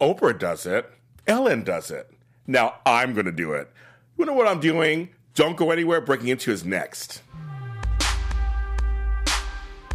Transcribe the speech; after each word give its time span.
Oprah 0.00 0.38
does 0.38 0.66
it. 0.66 0.90
Ellen 1.26 1.62
does 1.62 1.90
it. 1.90 2.10
Now 2.46 2.76
I'm 2.86 3.12
going 3.12 3.26
to 3.26 3.32
do 3.32 3.52
it. 3.52 3.70
You 4.16 4.24
know 4.24 4.32
what 4.32 4.48
I'm 4.48 4.60
doing? 4.60 5.10
Don't 5.34 5.56
go 5.56 5.70
anywhere. 5.70 6.00
Breaking 6.00 6.28
Into 6.28 6.50
is 6.50 6.64
next. 6.64 7.22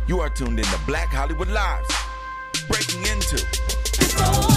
You 0.08 0.20
are 0.20 0.30
tuned 0.30 0.60
in 0.60 0.66
to 0.66 0.80
Black 0.86 1.10
Hollywood 1.10 1.50
Lives. 1.50 1.94
Breaking 2.68 3.02
Into. 3.12 4.55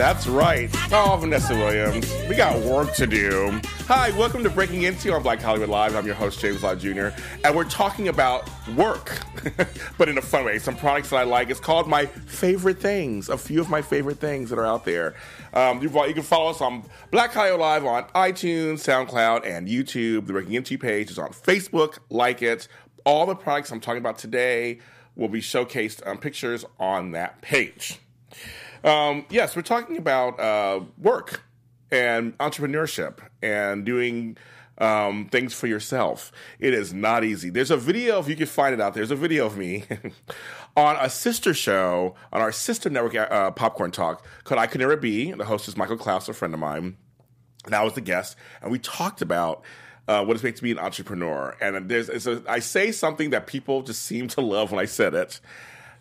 That's 0.00 0.26
right. 0.26 0.70
Oh, 0.94 1.18
Vanessa 1.20 1.54
Williams, 1.54 2.10
we 2.26 2.34
got 2.34 2.58
work 2.62 2.94
to 2.94 3.06
do. 3.06 3.60
Hi, 3.80 4.10
welcome 4.12 4.42
to 4.44 4.48
Breaking 4.48 4.84
Into 4.84 5.12
on 5.12 5.22
Black 5.22 5.42
Hollywood 5.42 5.68
Live. 5.68 5.94
I'm 5.94 6.06
your 6.06 6.14
host, 6.14 6.40
James 6.40 6.62
Lott 6.62 6.78
Jr., 6.78 7.08
and 7.44 7.54
we're 7.54 7.64
talking 7.64 8.08
about 8.08 8.48
work, 8.76 9.20
but 9.98 10.08
in 10.08 10.16
a 10.16 10.22
fun 10.22 10.46
way. 10.46 10.58
Some 10.58 10.74
products 10.74 11.10
that 11.10 11.16
I 11.16 11.24
like. 11.24 11.50
It's 11.50 11.60
called 11.60 11.86
My 11.86 12.06
Favorite 12.06 12.80
Things, 12.80 13.28
a 13.28 13.36
few 13.36 13.60
of 13.60 13.68
my 13.68 13.82
favorite 13.82 14.16
things 14.16 14.48
that 14.48 14.58
are 14.58 14.64
out 14.64 14.86
there. 14.86 15.16
Um, 15.52 15.82
you, 15.82 15.90
you 16.06 16.14
can 16.14 16.22
follow 16.22 16.48
us 16.48 16.62
on 16.62 16.82
Black 17.10 17.34
Hollywood 17.34 17.60
Live 17.60 17.84
on 17.84 18.04
iTunes, 18.14 18.76
SoundCloud, 18.78 19.44
and 19.44 19.68
YouTube. 19.68 20.26
The 20.26 20.32
Breaking 20.32 20.54
Into 20.54 20.78
page 20.78 21.10
is 21.10 21.18
on 21.18 21.28
Facebook. 21.28 21.98
Like 22.08 22.40
it. 22.40 22.68
All 23.04 23.26
the 23.26 23.34
products 23.34 23.70
I'm 23.70 23.80
talking 23.80 24.00
about 24.00 24.16
today 24.16 24.78
will 25.14 25.28
be 25.28 25.42
showcased 25.42 26.06
on 26.06 26.16
pictures 26.16 26.64
on 26.78 27.10
that 27.10 27.42
page. 27.42 28.00
Um, 28.82 29.26
yes, 29.28 29.54
we're 29.54 29.62
talking 29.62 29.98
about 29.98 30.40
uh, 30.40 30.80
work 30.98 31.42
and 31.90 32.36
entrepreneurship 32.38 33.18
and 33.42 33.84
doing 33.84 34.38
um, 34.78 35.28
things 35.30 35.52
for 35.52 35.66
yourself. 35.66 36.32
It 36.58 36.72
is 36.72 36.94
not 36.94 37.22
easy. 37.22 37.50
There's 37.50 37.70
a 37.70 37.76
video, 37.76 38.18
if 38.18 38.28
you 38.28 38.36
can 38.36 38.46
find 38.46 38.72
it 38.72 38.80
out, 38.80 38.94
there's 38.94 39.10
a 39.10 39.16
video 39.16 39.46
of 39.46 39.58
me 39.58 39.84
on 40.76 40.96
a 40.98 41.10
sister 41.10 41.52
show 41.52 42.14
on 42.32 42.40
our 42.40 42.52
sister 42.52 42.88
network, 42.88 43.14
uh, 43.14 43.50
Popcorn 43.50 43.90
Talk, 43.90 44.24
called 44.44 44.58
I 44.58 44.66
Could 44.66 44.80
Never 44.80 44.96
Be. 44.96 45.32
The 45.32 45.44
host 45.44 45.68
is 45.68 45.76
Michael 45.76 45.98
Klaus, 45.98 46.28
a 46.28 46.32
friend 46.32 46.54
of 46.54 46.60
mine. 46.60 46.96
And 47.66 47.74
I 47.74 47.84
was 47.84 47.92
the 47.92 48.00
guest, 48.00 48.36
and 48.62 48.72
we 48.72 48.78
talked 48.78 49.20
about 49.20 49.62
uh, 50.08 50.24
what 50.24 50.34
it's 50.34 50.42
makes 50.42 50.60
to 50.60 50.62
be 50.62 50.72
an 50.72 50.78
entrepreneur. 50.78 51.54
And 51.60 51.90
there's, 51.90 52.26
a, 52.26 52.42
I 52.48 52.60
say 52.60 52.90
something 52.90 53.30
that 53.30 53.46
people 53.46 53.82
just 53.82 54.02
seem 54.02 54.28
to 54.28 54.40
love 54.40 54.72
when 54.72 54.80
I 54.80 54.86
said 54.86 55.12
it. 55.12 55.40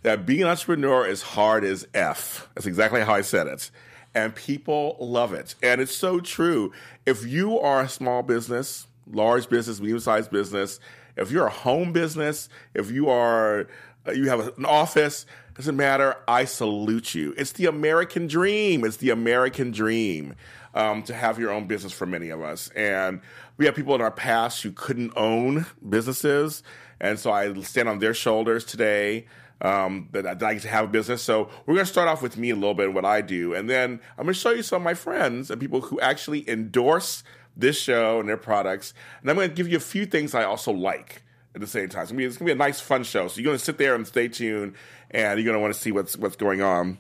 That 0.03 0.25
being 0.25 0.44
an 0.44 0.47
entrepreneur 0.47 1.05
is 1.05 1.22
hard 1.22 1.64
as 1.64 1.88
F. 1.94 2.50
That's 2.55 2.66
exactly 2.66 3.02
how 3.02 3.14
I 3.14 3.22
said 3.22 3.47
it. 3.47 3.69
And 4.16 4.33
people 4.33 4.97
love 5.00 5.33
it. 5.33 5.55
And 5.61 5.81
it's 5.81 5.95
so 5.95 6.19
true. 6.19 6.72
If 7.05 7.25
you 7.25 7.59
are 7.59 7.81
a 7.81 7.89
small 7.89 8.23
business, 8.23 8.88
large 9.11 9.50
business, 9.50 9.80
medium 9.80 10.00
sized 10.00 10.31
business, 10.31 10.80
if 11.17 11.31
you're 11.31 11.47
a 11.47 11.52
home 11.52 11.92
business, 11.92 12.50
if 12.73 12.89
you 12.92 13.09
are, 13.09 13.67
uh, 14.08 14.11
you 14.11 14.30
have 14.30 14.58
an 14.58 14.66
office, 14.66 15.25
doesn't 15.55 15.75
matter. 15.75 16.16
I 16.27 16.45
salute 16.45 17.14
you. 17.14 17.33
It's 17.38 17.52
the 17.52 17.66
American 17.66 18.27
dream. 18.27 18.86
It's 18.86 18.97
the 18.97 19.09
American 19.09 19.72
dream 19.72 20.36
um, 20.73 21.03
to 21.03 21.14
have 21.14 21.38
your 21.38 21.52
own 21.52 21.67
business 21.67 21.92
for 21.92 22.05
many 22.05 22.30
of 22.30 22.42
us. 22.42 22.70
And 22.70 23.20
we 23.58 23.66
have 23.66 23.75
people 23.75 23.94
in 23.95 24.02
our 24.02 24.11
past 24.11 24.64
who 24.64 24.72
couldn't 24.72 25.11
own 25.17 25.66
businesses. 25.88 26.64
And 27.02 27.20
so 27.20 27.31
I 27.33 27.53
stand 27.61 27.89
on 27.89 28.00
their 28.00 28.14
shoulders 28.14 28.64
today 28.64 29.25
um, 29.62 30.10
that 30.12 30.26
I'd 30.26 30.42
like 30.42 30.62
to 30.62 30.68
have 30.70 30.86
a 30.86 30.88
business. 30.88 31.22
So 31.22 31.50
we're 31.66 31.76
going 31.76 31.86
to 31.86 31.92
start 31.92 32.08
off 32.08 32.22
with 32.22 32.38
me 32.38 32.50
a 32.50 32.56
little 32.56 32.74
bit 32.74 32.88
and 32.88 32.96
what 32.96 33.06
I 33.06 33.22
do. 33.22 33.54
And 33.54 33.70
then 33.70 34.00
I'm 34.18 34.26
going 34.26 34.34
to 34.34 34.40
show 34.40 34.52
you 34.52 34.64
some 34.64 34.82
of 34.82 34.84
my 34.84 34.94
friends 34.94 35.52
and 35.52 35.60
people 35.60 35.82
who 35.82 36.00
actually 36.00 36.50
endorse 36.50 37.24
this 37.56 37.80
show 37.80 38.20
and 38.20 38.30
their 38.30 38.38
products. 38.38 38.94
And 39.22 39.30
I'm 39.30 39.36
going 39.36 39.50
to 39.50 39.56
give 39.56 39.68
you 39.68 39.78
a 39.78 39.82
few 39.82 40.06
things 40.06 40.34
I 40.34 40.44
also 40.44 40.72
like 40.72 41.24
at 41.56 41.62
the 41.62 41.68
same 41.68 41.90
time. 41.90 42.04
It's 42.04 42.12
going 42.12 42.30
to 42.30 42.46
be 42.46 42.52
a 42.52 42.56
nice, 42.56 42.80
fun 42.80 43.04
show. 43.04 43.28
So 43.28 43.40
you're 43.40 43.50
going 43.50 43.58
to 43.58 43.64
sit 43.64 43.78
there 43.78 43.96
and 43.96 44.08
stay 44.08 44.28
tuned 44.28 44.76
and 45.11 45.39
you're 45.39 45.45
going 45.45 45.58
to 45.58 45.62
want 45.62 45.73
to 45.73 45.80
see 45.80 45.92
what's, 45.92 46.16
what's 46.16 46.36
going 46.36 46.62
on. 46.62 46.98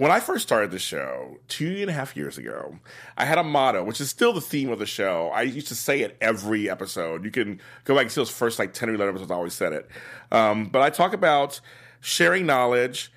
When 0.00 0.10
I 0.10 0.18
first 0.18 0.44
started 0.44 0.70
the 0.70 0.78
show 0.78 1.36
two 1.46 1.76
and 1.82 1.90
a 1.90 1.92
half 1.92 2.16
years 2.16 2.38
ago, 2.38 2.78
I 3.18 3.26
had 3.26 3.36
a 3.36 3.44
motto, 3.44 3.84
which 3.84 4.00
is 4.00 4.08
still 4.08 4.32
the 4.32 4.40
theme 4.40 4.70
of 4.70 4.78
the 4.78 4.86
show. 4.86 5.30
I 5.34 5.42
used 5.42 5.68
to 5.68 5.74
say 5.74 6.00
it 6.00 6.16
every 6.22 6.70
episode. 6.70 7.22
You 7.22 7.30
can 7.30 7.60
go 7.84 7.94
back 7.94 8.04
and 8.04 8.10
see 8.10 8.18
those 8.18 8.30
first 8.30 8.58
like 8.58 8.72
10 8.72 8.88
or 8.88 8.94
11 8.94 9.12
episodes, 9.14 9.30
I 9.30 9.34
always 9.34 9.52
said 9.52 9.74
it. 9.74 9.90
Um, 10.32 10.70
but 10.70 10.80
I 10.80 10.88
talk 10.88 11.12
about 11.12 11.60
sharing 12.00 12.46
knowledge, 12.46 13.12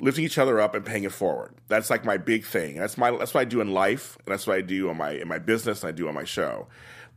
lifting 0.00 0.24
each 0.24 0.38
other 0.38 0.58
up, 0.62 0.74
and 0.74 0.82
paying 0.82 1.04
it 1.04 1.12
forward. 1.12 1.56
That's 1.68 1.90
like 1.90 2.06
my 2.06 2.16
big 2.16 2.46
thing. 2.46 2.78
That's 2.78 2.96
my 2.96 3.10
that's 3.10 3.34
what 3.34 3.42
I 3.42 3.44
do 3.44 3.60
in 3.60 3.74
life, 3.74 4.16
and 4.24 4.32
that's 4.32 4.46
what 4.46 4.56
I 4.56 4.62
do 4.62 4.88
on 4.88 4.96
my 4.96 5.10
in 5.10 5.28
my 5.28 5.38
business, 5.38 5.82
and 5.82 5.90
I 5.90 5.92
do 5.92 6.08
on 6.08 6.14
my 6.14 6.24
show. 6.24 6.68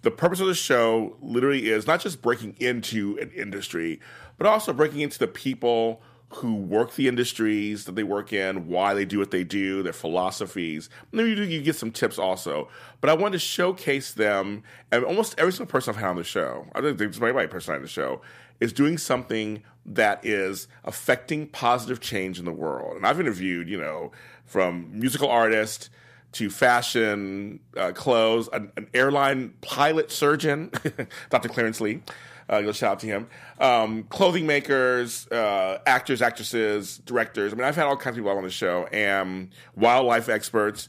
The 0.02 0.12
purpose 0.12 0.42
of 0.42 0.48
the 0.48 0.54
show 0.54 1.16
literally 1.22 1.70
is 1.70 1.88
not 1.88 2.02
just 2.02 2.22
breaking 2.22 2.58
into 2.60 3.18
an 3.22 3.32
industry, 3.32 4.02
but 4.38 4.48
also 4.48 4.74
breaking 4.74 5.00
into 5.00 5.18
the 5.18 5.28
people 5.28 6.02
who 6.30 6.56
work 6.56 6.96
the 6.96 7.08
industries 7.08 7.86
that 7.86 7.96
they 7.96 8.04
work 8.04 8.34
in, 8.34 8.68
why 8.68 8.94
they 8.94 9.06
do 9.06 9.18
what 9.18 9.32
they 9.32 9.44
do, 9.44 9.82
their 9.82 9.94
philosophies. 9.94 10.90
Maybe 11.12 11.30
you, 11.30 11.36
do 11.36 11.44
you 11.44 11.62
get 11.62 11.76
some 11.78 11.92
tips 11.92 12.20
also. 12.20 12.68
But 13.00 13.10
I 13.10 13.14
wanted 13.14 13.34
to 13.34 13.40
showcase 13.40 14.12
them, 14.12 14.64
and 14.92 15.06
almost 15.06 15.36
every 15.38 15.54
single 15.54 15.72
person 15.72 15.94
I've 15.94 16.02
had 16.02 16.10
on 16.10 16.16
the 16.18 16.24
show, 16.24 16.68
I 16.76 16.82
think 16.82 16.98
there's 16.98 17.22
every 17.22 17.48
person 17.48 17.76
on 17.76 17.82
the 17.82 17.88
show, 17.88 18.22
is 18.60 18.74
doing 18.74 18.98
something 18.98 19.64
that 19.86 20.26
is 20.26 20.68
affecting 20.84 21.48
positive 21.48 22.02
change 22.02 22.40
in 22.40 22.46
the 22.46 22.52
world. 22.52 22.98
And 22.98 23.06
I've 23.06 23.20
interviewed, 23.20 23.70
you 23.70 23.80
know, 23.80 24.12
from 24.44 24.90
musical 24.92 25.30
artists 25.30 25.90
to 26.34 26.50
fashion, 26.50 27.60
uh, 27.78 27.94
clothes, 27.94 28.50
an, 28.52 28.72
an 28.76 28.88
airline 28.94 29.54
pilot 29.62 30.12
surgeon, 30.12 30.72
Dr. 31.30 31.48
Clarence 31.48 31.80
Lee. 31.80 32.02
Uh, 32.50 32.62
go 32.62 32.72
shout 32.72 32.94
out 32.94 33.00
to 33.00 33.08
him. 33.08 33.28
Um, 33.60 34.04
clothing 34.04 34.48
makers, 34.48 35.28
uh, 35.28 35.80
actors, 35.86 36.22
actresses, 36.22 37.00
directors. 37.00 37.52
I 37.52 37.56
mean, 37.56 37.66
I've 37.66 37.76
had 37.76 37.86
all 37.86 37.98
kinds 37.98 38.18
of 38.18 38.24
people 38.24 38.38
on 38.38 38.44
the 38.44 38.50
show, 38.50 38.86
and 38.92 39.50
wildlife 39.76 40.30
experts. 40.30 40.88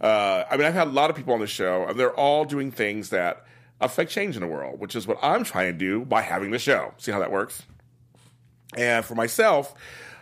Uh, 0.00 0.44
I 0.50 0.56
mean, 0.56 0.66
I've 0.66 0.74
had 0.74 0.88
a 0.88 0.90
lot 0.90 1.10
of 1.10 1.16
people 1.16 1.34
on 1.34 1.40
the 1.40 1.46
show, 1.46 1.86
and 1.86 1.98
they're 1.98 2.14
all 2.14 2.44
doing 2.44 2.70
things 2.70 3.10
that 3.10 3.44
affect 3.80 4.10
change 4.10 4.36
in 4.36 4.40
the 4.42 4.48
world, 4.48 4.80
which 4.80 4.96
is 4.96 5.06
what 5.06 5.18
I'm 5.22 5.44
trying 5.44 5.72
to 5.72 5.78
do 5.78 6.04
by 6.04 6.22
having 6.22 6.50
the 6.50 6.58
show. 6.58 6.94
See 6.98 7.12
how 7.12 7.18
that 7.18 7.30
works? 7.30 7.62
And 8.74 9.04
for 9.04 9.14
myself, 9.14 9.74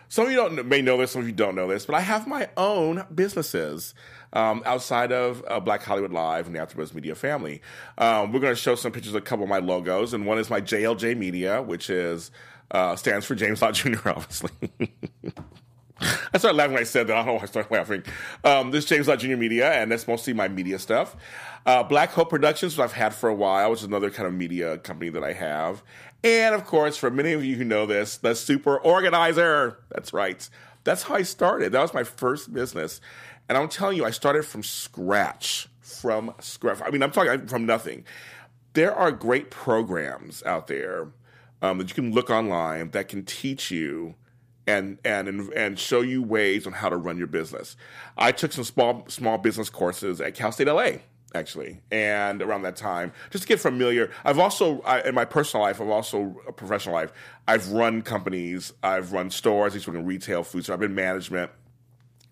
some 0.09 0.27
of 0.27 0.31
you 0.31 0.37
don't 0.37 0.67
may 0.67 0.83
know 0.83 0.97
this, 0.97 1.13
some 1.13 1.23
of 1.23 1.29
you 1.29 1.35
don't 1.35 1.55
know 1.55 1.67
this, 1.69 1.87
but 1.87 1.95
I 1.95 2.01
have 2.01 2.27
my 2.27 2.49
own 2.57 3.05
businesses 3.15 3.95
um, 4.35 4.63
outside 4.67 5.13
of 5.13 5.43
uh, 5.49 5.61
Black 5.61 5.83
Hollywood 5.83 6.13
Live 6.13 6.47
and 6.47 6.55
the 6.55 6.61
AfterBuzz 6.61 6.93
Media 6.93 7.15
family. 7.15 7.63
Um, 7.97 8.33
we're 8.33 8.41
going 8.41 8.55
to 8.55 8.61
show 8.61 8.75
some 8.75 8.93
pictures 8.93 9.15
of 9.15 9.23
a 9.23 9.25
couple 9.25 9.45
of 9.45 9.49
my 9.49 9.61
logos, 9.61 10.13
and 10.13 10.27
one 10.27 10.39
is 10.39 10.51
my 10.51 10.61
JLJ 10.61 11.17
Media, 11.17 11.63
which 11.63 11.89
is 11.89 12.31
uh, 12.71 12.97
stands 12.97 13.25
for 13.25 13.35
James 13.35 13.63
Lott 13.63 13.75
Jr. 13.75 13.97
Obviously. 14.09 14.51
I 16.01 16.39
started 16.39 16.57
laughing 16.57 16.75
when 16.75 16.81
I 16.83 16.85
said 16.85 17.07
that. 17.07 17.15
I 17.15 17.17
don't 17.19 17.27
know 17.27 17.35
why 17.35 17.43
I 17.43 17.47
started 17.47 17.71
laughing. 17.71 18.03
Um, 18.43 18.73
this 18.73 18.85
is 18.85 18.91
James 18.91 19.09
Lott 19.09 19.21
Jr. 19.21 19.37
Media, 19.37 19.73
and 19.73 19.91
that's 19.91 20.09
mostly 20.09 20.33
my 20.33 20.49
media 20.49 20.79
stuff. 20.79 21.17
Uh, 21.65 21.83
Black 21.83 22.11
Hope 22.11 22.29
Productions, 22.31 22.77
which 22.77 22.85
I've 22.85 22.93
had 22.93 23.15
for 23.15 23.29
a 23.29 23.35
while, 23.35 23.71
which 23.71 23.81
is 23.81 23.87
another 23.87 24.11
kind 24.11 24.27
of 24.27 24.35
media 24.35 24.77
company 24.79 25.11
that 25.11 25.23
I 25.23 25.33
have. 25.33 25.83
And 26.25 26.55
of 26.55 26.65
course, 26.65 26.97
for 26.97 27.11
many 27.11 27.33
of 27.33 27.45
you 27.45 27.55
who 27.57 27.65
know 27.65 27.87
this, 27.87 28.17
the 28.17 28.35
Super 28.35 28.79
Organizer. 28.79 29.79
That's 29.91 30.13
right. 30.13 30.49
That's 30.83 31.05
how 31.05 31.15
I 31.15 31.23
started. 31.23 31.73
That 31.73 31.81
was 31.81 31.95
my 31.95 32.05
first 32.05 32.53
business. 32.53 33.01
And 33.49 33.59
I'm 33.59 33.69
telling 33.69 33.97
you, 33.97 34.05
I 34.05 34.11
started 34.11 34.45
from 34.45 34.63
scratch. 34.63 35.69
From 35.81 36.35
scratch. 36.41 36.81
I 36.85 36.91
mean, 36.91 37.03
I'm 37.03 37.11
talking 37.11 37.47
from 37.47 37.67
nothing. 37.67 38.05
There 38.73 38.95
are 38.95 39.13
great 39.13 39.51
programs 39.51 40.43
out 40.45 40.67
there 40.67 41.09
um, 41.63 41.79
that 41.79 41.89
you 41.89 41.95
can 41.95 42.13
look 42.13 42.31
online 42.31 42.91
that 42.91 43.09
can 43.09 43.25
teach 43.25 43.71
you 43.71 44.15
and 44.67 44.99
and 45.05 45.53
and 45.53 45.79
show 45.79 46.01
you 46.01 46.23
ways 46.23 46.67
on 46.67 46.73
how 46.73 46.89
to 46.89 46.97
run 46.97 47.19
your 47.19 47.27
business. 47.27 47.77
I 48.17 48.33
took 48.33 48.53
some 48.53 48.65
small 48.65 49.05
small 49.09 49.39
business 49.39 49.69
courses 49.69 50.21
at 50.21 50.35
Cal 50.35 50.53
State 50.53 50.69
LA 50.69 50.99
actually, 51.35 51.81
and 51.91 52.41
around 52.43 52.63
that 52.63 52.77
time, 52.77 53.13
just 53.31 53.43
to 53.43 53.49
get 53.49 53.61
familiar. 53.61 54.11
I've 54.25 54.39
also 54.39 54.81
I, 54.83 55.01
in 55.01 55.15
my 55.15 55.25
personal 55.25 55.65
life, 55.65 55.81
I've 55.81 55.89
also 55.89 56.37
a 56.47 56.53
professional 56.53 56.95
life. 56.95 57.13
I've 57.49 57.69
run 57.73 58.03
companies, 58.03 58.73
I've 58.83 59.13
run 59.13 59.31
stores, 59.31 59.73
I 59.73 59.77
used 59.77 59.87
to 59.87 59.95
in 59.95 60.07
retail 60.07 60.45
food, 60.45 60.65
so 60.65 60.73
I've 60.73 60.81
been 60.81 60.95
management. 60.95 61.51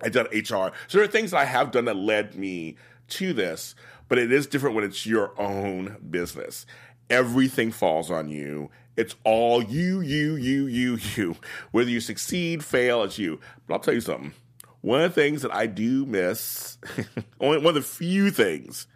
I've 0.02 0.12
done 0.12 0.26
HR. 0.32 0.72
So 0.88 0.98
there 0.98 1.02
are 1.02 1.08
things 1.08 1.30
that 1.30 1.38
I 1.38 1.44
have 1.44 1.70
done 1.70 1.84
that 1.86 1.96
led 1.96 2.34
me 2.34 2.76
to 3.08 3.32
this, 3.32 3.74
but 4.08 4.18
it 4.18 4.32
is 4.32 4.46
different 4.46 4.74
when 4.76 4.84
it's 4.84 5.06
your 5.06 5.38
own 5.40 5.96
business. 6.10 6.66
Everything 7.10 7.70
falls 7.70 8.10
on 8.10 8.28
you. 8.28 8.70
It's 8.96 9.14
all 9.24 9.62
you, 9.62 10.00
you, 10.00 10.36
you, 10.36 10.66
you, 10.66 10.98
you. 11.16 11.36
Whether 11.70 11.90
you 11.90 12.00
succeed, 12.00 12.64
fail, 12.64 13.02
it's 13.02 13.18
you. 13.18 13.40
But 13.66 13.74
I'll 13.74 13.80
tell 13.80 13.94
you 13.94 14.00
something. 14.00 14.32
One 14.80 15.00
of 15.00 15.14
the 15.14 15.20
things 15.20 15.42
that 15.42 15.54
I 15.54 15.66
do 15.66 16.04
miss, 16.04 16.78
only 17.40 17.58
one 17.58 17.68
of 17.68 17.74
the 17.74 17.82
few 17.82 18.30
things 18.30 18.86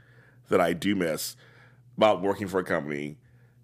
that 0.48 0.60
I 0.60 0.72
do 0.72 0.96
miss 0.96 1.36
about 1.96 2.22
working 2.22 2.48
for 2.48 2.58
a 2.58 2.64
company, 2.64 3.16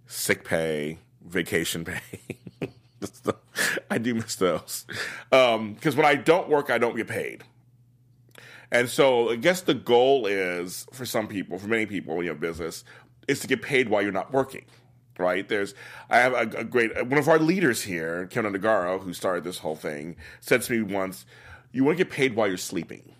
sick 0.06 0.44
pay, 0.44 0.98
vacation 1.24 1.84
pay. 1.84 2.00
I 3.90 3.98
do 3.98 4.14
miss 4.14 4.36
those. 4.36 4.86
Because 5.30 5.56
um, 5.56 5.76
when 5.96 6.06
I 6.06 6.14
don't 6.14 6.48
work, 6.48 6.70
I 6.70 6.78
don't 6.78 6.96
get 6.96 7.08
paid. 7.08 7.44
And 8.70 8.88
so 8.88 9.30
I 9.30 9.36
guess 9.36 9.60
the 9.60 9.74
goal 9.74 10.26
is 10.26 10.86
for 10.92 11.04
some 11.04 11.28
people, 11.28 11.58
for 11.58 11.66
many 11.68 11.84
people 11.86 12.16
when 12.16 12.24
you 12.24 12.30
have 12.30 12.40
business, 12.40 12.84
is 13.28 13.40
to 13.40 13.46
get 13.46 13.62
paid 13.62 13.88
while 13.88 14.02
you're 14.02 14.12
not 14.12 14.32
working. 14.32 14.64
Right? 15.18 15.46
There's 15.46 15.74
I 16.08 16.18
have 16.18 16.32
a, 16.32 16.60
a 16.60 16.64
great 16.64 16.94
one 17.06 17.18
of 17.18 17.28
our 17.28 17.38
leaders 17.38 17.82
here, 17.82 18.26
Kevin 18.28 18.54
Undergaro, 18.54 19.00
who 19.02 19.12
started 19.12 19.44
this 19.44 19.58
whole 19.58 19.76
thing, 19.76 20.16
said 20.40 20.62
to 20.62 20.72
me 20.72 20.94
once, 20.94 21.26
You 21.70 21.84
want 21.84 21.98
to 21.98 22.04
get 22.04 22.12
paid 22.12 22.34
while 22.34 22.48
you're 22.48 22.56
sleeping. 22.56 23.12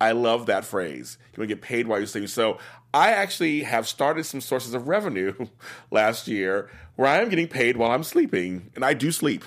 I 0.00 0.12
love 0.12 0.46
that 0.46 0.64
phrase. 0.64 1.18
You 1.32 1.40
want 1.40 1.48
to 1.48 1.54
get 1.54 1.62
paid 1.62 1.86
while 1.86 1.98
you're 1.98 2.06
sleeping. 2.06 2.28
So 2.28 2.58
I 2.94 3.12
actually 3.12 3.62
have 3.62 3.86
started 3.86 4.24
some 4.24 4.40
sources 4.40 4.74
of 4.74 4.88
revenue 4.88 5.34
last 5.90 6.28
year 6.28 6.70
where 6.96 7.08
I 7.08 7.20
am 7.20 7.28
getting 7.28 7.48
paid 7.48 7.76
while 7.76 7.90
I'm 7.90 8.04
sleeping, 8.04 8.70
and 8.74 8.84
I 8.84 8.94
do 8.94 9.12
sleep. 9.12 9.44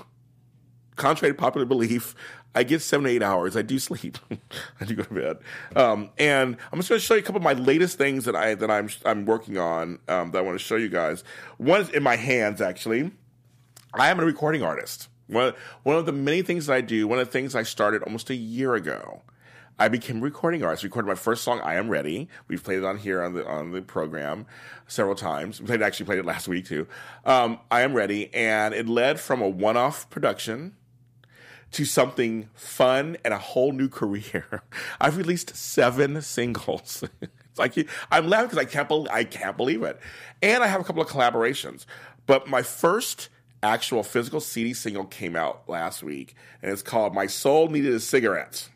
Contrary 0.96 1.34
to 1.34 1.38
popular 1.38 1.66
belief, 1.66 2.16
I 2.54 2.64
get 2.64 2.82
seven 2.82 3.06
to 3.06 3.12
eight 3.12 3.24
hours. 3.24 3.56
I 3.56 3.62
do 3.62 3.80
sleep. 3.80 4.18
I 4.82 4.86
do 4.86 4.96
go 4.96 5.04
to 5.04 5.14
bed. 5.14 5.38
Um, 5.76 6.10
and 6.18 6.58
I'm 6.72 6.80
just 6.80 6.90
going 6.90 7.00
to 7.00 7.06
show 7.06 7.14
you 7.14 7.22
a 7.22 7.24
couple 7.24 7.38
of 7.38 7.44
my 7.44 7.54
latest 7.54 7.98
things 7.98 8.26
that 8.26 8.36
I 8.36 8.56
that 8.56 8.70
I'm 8.70 8.90
I'm 9.06 9.26
working 9.26 9.58
on 9.58 10.00
um, 10.08 10.32
that 10.32 10.40
I 10.40 10.42
want 10.42 10.60
to 10.60 10.64
show 10.64 10.76
you 10.76 10.90
guys. 10.90 11.24
One 11.58 11.82
is 11.82 11.90
in 11.90 12.04
my 12.04 12.18
hands 12.18 12.62
actually. 12.62 13.12
I 13.94 14.10
am 14.10 14.20
a 14.20 14.26
recording 14.26 14.64
artist. 14.64 15.08
One, 15.28 15.54
one 15.84 15.96
of 15.96 16.06
the 16.06 16.12
many 16.12 16.42
things 16.42 16.66
that 16.66 16.74
I 16.74 16.82
do, 16.82 17.08
one 17.08 17.20
of 17.20 17.28
the 17.28 17.32
things 17.32 17.56
I 17.56 17.64
started 17.64 18.04
almost 18.04 18.30
a 18.30 18.36
year 18.36 18.76
ago, 18.76 19.22
I 19.82 19.88
became 19.88 20.22
recording 20.22 20.62
artist. 20.62 20.84
Recorded 20.84 21.08
my 21.08 21.16
first 21.16 21.44
song, 21.44 21.60
"I 21.62 21.74
Am 21.74 21.90
Ready." 21.90 22.30
We've 22.48 22.64
played 22.64 22.78
it 22.78 22.86
on 22.86 23.00
here 23.00 23.24
on 23.24 23.34
the 23.34 23.48
on 23.48 23.72
the 23.72 23.82
program 23.82 24.46
several 24.86 25.16
times. 25.16 25.60
We 25.60 25.66
played 25.66 25.82
actually 25.82 26.06
played 26.06 26.20
it 26.20 26.26
last 26.26 26.48
week 26.48 26.68
too. 26.68 26.86
Um, 27.26 27.58
"I 27.72 27.82
Am 27.82 27.96
Ready," 27.96 28.32
and 28.32 28.76
it 28.76 28.88
led 28.88 29.20
from 29.20 29.42
a 29.42 29.50
one-off 29.50 30.08
production 30.12 30.76
to 31.72 31.84
something 31.84 32.48
fun 32.54 33.18
and 33.26 33.34
a 33.34 33.40
whole 33.40 33.72
new 33.72 33.90
career. 33.90 34.62
I've 35.02 35.18
released 35.18 35.56
seven 35.56 36.22
singles. 36.22 37.04
it's 37.22 37.58
like 37.58 37.74
I'm 38.12 38.30
laughing 38.30 38.50
because 38.50 38.60
I 38.60 38.66
can't 38.66 38.88
believe 38.88 39.10
I 39.12 39.24
can't 39.24 39.58
believe 39.58 39.82
it, 39.82 40.00
and 40.44 40.64
I 40.64 40.68
have 40.68 40.80
a 40.80 40.84
couple 40.84 41.02
of 41.02 41.08
collaborations. 41.08 41.88
But 42.28 42.48
my 42.48 42.62
first 42.62 43.30
actual 43.64 44.04
physical 44.04 44.42
CD 44.42 44.76
single 44.76 45.06
came 45.06 45.36
out 45.36 45.68
last 45.68 46.04
week, 46.04 46.36
and 46.62 46.72
it's 46.72 46.84
called 46.84 47.16
"My 47.16 47.26
Soul 47.26 47.68
Needed 47.68 47.96
a 47.96 48.00
Cigarette." 48.00 48.70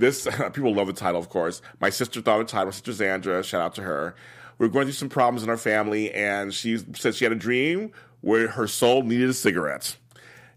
This 0.00 0.26
people 0.54 0.74
love 0.74 0.86
the 0.86 0.94
title, 0.94 1.20
of 1.20 1.28
course. 1.28 1.60
My 1.78 1.90
sister 1.90 2.22
thought 2.22 2.40
of 2.40 2.46
the 2.46 2.50
title. 2.50 2.66
My 2.66 2.70
sister 2.72 2.92
Zandra, 2.92 3.44
shout 3.44 3.60
out 3.60 3.74
to 3.74 3.82
her. 3.82 4.16
We 4.56 4.66
are 4.66 4.70
going 4.70 4.86
through 4.86 4.94
some 4.94 5.10
problems 5.10 5.42
in 5.42 5.50
our 5.50 5.58
family, 5.58 6.10
and 6.12 6.54
she 6.54 6.78
said 6.94 7.14
she 7.14 7.26
had 7.26 7.32
a 7.32 7.36
dream 7.36 7.92
where 8.22 8.48
her 8.48 8.66
soul 8.66 9.02
needed 9.02 9.28
a 9.28 9.34
cigarette. 9.34 9.96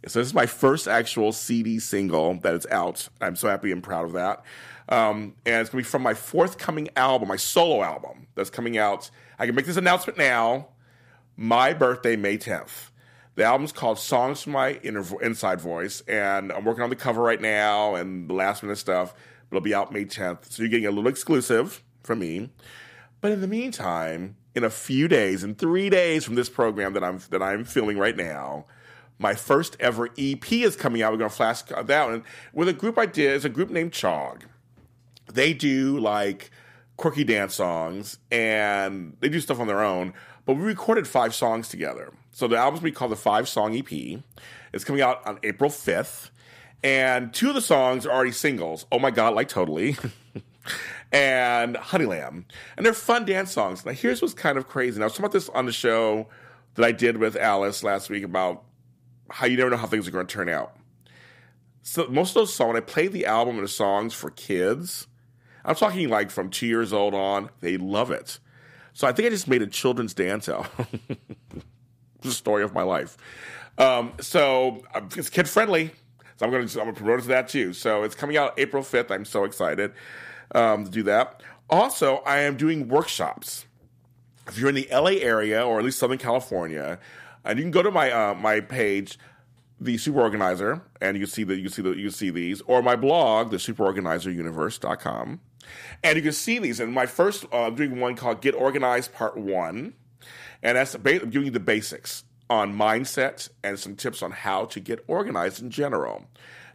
So 0.08 0.20
this 0.20 0.30
is 0.30 0.34
my 0.34 0.46
first 0.46 0.88
actual 0.88 1.34
CD 1.34 1.80
single 1.80 2.36
that 2.36 2.54
is 2.54 2.66
out. 2.68 3.10
I'm 3.20 3.36
so 3.36 3.50
happy 3.50 3.74
and 3.74 3.84
proud 3.84 4.06
of 4.06 4.14
that. 4.14 4.44
Um, 4.88 5.36
and 5.46 5.62
it's 5.62 5.70
to 5.72 5.78
be 5.78 5.84
from 5.84 6.04
my 6.04 6.14
forthcoming 6.14 6.90
album, 6.96 7.28
my 7.28 7.36
solo 7.36 7.84
album 7.84 8.28
that's 8.36 8.50
coming 8.50 8.78
out. 8.78 9.12
I 9.40 9.46
can 9.46 9.56
make 9.56 9.66
this 9.66 9.78
announcement 9.78 10.18
now. 10.18 10.70
My 11.36 11.74
birthday, 11.74 12.16
May 12.16 12.38
10th. 12.38 12.92
The 13.36 13.44
album's 13.44 13.72
called 13.72 14.00
Songs 14.00 14.44
from 14.44 14.54
My 14.54 14.80
Inner 14.84 15.04
Inside 15.22 15.60
Voice, 15.60 16.02
and 16.08 16.52
I'm 16.52 16.64
working 16.64 16.84
on 16.84 16.90
the 16.90 16.96
cover 16.96 17.22
right 17.22 17.42
now 17.42 17.96
and 17.96 18.30
the 18.30 18.34
last 18.34 18.64
minute 18.64 18.78
stuff. 18.78 19.14
It'll 19.54 19.62
be 19.62 19.76
out 19.76 19.94
May 19.94 20.06
10th, 20.06 20.52
so 20.52 20.64
you're 20.64 20.70
getting 20.70 20.88
a 20.88 20.92
little 20.92 21.08
exclusive 21.08 21.84
from 22.02 22.20
me. 22.20 22.50
But 23.22 23.32
in 23.32 23.42
the 23.42 23.48
meantime, 23.48 24.36
in 24.56 24.64
a 24.64 24.70
few 24.72 25.08
days, 25.08 25.44
in 25.44 25.54
three 25.54 25.92
days 25.92 26.26
from 26.26 26.34
this 26.34 26.50
program 26.50 26.94
that 26.94 27.04
I'm 27.04 27.22
that 27.30 27.44
I'm 27.44 27.64
filming 27.64 28.00
right 28.00 28.18
now, 28.18 28.66
my 29.20 29.36
first 29.36 29.78
ever 29.80 30.10
EP 30.18 30.52
is 30.52 30.76
coming 30.76 31.04
out. 31.04 31.14
We're 31.14 31.20
to 31.20 31.30
flash 31.30 31.62
that 31.62 32.10
one 32.10 32.24
with 32.52 32.68
a 32.68 32.74
group 32.74 32.98
I 32.98 33.06
did. 33.06 33.36
It's 33.36 33.46
a 33.46 33.50
group 33.50 33.70
named 33.70 33.92
Chog. 33.92 34.42
They 35.32 35.54
do 35.54 36.00
like 36.00 36.50
quirky 36.98 37.24
dance 37.24 37.54
songs 37.56 38.18
and 38.32 39.16
they 39.20 39.30
do 39.30 39.40
stuff 39.40 39.60
on 39.60 39.68
their 39.68 39.84
own. 39.84 40.14
But 40.46 40.56
we 40.56 40.64
recorded 40.64 41.08
five 41.08 41.34
songs 41.36 41.70
together. 41.70 42.12
So 42.32 42.48
the 42.48 42.58
album's 42.58 42.82
we 42.82 42.92
call 42.92 43.08
the 43.08 43.16
Five 43.16 43.48
Song 43.48 43.78
EP. 43.78 44.20
It's 44.74 44.84
coming 44.84 45.02
out 45.02 45.26
on 45.26 45.40
April 45.44 45.70
5th. 45.70 46.32
And 46.84 47.34
two 47.34 47.50
of 47.50 47.56
the 47.56 47.62
songs 47.62 48.06
are 48.06 48.12
already 48.12 48.32
singles. 48.32 48.86
Oh 48.92 49.00
my 49.00 49.12
God, 49.12 49.34
like 49.34 49.48
totally. 49.48 49.96
and 51.12 51.78
Honey 51.78 52.06
Lamb. 52.06 52.46
And 52.76 52.86
they're 52.86 52.94
fun 52.94 53.26
dance 53.26 53.52
songs. 53.52 53.86
Now, 53.86 53.94
here's 53.94 54.22
what's 54.22 54.34
kind 54.34 54.58
of 54.58 54.68
crazy. 54.68 55.00
Now, 55.00 55.04
I 55.04 55.06
was 55.06 55.14
talking 55.14 55.26
about 55.26 55.34
this 55.34 55.50
on 55.50 55.66
the 55.66 55.72
show 55.72 56.28
that 56.76 56.84
I 56.84 56.92
did 56.92 57.18
with 57.18 57.36
Alice 57.38 57.84
last 57.84 58.10
week 58.10 58.24
about 58.24 58.64
how 59.30 59.46
you 59.46 59.56
never 59.56 59.70
know 59.70 59.78
how 59.78 59.88
things 59.88 60.08
are 60.08 60.12
going 60.12 60.28
to 60.28 60.34
turn 60.34 60.50
out. 60.50 60.76
So, 61.84 62.08
most 62.08 62.32
of 62.32 62.36
those 62.36 62.54
songs, 62.54 62.76
I 62.76 62.82
play 62.82 63.08
the 63.08 63.26
album 63.26 63.56
and 63.56 63.64
the 63.64 63.70
songs 63.70 64.14
for 64.14 64.30
kids, 64.30 65.08
I'm 65.66 65.76
talking 65.76 66.10
like 66.10 66.32
from 66.32 66.50
two 66.50 66.68
years 66.68 66.92
old 66.92 67.14
on, 67.14 67.50
they 67.62 67.78
love 67.78 68.12
it. 68.12 68.40
So, 68.94 69.08
I 69.08 69.12
think 69.12 69.28
I 69.28 69.30
just 69.30 69.48
made 69.48 69.62
a 69.62 69.68
children's 69.68 70.14
dance 70.14 70.50
album. 70.50 70.88
the 72.22 72.32
story 72.32 72.64
of 72.64 72.74
my 72.74 72.84
life. 72.84 73.18
Um, 73.78 74.14
so, 74.20 74.84
uh, 74.94 75.02
it's 75.16 75.30
kid 75.30 75.48
friendly. 75.48 75.92
So 76.38 76.46
I'm 76.46 76.52
going 76.52 76.68
to 76.68 76.80
I'm 76.80 76.86
going 76.86 76.96
to 76.96 77.00
promote 77.02 77.20
it 77.20 77.22
to 77.24 77.28
that 77.30 77.48
too. 77.48 77.74
So 77.74 78.04
it's 78.04 78.16
coming 78.16 78.38
out 78.38 78.54
April 78.58 78.84
5th. 78.84 79.12
I'm 79.12 79.26
so 79.26 79.44
excited 79.44 79.94
um, 80.54 80.86
to 80.86 80.92
do 80.92 81.04
that. 81.04 81.42
Also, 81.70 82.18
I 82.26 82.40
am 82.40 82.58
doing 82.58 82.88
workshops. 82.88 83.66
If 84.48 84.58
you're 84.58 84.70
in 84.70 84.76
the 84.76 84.88
LA 84.92 85.22
area 85.22 85.66
or 85.66 85.80
at 85.80 85.86
least 85.86 86.00
Southern 86.00 86.18
California, 86.18 87.00
and 87.46 87.58
you 87.58 87.64
can 87.64 87.72
go 87.72 87.82
to 87.82 87.92
my 87.92 88.12
uh, 88.12 88.34
my 88.36 88.60
page, 88.60 89.18
the 89.80 89.98
Super 89.98 90.22
Organizer, 90.22 90.82
and 91.02 91.18
you 91.18 91.26
see 91.26 91.44
that 91.44 91.60
you 91.60 91.70
see 91.70 91.82
the 91.82 91.92
you 91.92 92.10
see 92.10 92.30
these, 92.30 92.62
or 92.62 92.82
my 92.82 92.96
blog, 92.96 93.52
the 93.52 93.58
SuperOrganizerUniverse.com, 93.58 95.40
and 96.04 96.16
you 96.16 96.22
can 96.22 96.34
see 96.34 96.60
these. 96.60 96.80
And 96.80 96.94
my 96.94 97.06
first, 97.06 97.46
uh, 97.54 97.68
I'm 97.68 97.76
doing 97.76 98.00
one 98.00 98.16
called 98.16 98.42
"Get 98.42 98.54
Organized" 98.56 99.14
Part 99.14 99.38
One, 99.38 99.94
and 100.62 100.78
that's 100.78 100.96
I'm 100.96 101.02
giving 101.02 101.46
you 101.46 101.52
the 101.52 101.60
basics 101.60 102.26
on 102.54 102.78
mindset 102.78 103.50
and 103.64 103.80
some 103.80 103.96
tips 103.96 104.22
on 104.22 104.32
how 104.32 104.66
to 104.66 104.80
get 104.80 105.04
organized 105.08 105.62
in 105.62 105.72
general. 105.72 106.26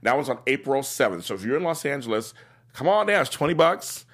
That 0.02 0.16
one's 0.16 0.28
on 0.28 0.40
April 0.46 0.82
7th. 0.82 1.22
So 1.22 1.34
if 1.34 1.44
you're 1.44 1.56
in 1.56 1.62
Los 1.62 1.84
Angeles, 1.84 2.34
come 2.72 2.88
on 2.88 3.06
down. 3.06 3.22
It's 3.22 3.30
20 3.30 3.54
bucks. 3.54 4.04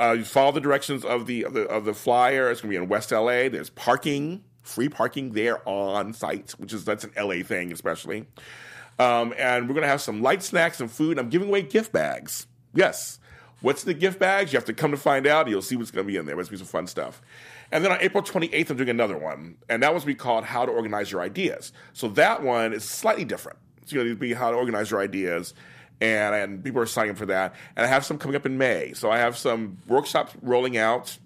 Uh, 0.00 0.12
you 0.12 0.24
follow 0.24 0.52
the 0.52 0.60
directions 0.60 1.04
of 1.04 1.26
the, 1.26 1.44
of 1.44 1.54
the 1.54 1.66
of 1.66 1.84
the 1.84 1.92
flyer. 1.92 2.50
It's 2.50 2.60
going 2.60 2.72
to 2.72 2.78
be 2.78 2.82
in 2.82 2.88
West 2.88 3.10
LA. 3.10 3.48
There's 3.48 3.70
parking, 3.70 4.44
free 4.62 4.88
parking 4.88 5.32
there 5.32 5.66
on 5.68 6.12
site, 6.12 6.52
which 6.52 6.72
is 6.72 6.84
that's 6.84 7.04
an 7.04 7.12
LA 7.18 7.42
thing, 7.42 7.72
especially. 7.72 8.26
Um, 8.98 9.34
and 9.36 9.68
we're 9.68 9.74
going 9.74 9.82
to 9.82 9.88
have 9.88 10.00
some 10.00 10.22
light 10.22 10.42
snacks 10.42 10.80
and 10.80 10.90
food. 10.90 11.18
I'm 11.18 11.30
giving 11.30 11.48
away 11.48 11.62
gift 11.62 11.92
bags. 11.92 12.46
Yes. 12.74 13.18
What's 13.60 13.84
in 13.84 13.88
the 13.88 13.94
gift 13.94 14.18
bags? 14.18 14.52
You 14.52 14.58
have 14.58 14.66
to 14.66 14.74
come 14.74 14.92
to 14.92 14.96
find 14.96 15.26
out. 15.26 15.48
You'll 15.48 15.62
see 15.62 15.76
what's 15.76 15.90
going 15.90 16.06
to 16.06 16.12
be 16.12 16.16
in 16.16 16.26
there. 16.26 16.38
It's 16.38 16.48
going 16.48 16.58
to 16.58 16.64
be 16.64 16.68
some 16.68 16.70
fun 16.70 16.86
stuff. 16.86 17.20
And 17.72 17.82
then 17.82 17.90
on 17.90 17.98
April 18.02 18.22
28th, 18.22 18.70
I'm 18.70 18.76
doing 18.76 18.90
another 18.90 19.16
one. 19.16 19.56
And 19.70 19.82
that 19.82 19.94
was 19.94 20.04
be 20.04 20.14
called 20.14 20.44
How 20.44 20.66
to 20.66 20.70
Organize 20.70 21.10
Your 21.10 21.22
Ideas. 21.22 21.72
So 21.94 22.08
that 22.08 22.42
one 22.42 22.74
is 22.74 22.84
slightly 22.84 23.24
different. 23.24 23.58
It's 23.80 23.92
going 23.92 24.06
to 24.06 24.14
be 24.14 24.34
how 24.34 24.50
to 24.50 24.56
organize 24.56 24.90
your 24.90 25.00
ideas. 25.00 25.54
And, 26.00 26.34
and 26.34 26.62
people 26.62 26.82
are 26.82 26.86
signing 26.86 27.12
up 27.12 27.16
for 27.16 27.26
that. 27.26 27.54
And 27.74 27.86
I 27.86 27.88
have 27.88 28.04
some 28.04 28.18
coming 28.18 28.36
up 28.36 28.44
in 28.44 28.58
May. 28.58 28.92
So 28.92 29.10
I 29.10 29.18
have 29.18 29.38
some 29.38 29.78
workshops 29.88 30.34
rolling 30.42 30.76
out, 30.76 31.16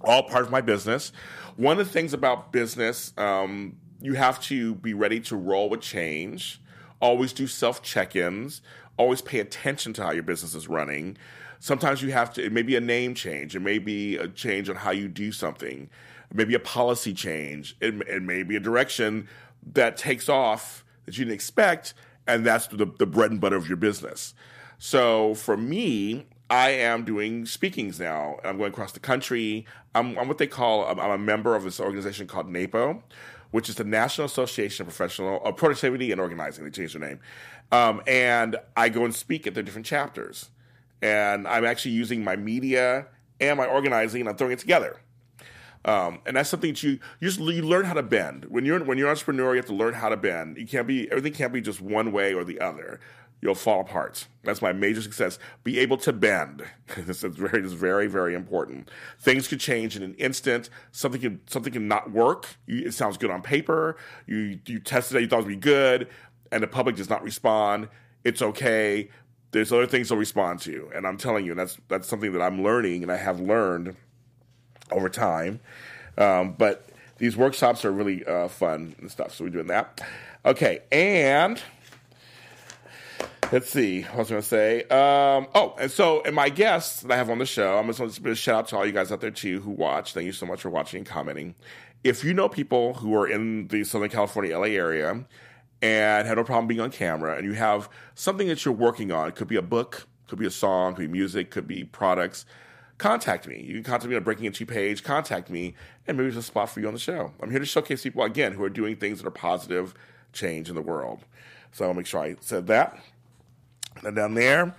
all 0.00 0.24
part 0.24 0.44
of 0.44 0.50
my 0.50 0.60
business. 0.60 1.12
One 1.56 1.78
of 1.78 1.86
the 1.86 1.92
things 1.92 2.12
about 2.14 2.50
business, 2.50 3.12
um, 3.16 3.76
you 4.00 4.14
have 4.14 4.40
to 4.44 4.74
be 4.74 4.92
ready 4.92 5.20
to 5.20 5.36
roll 5.36 5.68
with 5.68 5.82
change, 5.82 6.60
always 7.00 7.32
do 7.32 7.46
self 7.46 7.82
check 7.82 8.16
ins, 8.16 8.60
always 8.96 9.22
pay 9.22 9.38
attention 9.38 9.92
to 9.94 10.02
how 10.02 10.10
your 10.10 10.22
business 10.22 10.54
is 10.54 10.66
running. 10.66 11.16
Sometimes 11.60 12.02
you 12.02 12.10
have 12.10 12.32
to, 12.34 12.44
it 12.44 12.52
may 12.52 12.62
be 12.62 12.74
a 12.74 12.80
name 12.80 13.14
change, 13.14 13.54
it 13.54 13.60
may 13.60 13.78
be 13.78 14.16
a 14.16 14.26
change 14.26 14.68
on 14.68 14.76
how 14.76 14.90
you 14.90 15.08
do 15.08 15.30
something, 15.30 15.88
it 16.30 16.36
may 16.36 16.44
be 16.44 16.54
a 16.54 16.60
policy 16.60 17.12
change, 17.12 17.76
it, 17.80 17.94
it 18.08 18.22
may 18.22 18.42
be 18.42 18.56
a 18.56 18.60
direction 18.60 19.28
that 19.74 19.96
takes 19.96 20.28
off 20.28 20.84
that 21.04 21.18
you 21.18 21.24
didn't 21.24 21.34
expect, 21.34 21.94
and 22.26 22.46
that's 22.46 22.66
the, 22.68 22.86
the 22.98 23.06
bread 23.06 23.30
and 23.30 23.40
butter 23.40 23.56
of 23.56 23.68
your 23.68 23.76
business. 23.76 24.34
So 24.78 25.34
for 25.34 25.56
me, 25.56 26.26
I 26.48 26.70
am 26.70 27.04
doing 27.04 27.46
speakings 27.46 28.00
now. 28.00 28.38
I'm 28.42 28.58
going 28.58 28.72
across 28.72 28.92
the 28.92 29.00
country. 29.00 29.66
I'm, 29.94 30.18
I'm 30.18 30.26
what 30.26 30.38
they 30.38 30.48
call, 30.48 30.84
I'm, 30.86 30.98
I'm 30.98 31.10
a 31.10 31.18
member 31.18 31.54
of 31.54 31.62
this 31.62 31.78
organization 31.78 32.26
called 32.26 32.48
NAPO, 32.48 33.02
which 33.50 33.68
is 33.68 33.76
the 33.76 33.84
National 33.84 34.24
Association 34.24 34.86
of 34.86 34.94
Professional 34.94 35.42
uh, 35.44 35.52
Productivity 35.52 36.10
and 36.10 36.20
Organizing. 36.20 36.64
They 36.64 36.70
changed 36.70 36.94
their 36.94 37.08
name. 37.08 37.20
Um, 37.70 38.02
and 38.06 38.56
I 38.76 38.88
go 38.88 39.04
and 39.04 39.14
speak 39.14 39.46
at 39.46 39.54
their 39.54 39.62
different 39.62 39.86
chapters. 39.86 40.48
And 41.02 41.46
I'm 41.48 41.64
actually 41.64 41.92
using 41.92 42.22
my 42.22 42.36
media 42.36 43.06
and 43.40 43.56
my 43.56 43.66
organizing, 43.66 44.20
and 44.20 44.28
I'm 44.28 44.36
throwing 44.36 44.52
it 44.52 44.58
together. 44.58 45.00
Um, 45.84 46.20
and 46.26 46.36
that's 46.36 46.50
something 46.50 46.72
that 46.72 46.82
you 46.82 46.98
you 47.20 47.28
just 47.28 47.40
you 47.40 47.62
learn 47.62 47.86
how 47.86 47.94
to 47.94 48.02
bend 48.02 48.44
when 48.46 48.64
you're 48.64 48.84
when 48.84 48.98
you're 48.98 49.08
an 49.08 49.12
entrepreneur. 49.12 49.54
You 49.54 49.58
have 49.58 49.66
to 49.66 49.74
learn 49.74 49.94
how 49.94 50.10
to 50.10 50.16
bend. 50.16 50.58
You 50.58 50.66
can't 50.66 50.86
be 50.86 51.10
everything 51.10 51.32
can't 51.32 51.52
be 51.52 51.60
just 51.60 51.80
one 51.80 52.12
way 52.12 52.34
or 52.34 52.44
the 52.44 52.60
other. 52.60 53.00
You'll 53.42 53.54
fall 53.54 53.80
apart. 53.80 54.26
That's 54.44 54.60
my 54.60 54.74
major 54.74 55.00
success. 55.00 55.38
Be 55.64 55.78
able 55.78 55.96
to 55.98 56.12
bend. 56.12 56.62
this 56.98 57.24
is 57.24 57.34
very 57.34 57.62
this 57.62 57.72
is 57.72 57.78
very 57.78 58.08
very 58.08 58.34
important. 58.34 58.90
Things 59.18 59.48
could 59.48 59.60
change 59.60 59.96
in 59.96 60.02
an 60.02 60.14
instant. 60.14 60.68
Something 60.92 61.20
can 61.22 61.40
something 61.46 61.72
can 61.72 61.88
not 61.88 62.10
work. 62.12 62.46
You, 62.66 62.86
it 62.86 62.92
sounds 62.92 63.16
good 63.16 63.30
on 63.30 63.40
paper. 63.40 63.96
You 64.26 64.58
you 64.66 64.80
tested 64.80 65.16
it. 65.16 65.22
You 65.22 65.28
thought 65.28 65.40
it 65.40 65.46
would 65.46 65.48
be 65.48 65.56
good, 65.56 66.08
and 66.52 66.62
the 66.62 66.66
public 66.66 66.96
does 66.96 67.08
not 67.08 67.22
respond. 67.22 67.88
It's 68.22 68.42
okay 68.42 69.08
there's 69.52 69.72
other 69.72 69.86
things 69.86 70.08
they'll 70.08 70.18
respond 70.18 70.60
to, 70.60 70.90
and 70.94 71.06
I'm 71.06 71.16
telling 71.16 71.44
you, 71.44 71.54
that's 71.54 71.78
that's 71.88 72.08
something 72.08 72.32
that 72.32 72.42
I'm 72.42 72.62
learning, 72.62 73.02
and 73.02 73.10
I 73.10 73.16
have 73.16 73.40
learned 73.40 73.96
over 74.92 75.08
time. 75.08 75.60
Um, 76.18 76.52
but 76.52 76.88
these 77.18 77.36
workshops 77.36 77.84
are 77.84 77.92
really 77.92 78.24
uh, 78.24 78.48
fun 78.48 78.94
and 79.00 79.10
stuff, 79.10 79.34
so 79.34 79.44
we're 79.44 79.50
doing 79.50 79.68
that. 79.68 80.00
Okay, 80.44 80.80
and 80.90 81.60
let's 83.52 83.68
see 83.68 84.02
what 84.02 84.14
I 84.14 84.16
was 84.18 84.30
going 84.30 84.42
to 84.42 84.48
say. 84.48 84.82
Um, 84.84 85.48
oh, 85.54 85.74
and 85.78 85.90
so, 85.90 86.22
and 86.22 86.34
my 86.34 86.48
guests 86.48 87.02
that 87.02 87.12
I 87.12 87.16
have 87.16 87.30
on 87.30 87.38
the 87.38 87.46
show, 87.46 87.76
I'm 87.76 87.86
just 87.88 87.98
going 87.98 88.12
to 88.12 88.34
shout 88.34 88.56
out 88.56 88.68
to 88.68 88.76
all 88.76 88.86
you 88.86 88.92
guys 88.92 89.10
out 89.12 89.20
there 89.20 89.30
too 89.30 89.60
who 89.60 89.70
watch. 89.70 90.14
Thank 90.14 90.26
you 90.26 90.32
so 90.32 90.46
much 90.46 90.62
for 90.62 90.70
watching 90.70 90.98
and 90.98 91.06
commenting. 91.06 91.54
If 92.02 92.24
you 92.24 92.32
know 92.32 92.48
people 92.48 92.94
who 92.94 93.14
are 93.14 93.26
in 93.26 93.68
the 93.68 93.84
Southern 93.84 94.08
California, 94.08 94.56
LA 94.56 94.68
area, 94.68 95.24
and 95.82 96.26
had 96.26 96.36
no 96.36 96.44
problem 96.44 96.66
being 96.66 96.80
on 96.80 96.90
camera, 96.90 97.36
and 97.36 97.44
you 97.44 97.52
have 97.52 97.88
something 98.14 98.48
that 98.48 98.64
you're 98.64 98.74
working 98.74 99.10
on, 99.12 99.28
it 99.28 99.34
could 99.34 99.48
be 99.48 99.56
a 99.56 99.62
book, 99.62 100.06
could 100.28 100.38
be 100.38 100.46
a 100.46 100.50
song, 100.50 100.94
could 100.94 101.02
be 101.02 101.08
music, 101.08 101.50
could 101.50 101.66
be 101.66 101.84
products. 101.84 102.44
Contact 102.98 103.48
me. 103.48 103.62
You 103.62 103.74
can 103.74 103.82
contact 103.82 104.10
me 104.10 104.16
on 104.16 104.22
Breaking 104.22 104.44
Into 104.44 104.66
page. 104.66 105.02
Contact 105.02 105.48
me, 105.48 105.74
and 106.06 106.18
maybe 106.18 106.24
there's 106.24 106.36
a 106.36 106.42
spot 106.42 106.68
for 106.68 106.80
you 106.80 106.86
on 106.86 106.92
the 106.92 107.00
show. 107.00 107.32
I'm 107.40 107.50
here 107.50 107.58
to 107.58 107.64
showcase 107.64 108.02
people 108.02 108.22
again 108.22 108.52
who 108.52 108.62
are 108.62 108.68
doing 108.68 108.96
things 108.96 109.18
that 109.18 109.26
are 109.26 109.30
positive 109.30 109.94
change 110.34 110.68
in 110.68 110.74
the 110.74 110.82
world. 110.82 111.24
So 111.72 111.86
I'll 111.86 111.94
make 111.94 112.04
sure 112.04 112.20
I 112.20 112.36
said 112.40 112.66
that. 112.66 112.98
And 114.04 114.14
down 114.14 114.34
there. 114.34 114.74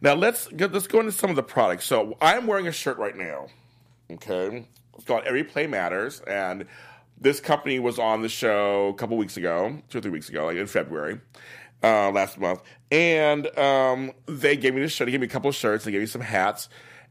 Now 0.00 0.14
let's 0.14 0.50
let's 0.52 0.86
go 0.86 1.00
into 1.00 1.12
some 1.12 1.30
of 1.30 1.36
the 1.36 1.42
products. 1.42 1.84
So 1.84 2.16
I'm 2.20 2.46
wearing 2.46 2.66
a 2.66 2.72
shirt 2.72 2.96
right 2.96 3.16
now. 3.16 3.48
Okay, 4.10 4.66
it's 4.94 5.04
called 5.04 5.24
Every 5.24 5.44
Play 5.44 5.66
Matters, 5.66 6.20
and 6.20 6.66
this 7.20 7.40
company 7.40 7.78
was 7.78 7.98
on 7.98 8.22
the 8.22 8.28
show 8.28 8.88
a 8.88 8.94
couple 8.94 9.16
weeks 9.16 9.36
ago, 9.36 9.78
two 9.88 9.98
or 9.98 10.00
three 10.00 10.10
weeks 10.10 10.28
ago, 10.28 10.46
like 10.46 10.56
in 10.56 10.66
February. 10.66 11.20
Uh, 11.82 12.10
last 12.10 12.38
month, 12.38 12.60
and 12.90 13.46
um, 13.58 14.12
they 14.26 14.54
gave 14.54 14.74
me 14.74 14.82
this 14.82 14.92
shirt. 14.92 15.06
They 15.06 15.12
gave 15.12 15.20
me 15.22 15.26
a 15.26 15.30
couple 15.30 15.48
of 15.48 15.54
shirts. 15.54 15.86
They 15.86 15.90
gave 15.90 16.02
me 16.02 16.06
some 16.06 16.20
hats, 16.20 16.68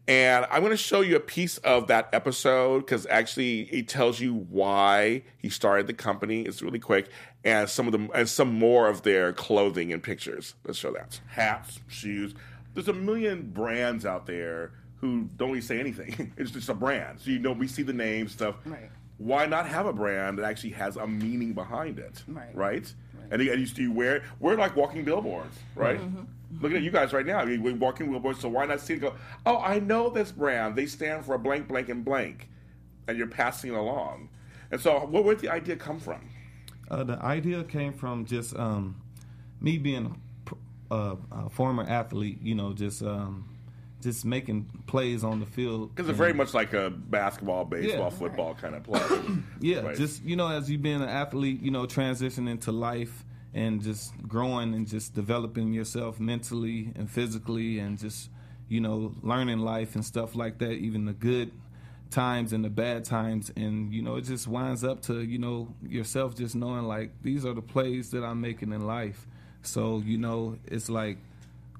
and 0.07 0.45
I'm 0.49 0.61
going 0.61 0.71
to 0.71 0.77
show 0.77 1.01
you 1.01 1.15
a 1.15 1.19
piece 1.19 1.57
of 1.59 1.87
that 1.87 2.09
episode 2.13 2.79
because 2.79 3.07
actually 3.07 3.61
it 3.71 3.87
tells 3.87 4.19
you 4.19 4.33
why 4.33 5.23
he 5.37 5.49
started 5.49 5.87
the 5.87 5.93
company. 5.93 6.43
It's 6.43 6.61
really 6.61 6.77
quick, 6.77 7.09
and 7.43 7.67
some 7.67 7.87
of 7.87 7.91
them 7.93 8.11
and 8.13 8.29
some 8.29 8.53
more 8.53 8.87
of 8.87 9.01
their 9.01 9.33
clothing 9.33 9.91
and 9.91 10.03
pictures. 10.03 10.53
Let's 10.65 10.77
show 10.77 10.91
that 10.93 11.19
hats, 11.27 11.79
shoes. 11.87 12.35
There's 12.75 12.87
a 12.87 12.93
million 12.93 13.49
brands 13.49 14.05
out 14.05 14.27
there 14.27 14.71
who 14.97 15.29
don't 15.37 15.49
really 15.49 15.61
say 15.61 15.79
anything. 15.79 16.33
it's 16.37 16.51
just 16.51 16.69
a 16.69 16.73
brand, 16.73 17.21
so 17.21 17.31
you 17.31 17.39
know 17.39 17.53
we 17.53 17.67
see 17.67 17.83
the 17.83 17.93
name 17.93 18.27
stuff. 18.27 18.55
Right. 18.65 18.91
Why 19.19 19.45
not 19.45 19.67
have 19.67 19.85
a 19.85 19.93
brand 19.93 20.39
that 20.39 20.45
actually 20.45 20.71
has 20.71 20.95
a 20.95 21.05
meaning 21.05 21.53
behind 21.53 21.99
it? 21.99 22.23
Right. 22.27 22.55
Right. 22.55 22.93
And 23.31 23.41
you, 23.43 23.51
and 23.51 23.61
you, 23.61 23.83
you 23.83 23.91
wear 23.91 24.23
we're 24.39 24.55
like 24.55 24.75
walking 24.75 25.03
billboards, 25.03 25.55
right? 25.75 25.99
Looking 26.61 26.77
at 26.77 26.83
you 26.83 26.89
guys 26.89 27.13
right 27.13 27.25
now, 27.25 27.45
we're 27.45 27.75
walking 27.75 28.09
billboards. 28.09 28.39
So 28.39 28.49
why 28.49 28.65
not 28.65 28.79
see 28.79 28.93
it? 28.93 29.01
Go, 29.01 29.13
oh, 29.45 29.59
I 29.59 29.79
know 29.79 30.09
this 30.09 30.31
brand. 30.31 30.75
They 30.75 30.87
stand 30.87 31.25
for 31.25 31.35
a 31.35 31.39
blank, 31.39 31.67
blank, 31.67 31.89
and 31.89 32.03
blank, 32.03 32.49
and 33.07 33.17
you're 33.17 33.27
passing 33.27 33.71
it 33.71 33.77
along. 33.77 34.29
And 34.71 34.79
so, 34.81 34.99
where 35.01 35.21
where 35.21 35.35
did 35.35 35.43
the 35.43 35.51
idea 35.51 35.75
come 35.75 35.99
from? 35.99 36.21
Uh, 36.89 37.03
the 37.03 37.21
idea 37.23 37.63
came 37.63 37.93
from 37.93 38.25
just 38.25 38.55
um, 38.55 38.99
me 39.61 39.77
being 39.77 40.05
a, 40.07 40.45
pr- 40.45 40.55
uh, 40.89 41.15
a 41.31 41.49
former 41.49 41.83
athlete. 41.83 42.39
You 42.41 42.55
know, 42.55 42.73
just 42.73 43.03
um, 43.03 43.47
just 44.01 44.23
making 44.25 44.65
plays 44.87 45.23
on 45.23 45.39
the 45.39 45.45
field. 45.45 45.93
Because 45.95 46.09
it's 46.09 46.17
very 46.17 46.33
much 46.33 46.53
like 46.53 46.73
a 46.73 46.89
basketball, 46.89 47.65
baseball, 47.65 48.05
Yeah. 48.05 48.09
football 48.09 48.53
kind 48.55 48.75
of 48.75 48.83
play. 48.83 49.01
Yeah, 49.61 49.79
Right. 49.81 49.97
just 49.97 50.23
you 50.23 50.35
know, 50.35 50.47
as 50.47 50.69
you 50.71 50.77
being 50.77 51.01
an 51.01 51.09
athlete, 51.09 51.61
you 51.61 51.71
know, 51.71 51.85
transitioning 51.85 52.59
to 52.61 52.71
life 52.71 53.25
and 53.53 53.81
just 53.81 54.13
growing 54.27 54.73
and 54.73 54.87
just 54.87 55.13
developing 55.15 55.73
yourself 55.73 56.19
mentally 56.19 56.91
and 56.95 57.09
physically 57.09 57.79
and 57.79 57.97
just 57.97 58.29
you 58.69 58.79
know 58.79 59.13
learning 59.23 59.59
life 59.59 59.95
and 59.95 60.05
stuff 60.05 60.35
like 60.35 60.59
that. 60.59 60.73
Even 60.73 61.05
the 61.05 61.13
good 61.13 61.51
times 62.11 62.53
and 62.53 62.63
the 62.65 62.69
bad 62.69 63.03
times, 63.05 63.51
and 63.55 63.91
you 63.93 64.01
know, 64.01 64.15
it 64.15 64.21
just 64.23 64.47
winds 64.47 64.83
up 64.83 65.01
to 65.01 65.21
you 65.21 65.37
know 65.39 65.73
yourself 65.87 66.35
just 66.35 66.55
knowing 66.55 66.83
like 66.85 67.11
these 67.21 67.45
are 67.45 67.53
the 67.53 67.61
plays 67.61 68.11
that 68.11 68.23
I'm 68.23 68.39
making 68.41 68.71
in 68.71 68.85
life. 68.87 69.27
So 69.61 70.01
you 70.05 70.17
know, 70.17 70.57
it's 70.65 70.89
like 70.89 71.17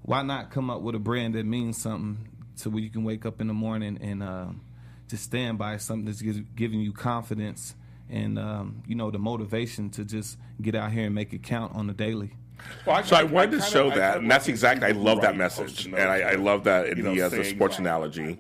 why 0.03 0.21
not 0.21 0.49
come 0.51 0.69
up 0.69 0.81
with 0.81 0.95
a 0.95 0.99
brand 0.99 1.35
that 1.35 1.45
means 1.45 1.77
something 1.81 2.27
so 2.55 2.69
where 2.69 2.81
you 2.81 2.89
can 2.89 3.03
wake 3.03 3.25
up 3.25 3.39
in 3.41 3.47
the 3.47 3.53
morning 3.53 3.97
and 4.01 4.21
um, 4.23 4.61
just 5.07 5.23
stand 5.23 5.57
by 5.57 5.77
something 5.77 6.05
that's 6.05 6.21
giving 6.21 6.79
you 6.81 6.91
confidence 6.91 7.75
and 8.09 8.37
um, 8.39 8.81
you 8.87 8.95
know 8.95 9.11
the 9.11 9.19
motivation 9.19 9.89
to 9.91 10.03
just 10.03 10.37
get 10.61 10.75
out 10.75 10.91
here 10.91 11.05
and 11.05 11.15
make 11.15 11.31
it 11.33 11.43
count 11.43 11.73
on 11.75 11.87
the 11.87 11.93
daily. 11.93 12.31
Well, 12.85 13.01
so 13.03 13.15
I 13.15 13.23
wanted 13.23 13.51
to 13.51 13.57
kinda- 13.57 13.65
show 13.71 13.89
that, 13.91 14.17
and 14.17 14.29
that's 14.29 14.47
exactly. 14.49 14.85
I 14.85 14.89
people 14.89 15.03
love 15.03 15.21
that 15.21 15.37
message, 15.37 15.85
and 15.85 15.95
I, 15.95 16.31
I 16.31 16.33
love 16.33 16.65
that 16.65 16.87
you 16.87 16.91
in 16.93 17.03
know, 17.03 17.15
the, 17.15 17.21
as 17.21 17.33
a 17.33 17.43
saying- 17.43 17.55
sports 17.55 17.77
analogy. 17.79 18.37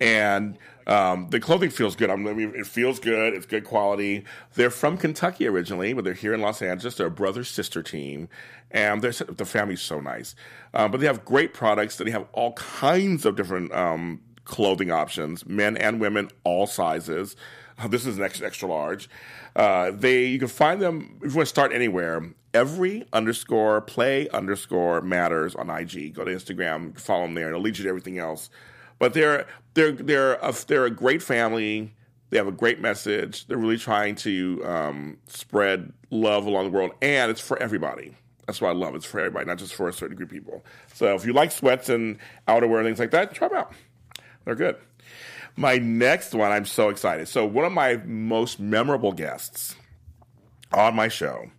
And 0.00 0.58
um, 0.86 1.28
the 1.30 1.40
clothing 1.40 1.70
feels 1.70 1.96
good. 1.96 2.10
I 2.10 2.16
mean, 2.16 2.52
it 2.54 2.66
feels 2.66 3.00
good. 3.00 3.34
It's 3.34 3.46
good 3.46 3.64
quality. 3.64 4.24
They're 4.54 4.70
from 4.70 4.96
Kentucky 4.96 5.46
originally, 5.46 5.92
but 5.92 6.04
they're 6.04 6.14
here 6.14 6.34
in 6.34 6.40
Los 6.40 6.62
Angeles. 6.62 6.96
They're 6.96 7.08
a 7.08 7.10
brother 7.10 7.44
sister 7.44 7.82
team, 7.82 8.28
and 8.70 9.02
the 9.02 9.44
family's 9.44 9.80
so 9.80 10.00
nice. 10.00 10.34
Um, 10.74 10.90
but 10.90 11.00
they 11.00 11.06
have 11.06 11.24
great 11.24 11.54
products. 11.54 11.96
They 11.96 12.10
have 12.10 12.26
all 12.32 12.52
kinds 12.52 13.24
of 13.24 13.36
different 13.36 13.72
um, 13.72 14.20
clothing 14.44 14.90
options, 14.92 15.44
men 15.46 15.76
and 15.76 16.00
women, 16.00 16.30
all 16.44 16.66
sizes. 16.66 17.36
Uh, 17.78 17.88
This 17.88 18.06
is 18.06 18.18
an 18.18 18.24
extra 18.24 18.46
extra 18.46 18.68
large. 18.68 19.08
Uh, 19.54 19.90
they 19.90 20.26
you 20.26 20.38
can 20.38 20.48
find 20.48 20.80
them 20.80 21.18
if 21.22 21.32
you 21.32 21.36
want 21.36 21.46
to 21.46 21.50
start 21.50 21.72
anywhere. 21.72 22.32
Every 22.54 23.06
underscore 23.12 23.82
play 23.82 24.28
underscore 24.30 25.02
matters 25.02 25.54
on 25.54 25.68
IG. 25.68 26.14
Go 26.14 26.24
to 26.24 26.30
Instagram, 26.30 26.98
follow 26.98 27.22
them 27.22 27.34
there. 27.34 27.48
It'll 27.48 27.60
lead 27.60 27.76
you 27.76 27.84
to 27.84 27.88
everything 27.90 28.18
else. 28.18 28.48
But 28.98 29.14
they're 29.14 29.46
they're 29.74 29.92
they're 29.92 30.34
a, 30.34 30.54
they're 30.66 30.86
a 30.86 30.90
great 30.90 31.22
family. 31.22 31.92
They 32.30 32.38
have 32.38 32.48
a 32.48 32.52
great 32.52 32.80
message. 32.80 33.46
They're 33.46 33.58
really 33.58 33.78
trying 33.78 34.16
to 34.16 34.62
um, 34.64 35.18
spread 35.28 35.92
love 36.10 36.46
along 36.46 36.64
the 36.64 36.70
world, 36.70 36.92
and 37.00 37.30
it's 37.30 37.40
for 37.40 37.58
everybody. 37.62 38.14
That's 38.46 38.60
what 38.60 38.68
I 38.68 38.72
love. 38.72 38.94
It's 38.94 39.06
for 39.06 39.20
everybody, 39.20 39.46
not 39.46 39.58
just 39.58 39.74
for 39.74 39.88
a 39.88 39.92
certain 39.92 40.16
group 40.16 40.30
of 40.30 40.34
people. 40.34 40.64
So 40.94 41.14
if 41.14 41.26
you 41.26 41.32
like 41.32 41.50
sweats 41.50 41.88
and 41.88 42.18
outerwear 42.48 42.78
and 42.78 42.86
things 42.86 42.98
like 42.98 43.10
that, 43.10 43.34
try 43.34 43.48
them 43.48 43.58
out. 43.58 43.72
They're 44.44 44.54
good. 44.54 44.76
My 45.56 45.78
next 45.78 46.34
one, 46.34 46.52
I'm 46.52 46.66
so 46.66 46.90
excited. 46.90 47.28
So 47.28 47.44
one 47.44 47.64
of 47.64 47.72
my 47.72 47.96
most 48.04 48.60
memorable 48.60 49.12
guests 49.12 49.74
on 50.72 50.94
my 50.94 51.08
show 51.08 51.50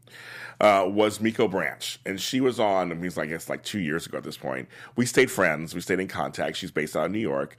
uh, 0.59 0.85
was 0.87 1.21
Miko 1.21 1.47
Branch, 1.47 1.99
and 2.05 2.19
she 2.19 2.41
was 2.41 2.59
on. 2.59 2.91
I 2.91 2.95
mean, 2.95 3.11
I 3.17 3.25
guess 3.25 3.49
like 3.49 3.63
two 3.63 3.79
years 3.79 4.05
ago 4.05 4.17
at 4.17 4.23
this 4.23 4.37
point. 4.37 4.67
We 4.95 5.05
stayed 5.05 5.29
friends. 5.29 5.75
We 5.75 5.81
stayed 5.81 5.99
in 5.99 6.07
contact. 6.07 6.57
She's 6.57 6.71
based 6.71 6.95
out 6.95 7.05
of 7.05 7.11
New 7.11 7.19
York. 7.19 7.57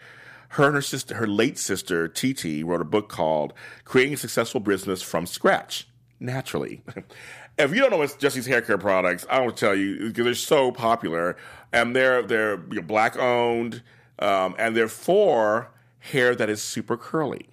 Her 0.51 0.67
and 0.67 0.75
her 0.75 0.83
sister, 0.83 1.15
her 1.15 1.27
late 1.27 1.59
sister 1.59 2.09
Titi, 2.09 2.65
wrote 2.65 2.81
a 2.81 2.85
book 2.85 3.09
called 3.09 3.53
"Creating 3.85 4.15
a 4.15 4.17
Successful 4.17 4.61
Business 4.61 5.03
from 5.03 5.27
Scratch." 5.27 5.87
Naturally, 6.21 6.83
if 7.59 7.73
you 7.73 7.81
don't 7.81 7.91
know 7.91 7.99
what 7.99 8.19
Jessie's 8.19 8.47
hair 8.47 8.63
care 8.63 8.79
products, 8.79 9.25
I 9.31 9.41
will 9.41 9.53
tell 9.53 9.75
you 9.75 10.09
because 10.09 10.25
they're 10.25 10.35
so 10.35 10.73
popular, 10.73 11.37
and 11.73 11.95
they're 11.95 12.23
they're 12.23 12.57
black 12.57 13.17
owned, 13.17 13.83
um, 14.19 14.57
and 14.59 14.77
they're 14.77 14.89
for 14.89 15.71
hair 16.01 16.35
that 16.35 16.49
is 16.49 16.63
super 16.63 16.97
curly. 16.97 17.49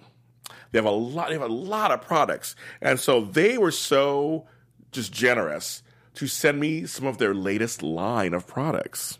They 0.72 0.78
have 0.78 0.86
a 0.86 0.90
lot. 0.90 1.28
They 1.28 1.34
have 1.34 1.42
a 1.42 1.52
lot 1.52 1.92
of 1.92 2.00
products, 2.00 2.56
and 2.80 2.98
so 2.98 3.20
they 3.20 3.58
were 3.58 3.70
so 3.70 4.46
just 4.92 5.12
generous 5.12 5.82
to 6.14 6.26
send 6.26 6.58
me 6.58 6.86
some 6.86 7.06
of 7.06 7.18
their 7.18 7.34
latest 7.34 7.82
line 7.82 8.34
of 8.34 8.46
products. 8.46 9.18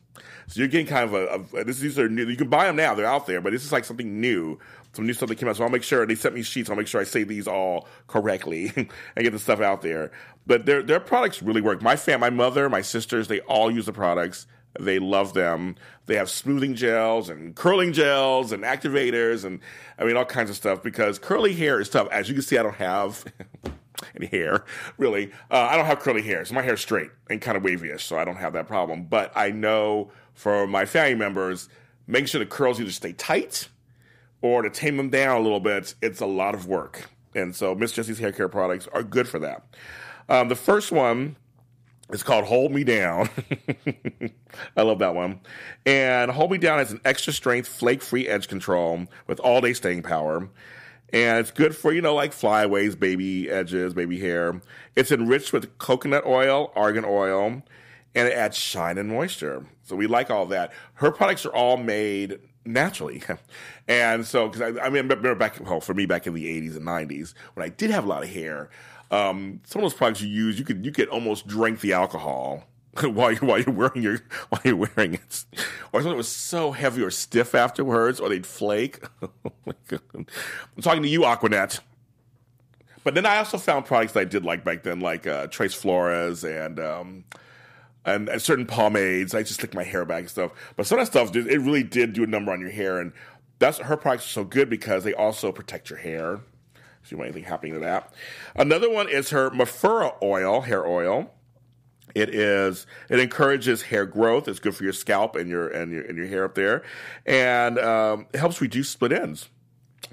So 0.49 0.61
you're 0.61 0.69
getting 0.69 0.87
kind 0.87 1.05
of 1.05 1.15
a, 1.15 1.59
a 1.59 1.65
this, 1.65 1.79
these 1.79 1.99
are 1.99 2.09
new. 2.09 2.27
You 2.27 2.37
can 2.37 2.49
buy 2.49 2.67
them 2.67 2.77
now; 2.77 2.95
they're 2.95 3.07
out 3.07 3.27
there, 3.27 3.41
but 3.41 3.53
this 3.53 3.65
is 3.65 3.73
like 3.73 3.85
something 3.85 4.21
new, 4.21 4.59
some 4.93 5.07
new 5.07 5.13
stuff 5.13 5.29
that 5.29 5.37
came 5.37 5.49
out. 5.49 5.57
So 5.57 5.65
I'll 5.65 5.71
make 5.71 5.83
sure 5.83 6.07
they 6.07 6.15
sent 6.15 6.35
me 6.35 6.43
sheets. 6.43 6.71
I'll 6.71 6.77
make 6.77 6.87
sure 6.87 7.01
I 7.01 7.05
say 7.05 7.25
these 7.25 7.47
all 7.49 7.89
correctly 8.07 8.73
and 8.77 8.89
get 9.19 9.33
the 9.33 9.39
stuff 9.39 9.61
out 9.61 9.83
there. 9.83 10.13
But 10.47 10.65
their 10.67 10.83
their 10.83 11.01
products 11.01 11.43
really 11.43 11.61
work. 11.61 11.83
My 11.83 11.97
fam, 11.97 12.21
my 12.21 12.31
mother, 12.31 12.69
my 12.69 12.81
sisters, 12.81 13.29
they 13.29 13.41
all 13.41 13.71
use 13.71 13.87
the 13.87 13.93
products. 13.93 14.47
They 14.79 14.99
love 14.99 15.33
them. 15.35 15.77
They 16.07 16.17
have 16.17 16.31
smoothing 16.31 16.75
gels 16.75 17.29
and 17.29 17.57
curling 17.57 17.93
gels 17.93 18.53
and 18.53 18.63
activators 18.63 19.45
and 19.45 19.61
I 19.99 20.05
mean 20.05 20.17
all 20.17 20.25
kinds 20.25 20.51
of 20.51 20.57
stuff 20.57 20.83
because 20.83 21.19
curly 21.19 21.55
hair 21.55 21.81
is 21.81 21.89
tough. 21.89 22.09
As 22.11 22.29
you 22.29 22.35
can 22.35 22.43
see, 22.43 22.59
I 22.59 22.63
don't 22.63 22.75
have 22.77 23.25
any 24.17 24.27
hair 24.27 24.65
really. 24.99 25.31
Uh, 25.51 25.69
I 25.71 25.77
don't 25.77 25.87
have 25.87 26.01
curly 26.01 26.23
hair, 26.23 26.45
so 26.45 26.55
my 26.55 26.63
hair's 26.63 26.81
straight 26.81 27.11
and 27.29 27.41
kind 27.41 27.57
of 27.57 27.63
wavyish, 27.63 28.01
so 28.01 28.19
I 28.19 28.25
don't 28.25 28.37
have 28.37 28.53
that 28.55 28.67
problem. 28.67 29.05
But 29.05 29.33
I 29.35 29.51
know 29.51 30.11
for 30.35 30.67
my 30.67 30.85
family 30.85 31.15
members, 31.15 31.69
making 32.07 32.27
sure 32.27 32.39
the 32.39 32.47
curls 32.47 32.81
either 32.81 32.91
stay 32.91 33.13
tight 33.13 33.69
or 34.43 34.63
to 34.63 34.71
tame 34.71 34.97
them 34.97 35.11
down 35.11 35.41
a 35.41 35.41
little 35.41 35.61
bit, 35.61 35.95
it's 36.03 36.21
a 36.21 36.27
lot 36.27 36.55
of 36.55 36.67
work. 36.67 37.11
And 37.35 37.55
so 37.55 37.75
Miss 37.75 37.93
Jessie's 37.93 38.19
hair 38.19 38.33
care 38.33 38.49
products 38.49 38.89
are 38.93 39.03
good 39.03 39.29
for 39.29 39.39
that. 39.41 39.65
Um, 40.29 40.49
the 40.49 40.57
first 40.57 40.91
one 40.91 41.37
is 42.11 42.23
called 42.23 42.45
Hold 42.45 42.73
Me 42.73 42.85
Down. 42.85 43.29
I 44.77 44.83
love 44.83 45.01
that 45.01 45.15
one. 45.15 45.41
And 45.85 46.31
Hold 46.31 46.51
Me 46.51 46.59
Down 46.59 46.79
has 46.79 46.93
an 46.93 47.01
extra 47.05 47.33
strength, 47.33 47.69
flake 47.69 48.03
free 48.03 48.29
edge 48.29 48.49
control 48.49 49.07
with 49.27 49.41
all 49.41 49.61
day 49.61 49.73
staying 49.73 50.03
power. 50.03 50.49
And 51.13 51.39
it's 51.39 51.51
good 51.51 51.77
for, 51.77 51.93
you 51.93 52.03
know, 52.03 52.15
like 52.15 52.33
flyaways, 52.33 52.97
baby 52.97 53.49
edges, 53.49 53.95
baby 53.95 54.19
hair. 54.19 54.61
It's 54.97 55.13
enriched 55.13 55.53
with 55.53 55.79
coconut 55.79 56.27
oil, 56.27 56.73
argan 56.75 57.05
oil, 57.07 57.63
and 58.15 58.29
it 58.29 58.33
adds 58.33 58.57
shine 58.57 58.99
and 58.99 59.09
moisture. 59.09 59.65
So 59.85 59.95
we 59.95 60.07
like 60.07 60.31
all 60.31 60.47
that. 60.47 60.73
Her 60.95 61.11
products 61.13 61.47
are 61.47 61.55
all 61.55 61.77
made 61.77 62.41
naturally, 62.65 63.23
and 63.89 64.27
so 64.27 64.49
because 64.49 64.79
I, 64.79 64.87
I 64.87 64.89
mean, 64.89 65.07
remember 65.09 65.35
back 65.37 65.61
well, 65.61 65.81
for 65.81 65.95
me 65.95 66.07
back 66.07 66.27
in 66.27 66.35
the 66.35 66.47
'80s 66.47 66.77
and 66.77 66.87
'90s 66.87 67.35
when 67.55 67.65
I 67.65 67.69
did 67.69 67.91
have 67.91 68.05
a 68.05 68.09
lot 68.09 68.25
of 68.25 68.29
hair. 68.29 68.69
Um, 69.13 69.61
some 69.65 69.81
of 69.81 69.85
those 69.85 69.97
products 69.97 70.21
you 70.21 70.29
use, 70.29 70.59
you 70.59 70.65
could 70.65 70.85
you 70.85 70.91
could 70.91 71.09
almost 71.09 71.47
drink 71.47 71.81
the 71.81 71.93
alcohol 71.93 72.65
while 73.03 73.33
you 73.33 73.39
while 73.39 73.61
you're 73.61 73.75
wearing 73.75 74.03
your 74.03 74.21
while 74.49 74.61
you're 74.65 74.77
wearing 74.77 75.15
it, 75.15 75.45
or 75.93 76.01
something 76.01 76.17
was 76.17 76.29
so 76.29 76.73
heavy 76.73 77.03
or 77.03 77.11
stiff 77.11 77.55
afterwards, 77.55 78.21
or 78.21 78.29
they'd 78.29 78.47
flake. 78.47 79.01
oh 79.23 79.31
my 79.65 79.75
God. 79.89 80.01
I'm 80.15 80.83
talking 80.83 81.03
to 81.03 81.09
you, 81.09 81.21
Aquanet. 81.21 81.81
But 83.05 83.15
then 83.15 83.25
I 83.25 83.37
also 83.39 83.57
found 83.57 83.85
products 83.85 84.15
that 84.15 84.21
I 84.21 84.25
did 84.25 84.45
like 84.45 84.65
back 84.65 84.83
then, 84.83 84.99
like 84.99 85.29
uh, 85.29 85.47
Tres 85.47 85.75
Flores 85.75 86.43
and, 86.43 86.81
um, 86.81 87.25
and 88.05 88.29
and 88.29 88.43
certain 88.43 88.67
pomades. 88.67 89.33
I 89.33 89.45
just 89.45 89.61
slick 89.61 89.75
my 89.75 89.85
hair 89.85 90.05
back 90.05 90.21
and 90.21 90.31
stuff. 90.31 90.51
But 90.77 90.87
some 90.87 90.99
of 90.99 91.07
that 91.07 91.13
stuff, 91.13 91.37
it 91.37 91.61
really 91.61 91.85
did 91.85 92.15
do 92.15 92.25
a 92.25 92.27
number 92.27 92.51
on 92.53 92.61
your 92.61 92.71
hair, 92.71 92.99
and 92.99 93.13
that's 93.59 93.79
her 93.79 93.97
products 93.97 94.25
are 94.27 94.31
so 94.31 94.45
good 94.45 94.69
because 94.69 95.05
they 95.05 95.15
also 95.15 95.53
protect 95.53 95.89
your 95.89 96.01
hair. 96.01 96.41
So 97.05 97.13
you 97.13 97.19
want 97.19 97.29
anything 97.29 97.49
happening 97.49 97.75
to 97.75 97.79
that? 97.81 98.13
Another 98.57 98.91
one 98.91 99.09
is 99.09 99.31
her 99.31 99.51
Mafura 99.51 100.21
oil, 100.21 100.63
hair 100.63 100.85
oil. 100.85 101.31
It 102.17 102.35
is. 102.35 102.87
It 103.11 103.21
encourages 103.21 103.83
hair 103.83 104.07
growth. 104.07 104.49
It's 104.49 104.59
good 104.59 104.75
for 104.75 104.85
your 104.85 104.95
scalp 104.95 105.37
and 105.37 105.51
your 105.51 105.69
and 105.69 105.93
your 105.93 106.01
and 106.01 106.17
your 106.17 106.27
hair 106.27 106.47
up 106.47 106.55
there, 106.55 106.83
and 107.27 107.79
um, 107.79 108.27
it 108.33 108.39
helps 108.39 108.59
reduce 108.59 108.89
split 108.89 109.13
ends. 109.13 109.51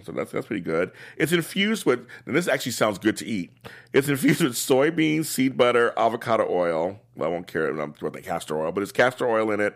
So 0.03 0.12
that's 0.12 0.33
that's 0.33 0.48
pretty 0.48 0.63
good. 0.63 0.91
It's 1.15 1.31
infused 1.31 1.86
with, 1.86 2.05
and 2.25 2.36
this 2.36 2.50
actually 2.50 2.74
sounds 2.74 2.98
good 2.98 3.15
to 3.17 3.25
eat. 3.25 3.53
It's 3.93 4.10
infused 4.10 4.41
with 4.41 4.51
soybean, 4.51 5.24
seed 5.24 5.55
butter, 5.55 5.93
avocado 5.95 6.45
oil. 6.50 7.00
Well, 7.15 7.29
I 7.29 7.31
won't 7.31 7.48
care 7.48 7.69
about 7.69 7.98
the 8.12 8.22
castor 8.22 8.60
oil, 8.60 8.74
but 8.74 8.83
it's 8.83 8.91
castor 8.91 9.25
oil 9.25 9.50
in 9.51 9.62
it, 9.62 9.74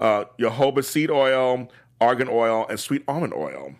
uh, 0.00 0.24
jojoba 0.40 0.84
seed 0.84 1.08
oil, 1.08 1.70
argan 2.00 2.28
oil, 2.28 2.66
and 2.68 2.80
sweet 2.80 3.04
almond 3.06 3.32
oil. 3.32 3.76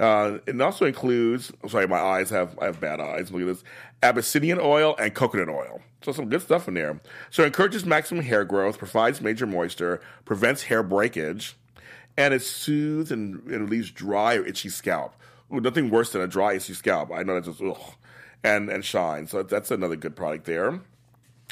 Uh, 0.00 0.38
it 0.46 0.58
also 0.62 0.86
includes. 0.86 1.52
I'm 1.62 1.68
sorry, 1.68 1.86
my 1.86 2.00
eyes 2.00 2.30
have 2.30 2.58
I 2.58 2.64
have 2.64 2.80
bad 2.80 3.00
eyes. 3.00 3.30
Look 3.30 3.42
at 3.42 3.48
this: 3.48 3.64
Abyssinian 4.02 4.60
oil 4.62 4.96
and 4.98 5.14
coconut 5.14 5.50
oil. 5.50 5.82
So 6.04 6.12
some 6.12 6.28
good 6.28 6.42
stuff 6.42 6.68
in 6.68 6.74
there. 6.74 7.00
So 7.30 7.42
it 7.42 7.46
encourages 7.46 7.84
maximum 7.84 8.24
hair 8.24 8.44
growth, 8.44 8.78
provides 8.78 9.20
major 9.20 9.46
moisture, 9.46 10.00
prevents 10.24 10.64
hair 10.64 10.82
breakage, 10.82 11.56
and 12.16 12.34
it 12.34 12.42
soothes 12.42 13.10
and 13.10 13.50
it 13.50 13.60
leaves 13.62 13.90
dry 13.90 14.34
or 14.34 14.44
itchy 14.46 14.68
scalp. 14.68 15.14
Ooh, 15.52 15.60
nothing 15.60 15.90
worse 15.90 16.12
than 16.12 16.22
a 16.22 16.26
dry 16.26 16.54
itchy 16.54 16.74
scalp. 16.74 17.10
I 17.12 17.22
know 17.22 17.34
that's 17.34 17.46
just 17.46 17.62
ugh, 17.62 17.94
and 18.42 18.68
and 18.68 18.84
shine. 18.84 19.26
So 19.26 19.42
that's 19.42 19.70
another 19.70 19.96
good 19.96 20.16
product 20.16 20.44
there. 20.44 20.80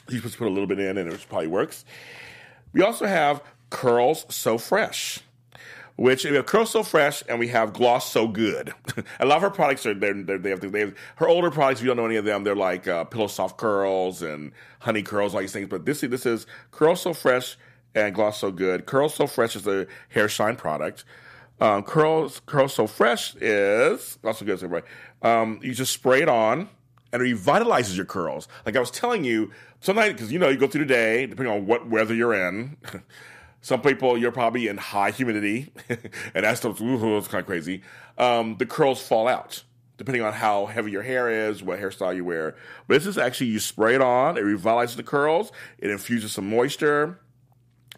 You 0.08 0.20
just 0.20 0.38
put 0.38 0.48
a 0.48 0.50
little 0.50 0.66
bit 0.66 0.78
in, 0.78 0.98
and 0.98 1.12
it 1.12 1.26
probably 1.28 1.48
works. 1.48 1.84
We 2.72 2.82
also 2.82 3.06
have 3.06 3.42
Curls 3.70 4.26
So 4.28 4.58
Fresh, 4.58 5.20
which 6.00 6.24
we 6.24 6.34
have 6.34 6.46
Curl 6.46 6.64
So 6.64 6.82
Fresh, 6.82 7.22
and 7.28 7.38
we 7.38 7.48
have 7.48 7.74
Gloss 7.74 8.10
So 8.10 8.26
Good. 8.26 8.72
a 9.20 9.26
lot 9.26 9.36
of 9.36 9.42
her 9.42 9.50
products 9.50 9.84
are 9.84 9.92
they're, 9.92 10.14
they're, 10.14 10.38
they 10.38 10.48
have 10.48 10.72
they 10.72 10.80
have 10.80 10.94
her 11.16 11.28
older 11.28 11.50
products. 11.50 11.80
If 11.80 11.84
you 11.84 11.88
don't 11.88 11.98
know 11.98 12.06
any 12.06 12.16
of 12.16 12.24
them, 12.24 12.42
they're 12.42 12.56
like 12.56 12.88
uh, 12.88 13.04
Pillow 13.04 13.26
Soft 13.26 13.58
Curls 13.58 14.22
and 14.22 14.52
Honey 14.78 15.02
Curls, 15.02 15.34
all 15.34 15.42
these 15.42 15.52
things. 15.52 15.68
But 15.68 15.84
this 15.84 16.00
this 16.00 16.24
is 16.24 16.46
Curl 16.70 16.96
So 16.96 17.12
Fresh 17.12 17.58
and 17.94 18.14
Gloss 18.14 18.40
So 18.40 18.50
Good. 18.50 18.86
Curl 18.86 19.10
So 19.10 19.26
Fresh 19.26 19.56
is 19.56 19.66
a 19.66 19.86
hair 20.08 20.26
shine 20.26 20.56
product. 20.56 21.04
Um, 21.60 21.82
curls 21.82 22.40
Curls 22.46 22.72
So 22.72 22.86
Fresh 22.86 23.34
is 23.34 24.16
also 24.24 24.46
good. 24.46 24.54
Everybody, 24.54 24.86
um, 25.20 25.60
you 25.62 25.74
just 25.74 25.92
spray 25.92 26.22
it 26.22 26.30
on 26.30 26.70
and 27.12 27.20
it 27.20 27.36
revitalizes 27.36 27.94
your 27.94 28.06
curls. 28.06 28.48
Like 28.64 28.74
I 28.74 28.80
was 28.80 28.90
telling 28.90 29.22
you, 29.22 29.50
sometimes 29.80 30.14
because 30.14 30.32
you 30.32 30.38
know 30.38 30.48
you 30.48 30.56
go 30.56 30.66
through 30.66 30.86
the 30.86 30.94
day, 30.94 31.26
depending 31.26 31.54
on 31.54 31.66
what 31.66 31.90
weather 31.90 32.14
you're 32.14 32.32
in. 32.32 32.78
Some 33.62 33.82
people 33.82 34.16
you're 34.16 34.32
probably 34.32 34.68
in 34.68 34.78
high 34.78 35.10
humidity, 35.10 35.72
and 36.34 36.44
that 36.44 36.56
stuff's 36.56 36.80
ooh, 36.80 37.16
it's 37.16 37.28
kind 37.28 37.40
of 37.40 37.46
crazy. 37.46 37.82
Um, 38.16 38.56
the 38.56 38.66
curls 38.66 39.02
fall 39.06 39.28
out 39.28 39.64
depending 40.00 40.22
on 40.22 40.32
how 40.32 40.64
heavy 40.64 40.90
your 40.90 41.02
hair 41.02 41.28
is, 41.28 41.62
what 41.62 41.78
hairstyle 41.78 42.16
you 42.16 42.24
wear. 42.24 42.56
But 42.88 42.94
this 42.94 43.06
is 43.06 43.18
actually 43.18 43.48
you 43.48 43.60
spray 43.60 43.94
it 43.94 44.00
on, 44.00 44.38
it 44.38 44.44
revitalizes 44.44 44.96
the 44.96 45.02
curls, 45.02 45.52
it 45.76 45.90
infuses 45.90 46.32
some 46.32 46.48
moisture 46.48 47.20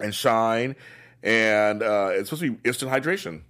and 0.01 0.13
shine, 0.13 0.75
and 1.23 1.81
uh, 1.81 2.09
it's 2.11 2.29
supposed 2.29 2.43
to 2.43 2.57
be 2.57 2.69
instant 2.69 2.91
hydration. 2.91 3.43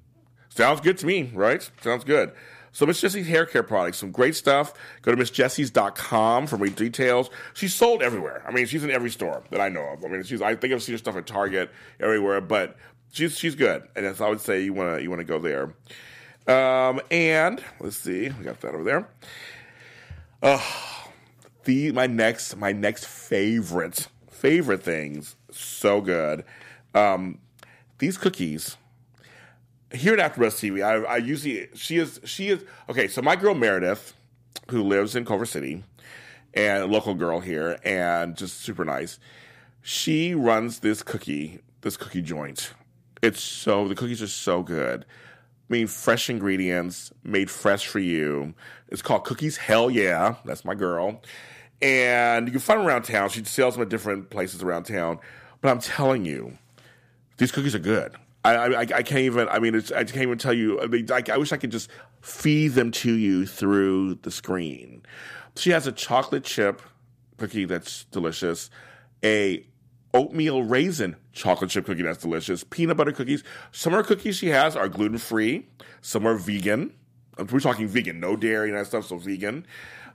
Sounds 0.50 0.82
good 0.82 0.98
to 0.98 1.06
me, 1.06 1.30
right? 1.32 1.66
Sounds 1.80 2.04
good. 2.04 2.32
So 2.72 2.86
Miss 2.86 3.00
Jessie's 3.00 3.26
hair 3.26 3.44
care 3.46 3.62
products, 3.62 3.98
some 3.98 4.10
great 4.10 4.34
stuff. 4.34 4.72
Go 5.02 5.14
to 5.14 5.22
missjessies.com 5.22 6.46
for 6.46 6.56
more 6.56 6.68
details. 6.68 7.30
She's 7.54 7.74
sold 7.74 8.02
everywhere. 8.02 8.42
I 8.46 8.50
mean, 8.50 8.66
she's 8.66 8.82
in 8.82 8.90
every 8.90 9.10
store 9.10 9.42
that 9.50 9.60
I 9.60 9.68
know 9.68 9.82
of. 9.82 10.04
I 10.04 10.08
mean, 10.08 10.22
she's 10.22 10.40
I 10.42 10.54
think 10.56 10.72
I've 10.72 10.82
seen 10.82 10.94
her 10.94 10.98
stuff 10.98 11.16
at 11.16 11.26
Target 11.26 11.70
everywhere, 12.00 12.40
but 12.40 12.76
she's 13.12 13.38
she's 13.38 13.54
good. 13.54 13.82
And 13.94 14.06
as 14.06 14.20
I 14.20 14.28
would 14.28 14.40
say 14.40 14.62
you 14.64 14.72
wanna 14.72 15.00
you 15.00 15.10
wanna 15.10 15.24
go 15.24 15.38
there. 15.38 15.74
Um, 16.48 17.00
and 17.10 17.62
let's 17.78 17.96
see, 17.96 18.30
we 18.30 18.44
got 18.44 18.60
that 18.62 18.74
over 18.74 18.82
there. 18.82 19.08
the 21.64 21.92
my 21.92 22.06
next 22.06 22.56
my 22.56 22.72
next 22.72 23.06
favorite 23.06 24.08
favorite 24.30 24.82
things 24.82 25.36
so 25.52 26.00
good 26.00 26.44
um 26.94 27.38
these 27.98 28.18
cookies 28.18 28.76
here 29.94 30.14
at 30.14 30.34
AfterBuzz 30.34 30.54
TV, 30.58 30.84
I, 30.84 31.04
I 31.04 31.16
usually 31.18 31.68
she 31.74 31.98
is 31.98 32.20
she 32.24 32.48
is 32.48 32.64
okay. 32.88 33.08
So 33.08 33.22
my 33.22 33.36
girl 33.36 33.54
Meredith, 33.54 34.14
who 34.70 34.82
lives 34.82 35.14
in 35.14 35.24
Culver 35.24 35.46
City, 35.46 35.82
and 36.54 36.82
a 36.82 36.86
local 36.86 37.14
girl 37.14 37.40
here, 37.40 37.78
and 37.84 38.36
just 38.36 38.60
super 38.60 38.84
nice. 38.84 39.18
She 39.82 40.34
runs 40.34 40.80
this 40.80 41.02
cookie 41.02 41.60
this 41.82 41.96
cookie 41.96 42.22
joint. 42.22 42.72
It's 43.22 43.40
so 43.40 43.88
the 43.88 43.94
cookies 43.94 44.22
are 44.22 44.28
so 44.28 44.62
good. 44.62 45.04
I 45.04 45.72
mean, 45.72 45.86
fresh 45.86 46.28
ingredients 46.28 47.12
made 47.24 47.50
fresh 47.50 47.86
for 47.86 47.98
you. 47.98 48.54
It's 48.88 49.00
called 49.00 49.24
Cookies 49.24 49.56
Hell 49.56 49.90
Yeah. 49.90 50.36
That's 50.44 50.64
my 50.64 50.74
girl, 50.74 51.22
and 51.80 52.46
you 52.46 52.52
can 52.52 52.60
find 52.60 52.80
them 52.80 52.86
around 52.86 53.02
town. 53.02 53.28
She 53.30 53.44
sells 53.44 53.74
them 53.74 53.82
at 53.82 53.88
different 53.88 54.30
places 54.30 54.62
around 54.62 54.84
town. 54.84 55.18
But 55.60 55.70
I'm 55.70 55.80
telling 55.80 56.24
you, 56.24 56.58
these 57.38 57.52
cookies 57.52 57.74
are 57.74 57.80
good. 57.80 58.16
I, 58.44 58.54
I, 58.54 58.80
I 58.80 59.02
can't 59.02 59.20
even. 59.20 59.48
I 59.48 59.58
mean, 59.58 59.76
I 59.76 60.04
can't 60.04 60.16
even 60.16 60.38
tell 60.38 60.52
you. 60.52 60.80
I 60.80 60.86
mean, 60.86 61.10
I, 61.12 61.22
I 61.32 61.36
wish 61.36 61.52
I 61.52 61.56
could 61.56 61.70
just 61.70 61.88
feed 62.20 62.68
them 62.68 62.90
to 62.92 63.12
you 63.12 63.46
through 63.46 64.16
the 64.16 64.30
screen. 64.30 65.02
She 65.56 65.70
has 65.70 65.86
a 65.86 65.92
chocolate 65.92 66.44
chip 66.44 66.82
cookie 67.36 67.64
that's 67.64 68.04
delicious, 68.04 68.70
a 69.24 69.64
oatmeal 70.14 70.62
raisin 70.62 71.16
chocolate 71.32 71.70
chip 71.70 71.86
cookie 71.86 72.02
that's 72.02 72.22
delicious, 72.22 72.64
peanut 72.64 72.96
butter 72.96 73.12
cookies. 73.12 73.44
Some 73.70 73.94
of 73.94 73.98
her 73.98 74.02
cookies 74.02 74.36
she 74.36 74.48
has 74.48 74.76
are 74.76 74.88
gluten 74.88 75.18
free. 75.18 75.68
Some 76.00 76.26
are 76.26 76.34
vegan. 76.34 76.92
We're 77.50 77.60
talking 77.60 77.88
vegan, 77.88 78.20
no 78.20 78.36
dairy 78.36 78.68
and 78.68 78.78
that 78.78 78.86
stuff, 78.88 79.06
so 79.06 79.16
vegan. 79.16 79.66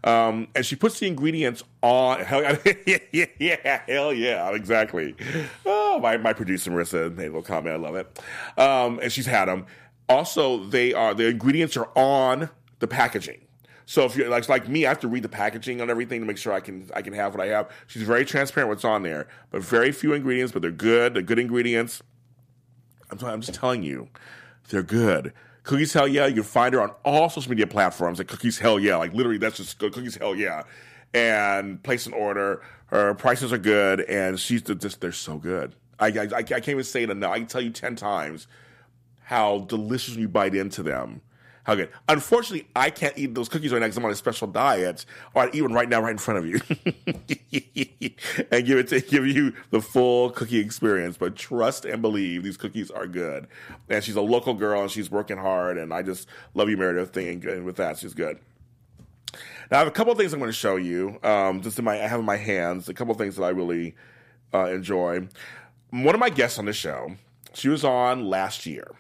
Um, 0.04 0.48
and 0.56 0.66
she 0.66 0.76
puts 0.76 1.00
the 1.00 1.08
ingredients 1.08 1.64
on. 1.82 2.22
Hell 2.22 2.58
yeah, 2.86 2.98
yeah, 3.40 3.82
hell 3.88 4.14
yeah, 4.14 4.50
exactly. 4.52 5.16
Oh, 5.66 6.00
my, 6.00 6.18
my 6.18 6.34
producer 6.34 6.72
Marissa 6.72 7.16
made 7.16 7.26
a 7.26 7.28
little 7.28 7.42
comment. 7.42 7.76
I 7.76 7.80
love 7.80 7.96
it. 7.96 8.22
Um, 8.58 9.00
and 9.02 9.12
she's 9.12 9.26
had 9.26 9.46
them. 9.46 9.66
Also, 10.10 10.64
they 10.66 10.94
are 10.94 11.14
the 11.14 11.28
ingredients 11.28 11.76
are 11.76 11.90
on 11.96 12.50
the 12.80 12.88
packaging. 12.88 13.42
So 13.86 14.04
if 14.04 14.18
you're 14.18 14.30
like 14.30 14.48
like 14.50 14.68
me, 14.68 14.86
I 14.86 14.90
have 14.90 15.00
to 15.00 15.08
read 15.08 15.24
the 15.24 15.30
packaging 15.30 15.82
on 15.82 15.90
everything 15.90 16.20
to 16.20 16.26
make 16.26 16.38
sure 16.38 16.52
I 16.54 16.60
can 16.60 16.90
I 16.94 17.02
can 17.02 17.14
have 17.14 17.34
what 17.34 17.42
I 17.42 17.48
have. 17.48 17.72
She's 17.88 18.04
very 18.04 18.26
transparent 18.26 18.70
what's 18.70 18.86
on 18.86 19.04
there, 19.04 19.28
but 19.50 19.64
very 19.64 19.92
few 19.94 20.14
ingredients, 20.14 20.52
but 20.52 20.62
they're 20.62 20.72
good. 20.72 21.14
They're 21.14 21.22
good 21.22 21.40
ingredients. 21.40 22.04
I'm, 23.10 23.18
I'm 23.26 23.42
just 23.42 23.58
telling 23.58 23.84
you, 23.84 24.10
they're 24.70 24.84
good. 24.84 25.34
Cookies 25.68 25.92
Hell 25.92 26.08
Yeah, 26.08 26.28
you 26.28 26.36
can 26.36 26.44
find 26.44 26.74
her 26.74 26.82
on 26.82 26.92
all 27.04 27.30
social 27.30 27.50
media 27.50 27.68
platforms 27.68 28.22
at 28.22 28.28
Cookies 28.28 28.58
Hell 28.58 28.80
Yeah. 28.80 28.96
Like 28.96 29.14
literally, 29.14 29.38
that's 29.38 29.58
just 29.58 29.78
Cookies 29.78 30.16
Hell 30.16 30.34
Yeah. 30.34 30.64
And 31.14 31.84
place 31.84 32.08
an 32.08 32.14
order. 32.14 32.62
Her 32.88 33.14
prices 33.14 33.52
are 33.52 33.58
good, 33.58 34.02
and 34.02 34.40
she's 34.40 34.62
just 34.62 35.02
they're 35.02 35.12
so 35.12 35.38
good. 35.38 35.76
I, 36.00 36.08
I, 36.08 36.22
I 36.38 36.44
can't 36.44 36.70
even 36.70 36.84
say 36.86 37.04
it 37.04 37.10
enough. 37.10 37.32
I 37.32 37.40
can 37.40 37.48
tell 37.48 37.62
you 37.62 37.70
ten 37.70 37.96
times 37.98 38.48
how 39.24 39.60
delicious 39.60 40.16
you 40.16 40.30
bite 40.30 40.56
into 40.56 40.84
them. 40.84 41.22
How 41.68 41.76
good. 41.76 41.90
Unfortunately, 42.08 42.66
I 42.78 42.90
can't 42.90 43.18
eat 43.18 43.36
those 43.36 43.50
cookies 43.50 43.74
right 43.74 43.80
now 43.80 43.88
because 43.88 43.98
I'm 43.98 44.06
on 44.06 44.12
a 44.12 44.16
special 44.16 44.48
diet. 44.48 45.06
Or 45.34 45.44
I'd 45.44 45.54
eat 45.54 45.64
one 45.64 45.74
right 45.74 45.90
now, 45.90 46.02
right 46.02 46.12
in 46.12 46.18
front 46.18 46.40
of 46.40 46.46
you, 46.46 46.62
and 48.52 48.66
give 48.66 48.78
it 48.78 48.88
to 48.88 49.02
give 49.02 49.28
you 49.28 49.52
the 49.72 49.82
full 49.82 50.30
cookie 50.30 50.60
experience. 50.60 51.18
But 51.18 51.36
trust 51.36 51.84
and 51.84 52.02
believe, 52.02 52.44
these 52.44 52.56
cookies 52.56 52.90
are 52.90 53.06
good. 53.06 53.48
And 53.90 54.02
she's 54.02 54.16
a 54.16 54.22
local 54.22 54.54
girl, 54.54 54.82
and 54.82 54.90
she's 54.90 55.12
working 55.12 55.36
hard. 55.36 55.78
And 55.78 55.94
I 55.94 56.04
just 56.04 56.30
love 56.54 56.70
you, 56.70 56.78
Meredith. 56.78 57.14
Thing 57.14 57.46
and 57.46 57.66
with 57.66 57.76
that, 57.76 57.98
she's 57.98 58.14
good. 58.14 58.40
Now 59.70 59.76
I 59.76 59.80
have 59.80 59.90
a 59.90 59.92
couple 59.92 60.14
of 60.14 60.18
things 60.18 60.32
I'm 60.32 60.40
going 60.40 60.50
to 60.50 60.58
show 60.58 60.78
you. 60.78 61.20
Um, 61.22 61.62
just 61.62 61.78
in 61.78 61.84
my, 61.84 62.02
I 62.02 62.08
have 62.08 62.22
in 62.22 62.26
my 62.26 62.38
hands 62.38 62.88
a 62.88 62.94
couple 62.94 63.12
of 63.12 63.18
things 63.18 63.36
that 63.36 63.44
I 63.44 63.50
really 63.50 63.94
uh, 64.54 64.68
enjoy. 64.68 65.28
One 65.90 66.16
of 66.16 66.22
my 66.22 66.30
guests 66.30 66.60
on 66.60 66.64
the 66.64 66.72
show, 66.72 67.18
she 67.54 67.68
was 67.68 67.84
on 67.84 68.30
last 68.30 68.66
year, 68.66 68.96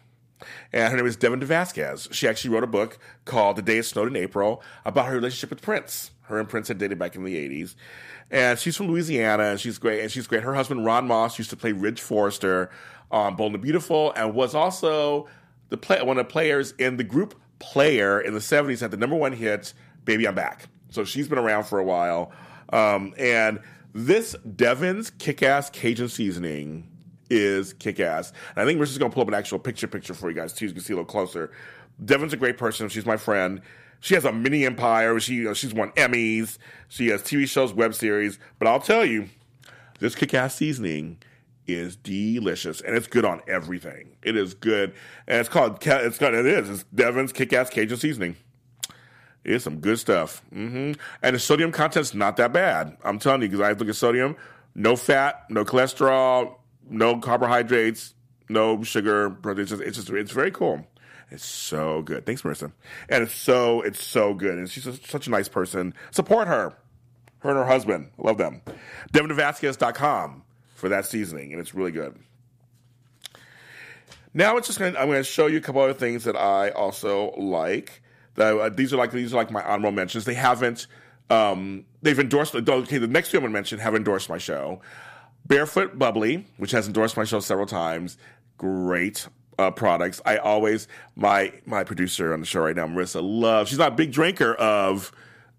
and 0.73 0.91
her 0.91 0.97
name 0.97 1.06
is 1.06 1.15
Devin 1.15 1.39
DeVasquez. 1.39 2.12
She 2.13 2.28
actually 2.28 2.52
wrote 2.52 2.63
a 2.63 2.67
book 2.67 3.00
called 3.26 3.56
"The 3.56 3.62
Day 3.62 3.78
It 3.78 3.84
Snowed 3.84 4.08
in 4.08 4.15
April" 4.15 4.62
about 4.86 5.08
her 5.08 5.15
relationship 5.15 5.50
with 5.50 5.62
Prince. 5.62 6.12
Her 6.23 6.39
and 6.39 6.50
Prince 6.50 6.67
had 6.67 6.78
dated 6.78 7.00
back 7.00 7.15
in 7.15 7.23
the 7.23 7.36
'80s, 7.36 7.76
and 8.30 8.60
she's 8.60 8.76
from 8.76 8.88
Louisiana, 8.88 9.43
and 9.43 9.60
she's 9.60 9.78
great. 9.78 10.02
And 10.02 10.12
she's 10.12 10.28
great. 10.28 10.43
Her 10.43 10.56
husband 10.56 10.86
Ron 10.86 11.08
Moss 11.08 11.38
used 11.38 11.50
to 11.52 11.56
play 11.56 11.71
Ridge 11.71 12.02
Forrester 12.02 12.69
on 13.12 13.36
Bold 13.36 13.54
and 13.54 13.63
Beautiful, 13.63 14.12
and 14.15 14.34
was 14.34 14.54
also 14.54 15.28
the 15.69 15.78
play, 15.78 16.02
one 16.02 16.17
of 16.17 16.28
the 16.28 16.32
players 16.32 16.73
in 16.78 16.97
the 16.97 17.04
group 17.04 17.36
Player 17.60 18.19
in 18.19 18.34
the 18.34 18.39
'70s 18.39 18.82
had 18.82 18.91
the 18.91 18.97
number 18.97 19.15
one 19.15 19.34
hit 19.34 19.73
"Baby 20.06 20.28
I'm 20.28 20.36
Back." 20.36 20.67
So 20.91 21.04
she's 21.04 21.28
been 21.28 21.39
around 21.39 21.63
for 21.63 21.80
a 21.80 21.84
while, 21.84 22.32
um, 22.71 23.15
and 23.17 23.60
this 23.93 24.36
Devin's 24.56 25.10
Kick-Ass 25.10 25.71
Cajun 25.71 26.08
seasoning 26.08 26.88
is 27.29 27.73
kick-ass. 27.73 28.31
And 28.55 28.63
I 28.63 28.65
think 28.65 28.79
we're 28.79 28.85
just 28.85 28.99
to 28.99 29.09
pull 29.09 29.21
up 29.21 29.27
an 29.27 29.33
actual 29.33 29.59
picture 29.59 29.87
picture 29.87 30.13
for 30.13 30.29
you 30.29 30.35
guys 30.35 30.53
too, 30.53 30.67
so 30.67 30.69
you 30.69 30.73
can 30.73 30.83
see 30.83 30.93
a 30.93 30.95
little 30.95 31.05
closer. 31.05 31.51
Devin's 32.03 32.33
a 32.33 32.37
great 32.37 32.57
person. 32.57 32.89
She's 32.89 33.05
my 33.05 33.17
friend. 33.17 33.61
She 33.99 34.13
has 34.13 34.25
a 34.25 34.31
mini 34.31 34.65
empire. 34.65 35.19
She 35.19 35.35
you 35.35 35.43
know, 35.45 35.53
she's 35.53 35.73
won 35.73 35.91
Emmys. 35.91 36.57
She 36.87 37.07
has 37.07 37.21
TV 37.21 37.47
shows, 37.47 37.73
web 37.73 37.93
series. 37.93 38.39
But 38.59 38.67
I'll 38.67 38.79
tell 38.79 39.05
you, 39.05 39.29
this 39.99 40.15
kick-ass 40.15 40.55
seasoning 40.55 41.17
is 41.65 41.95
delicious 41.97 42.79
and 42.81 42.95
it's 42.95 43.07
good 43.07 43.25
on 43.25 43.41
everything. 43.47 44.15
It 44.23 44.37
is 44.37 44.53
good, 44.53 44.93
and 45.27 45.39
it's 45.39 45.49
called 45.49 45.81
Ca- 45.81 46.01
it's 46.03 46.21
it 46.21 46.33
is 46.45 46.69
it's 46.69 46.83
Devin's 46.95 47.33
Kick-Ass 47.33 47.69
Cajun 47.69 47.97
seasoning. 47.97 48.35
It's 49.43 49.63
some 49.63 49.79
good 49.79 49.97
stuff. 49.97 50.41
hmm 50.51 50.93
And 51.23 51.35
the 51.35 51.39
sodium 51.39 51.71
content's 51.71 52.13
not 52.13 52.37
that 52.37 52.51
bad. 52.53 52.97
I'm 53.03 53.17
telling 53.17 53.41
you, 53.41 53.47
because 53.47 53.61
I 53.61 53.71
look 53.71 53.87
at 53.87 53.95
sodium, 53.95 54.35
no 54.75 54.95
fat, 54.95 55.45
no 55.49 55.63
cholesterol, 55.65 56.55
no 56.89 57.19
carbohydrates, 57.19 58.13
no 58.50 58.84
sugar. 58.84 59.38
It's 59.45 59.69
just, 59.69 59.82
it's 59.82 59.97
just, 59.97 60.10
it's 60.10 60.32
very 60.32 60.52
cool. 60.52 60.86
It's 61.30 61.45
so 61.45 62.02
good. 62.02 62.26
Thanks, 62.26 62.41
Marissa. 62.41 62.71
And 63.10 63.23
it's 63.23 63.34
so, 63.34 63.82
it's 63.82 64.02
so 64.02 64.34
good. 64.34 64.58
And 64.58 64.69
she's 64.69 64.84
such 65.06 65.28
a 65.28 65.30
nice 65.30 65.50
person. 65.50 65.93
Support 66.12 66.47
her. 66.47 66.73
Her 67.39 67.50
and 67.50 67.58
her 67.58 67.65
husband. 67.65 68.12
Love 68.17 68.38
them. 68.38 68.62
DevonVasquez.com 69.13 70.43
for 70.73 70.89
that 70.89 71.06
seasoning, 71.06 71.52
and 71.52 71.60
it's 71.60 71.73
really 71.76 71.91
good. 71.91 72.17
Now 74.34 74.58
it's 74.58 74.67
just 74.67 74.80
gonna, 74.80 74.97
I'm 74.97 75.08
going 75.08 75.19
to 75.19 75.23
show 75.23 75.47
you 75.47 75.58
a 75.58 75.62
couple 75.62 75.82
other 75.82 75.93
things 75.93 76.23
that 76.26 76.36
I 76.36 76.69
also 76.69 77.32
like. 77.38 78.02
That, 78.36 78.56
uh, 78.56 78.69
these 78.69 78.93
are 78.93 78.97
like 78.97 79.12
these 79.12 79.34
are 79.34 79.38
like 79.38 79.50
my 79.50 79.63
honorable 79.63 79.91
mentions. 79.91 80.26
They 80.26 80.36
haven't. 80.36 80.86
Um, 81.30 81.86
they've 82.04 82.19
endorsed. 82.19 82.54
Okay, 82.56 83.00
the 83.00 83.08
next 83.08 83.32
two 83.32 83.38
I'm 83.38 83.41
going 83.41 83.52
to 83.52 83.58
mention 83.58 83.80
have 83.80 83.95
endorsed 83.95 84.30
my 84.30 84.38
show. 84.38 84.82
Barefoot 85.47 85.97
Bubbly, 85.97 86.45
which 86.57 86.71
has 86.71 86.88
endorsed 86.88 87.17
my 87.17 87.23
show 87.23 87.39
several 87.39 87.67
times. 87.67 88.17
Great 88.57 89.27
uh, 89.60 89.71
products. 89.71 90.21
I 90.25 90.38
always 90.38 90.88
my 91.15 91.53
my 91.65 91.83
producer 91.83 92.33
on 92.33 92.39
the 92.39 92.45
show 92.45 92.62
right 92.62 92.75
now, 92.75 92.88
Marissa, 92.88 93.21
loves. 93.23 93.69
She's 93.69 93.79
not 93.79 93.93
a 93.93 93.95
big 93.95 94.12
drinker 94.12 94.53
of 94.55 95.12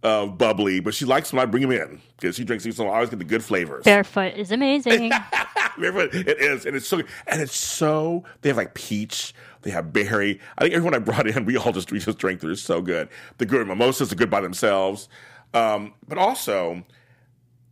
of 0.02 0.38
bubbly, 0.38 0.80
but 0.80 0.94
she 0.94 1.04
likes 1.04 1.32
when 1.32 1.42
I 1.42 1.46
bring 1.46 1.62
them 1.62 1.72
in 1.72 2.00
because 2.16 2.36
she 2.36 2.44
drinks 2.44 2.64
these. 2.64 2.76
So 2.76 2.86
I 2.88 2.94
always 2.94 3.10
get 3.10 3.18
the 3.18 3.24
good 3.24 3.42
flavors. 3.42 3.84
Barefoot 3.84 4.34
is 4.34 4.52
amazing. 4.52 5.12
Remember, 5.76 6.02
it 6.16 6.40
is, 6.40 6.66
and 6.66 6.76
it's 6.76 6.86
so, 6.86 7.00
and 7.26 7.40
it's 7.40 7.56
so. 7.56 8.24
They 8.42 8.50
have 8.50 8.56
like 8.56 8.74
peach. 8.74 9.34
They 9.62 9.70
have 9.70 9.92
berry. 9.92 10.40
I 10.56 10.62
think 10.62 10.74
everyone 10.74 10.94
I 10.94 10.98
brought 10.98 11.26
in, 11.26 11.44
we 11.46 11.56
all 11.56 11.72
just 11.72 11.90
we 11.90 11.98
just 11.98 12.18
drank 12.18 12.40
through. 12.40 12.52
It's 12.52 12.62
so 12.62 12.80
good. 12.80 13.08
The 13.38 13.46
good 13.46 13.66
mimosas 13.66 14.12
are 14.12 14.16
good 14.16 14.30
by 14.30 14.40
themselves, 14.40 15.08
um, 15.54 15.94
but 16.06 16.18
also 16.18 16.84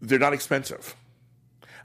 they're 0.01 0.19
not 0.19 0.33
expensive, 0.33 0.95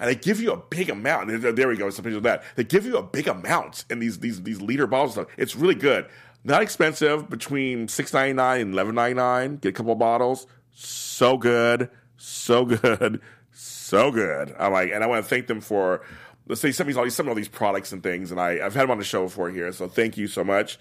and 0.02 0.10
they 0.10 0.16
give 0.16 0.42
you 0.42 0.52
a 0.52 0.58
big 0.58 0.90
amount. 0.90 1.30
There- 1.42 1.68
we 1.70 1.78
go. 1.78 1.90
Some 1.92 2.04
picture 2.04 2.18
of 2.18 2.24
that. 2.24 2.44
They 2.58 2.66
give 2.66 2.86
you 2.86 2.98
a 2.98 3.04
big 3.04 3.28
amount 3.30 3.86
in 3.90 4.00
these 4.00 4.20
these 4.20 4.42
these 4.44 4.60
liter 4.60 4.88
bottles. 4.88 5.14
Stuff. 5.14 5.28
It's 5.38 5.56
really 5.56 5.76
good. 5.76 6.08
Not 6.44 6.62
expensive. 6.62 7.30
Between 7.30 7.88
six 7.88 8.12
ninety 8.12 8.34
nine 8.34 8.62
and 8.62 8.74
eleven 8.74 8.96
ninety 8.96 9.14
nine. 9.14 9.58
Get 9.58 9.70
a 9.70 9.72
couple 9.72 9.94
of 9.94 10.00
bottles. 10.00 10.48
So 10.74 11.38
good. 11.38 11.90
So 12.18 12.66
good. 12.66 13.22
So 13.54 14.12
good. 14.12 14.56
I 14.58 14.68
like, 14.68 14.92
and 14.92 15.04
I 15.04 15.08
want 15.08 15.24
to 15.24 15.30
thank 15.30 15.48
them 15.48 15.62
for. 15.62 16.02
Let's 16.48 16.60
say 16.60 16.72
some 16.72 16.86
of 16.86 16.88
these, 16.88 16.98
all 16.98 17.04
these, 17.04 17.16
some 17.16 17.30
of 17.30 17.36
these 17.36 17.48
products 17.48 17.92
and 17.92 18.02
things, 18.02 18.32
and 18.32 18.42
I, 18.42 18.66
I've 18.66 18.74
had 18.74 18.84
them 18.84 18.92
on 18.92 18.98
the 18.98 19.04
show 19.04 19.24
before 19.24 19.50
here, 19.52 19.72
so 19.72 19.88
thank 19.88 20.18
you 20.18 20.28
so 20.28 20.44
much. 20.44 20.80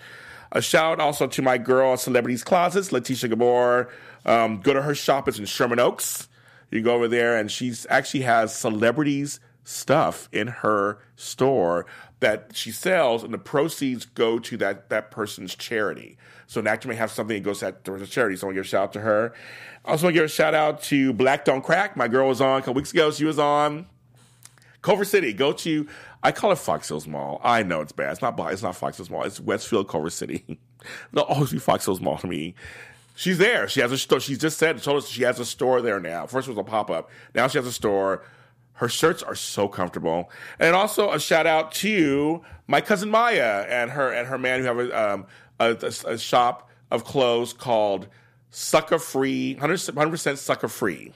A 0.53 0.63
shout 0.63 0.93
out 0.93 1.01
also 1.01 1.27
to 1.29 1.43
my 1.43 1.59
girl, 1.59 1.97
Celebrities 1.97 2.43
Closets, 2.43 2.91
Letitia 2.91 3.29
Gabor. 3.29 3.89
Um, 4.25 4.61
go 4.63 4.73
to 4.73 4.83
her 4.83 4.95
shop; 4.95 5.29
it's 5.29 5.39
in 5.39 5.45
Sherman 5.45 5.79
Oaks. 5.79 6.29
You 6.71 6.83
go 6.83 6.95
over 6.95 7.09
there, 7.09 7.37
and 7.37 7.51
she's 7.51 7.87
actually 7.91 8.23
has 8.23 8.55
celebrities 8.55 9.41
stuff 9.65 10.29
in 10.33 10.49
her 10.49 10.99
store 11.17 11.87
that 12.21 12.53
she 12.55 12.71
sells, 12.71 13.23
and 13.23 13.33
the 13.33 13.39
proceeds 13.39 14.05
go 14.05 14.39
to 14.39 14.57
that 14.59 14.91
that 14.91 15.11
person's 15.11 15.55
charity. 15.55 16.17
So 16.47 16.61
an 16.61 16.67
actor 16.67 16.89
may 16.89 16.97
have 16.97 17.11
something 17.11 17.37
that 17.37 17.45
goes 17.45 17.61
to 17.61 18.07
charity. 18.07 18.37
So 18.37 18.47
I 18.47 18.49
want 18.49 18.55
to 18.57 18.59
give 18.61 18.65
a 18.65 18.69
shout 18.69 18.83
out 18.83 18.93
to 18.95 19.01
her. 19.01 19.33
I 19.85 19.93
also 19.93 20.07
want 20.07 20.15
to 20.15 20.21
give 20.21 20.25
a 20.25 20.29
shout 20.29 20.55
out 20.55 20.83
to 20.85 21.13
Black 21.13 21.45
Don't 21.45 21.63
Crack. 21.63 21.97
My 21.97 22.09
girl 22.09 22.29
was 22.29 22.41
on 22.41 22.59
a 22.59 22.61
couple 22.61 22.75
weeks 22.75 22.93
ago. 22.93 23.11
She 23.11 23.25
was 23.25 23.39
on. 23.39 23.87
Culver 24.83 25.05
City. 25.05 25.33
Go 25.33 25.53
to 25.53 25.87
I 26.23 26.33
call 26.33 26.53
it 26.53 26.59
Fox 26.59 26.89
Hills 26.89 27.07
Mall. 27.07 27.41
I 27.43 27.63
know 27.63 27.81
it's 27.81 27.93
bad. 27.93 28.13
It's 28.13 28.23
not 28.23 28.39
it's 28.53 28.63
not 28.63 28.77
Fox 28.77 28.97
Hills 28.97 29.11
Mall. 29.11 29.23
It's 29.25 29.41
Westfield 29.41 29.89
Culver 29.89 30.11
City. 30.11 30.59
They'll 31.13 31.25
always 31.25 31.53
be 31.53 31.59
Fox 31.59 31.85
Hills 31.85 32.01
Mall 32.01 32.19
to 32.19 32.27
me. 32.27 32.55
She's 33.21 33.37
there. 33.37 33.69
She 33.69 33.81
has 33.81 33.93
a 33.93 33.99
store. 33.99 34.19
She's 34.19 34.39
just 34.39 34.57
said 34.57 34.83
told 34.83 34.97
us 35.03 35.09
she 35.11 35.25
has 35.25 35.39
a 35.39 35.45
store 35.45 35.83
there 35.83 36.01
now. 36.01 36.25
First 36.27 36.49
it 36.49 36.53
was 36.53 36.59
a 36.59 36.65
pop 36.65 36.91
up. 36.91 37.11
Now 37.35 37.49
she 37.49 37.59
has 37.59 37.67
a 37.67 37.73
store. 37.73 38.25
Her 38.73 38.89
shirts 38.89 39.23
are 39.23 39.35
so 39.35 39.69
comfortable. 39.69 40.31
And 40.59 40.75
also 40.75 41.13
a 41.13 41.21
shout 41.21 41.47
out 41.47 41.71
to 41.73 42.41
my 42.67 42.81
cousin 42.81 43.11
Maya 43.11 43.67
and 43.69 43.91
her 43.91 44.11
and 44.11 44.27
her 44.27 44.39
man 44.39 44.61
who 44.61 44.65
have 44.65 44.79
a, 44.79 45.13
um, 45.13 45.27
a, 45.59 45.77
a- 45.83 46.13
a 46.15 46.19
shop 46.19 46.71
of 46.91 47.05
clothes 47.05 47.53
called 47.53 48.09
Sucker 48.49 48.99
Free, 48.99 49.53
100 49.53 50.11
percent 50.11 50.39
Sucker 50.39 50.69
Free. 50.69 51.13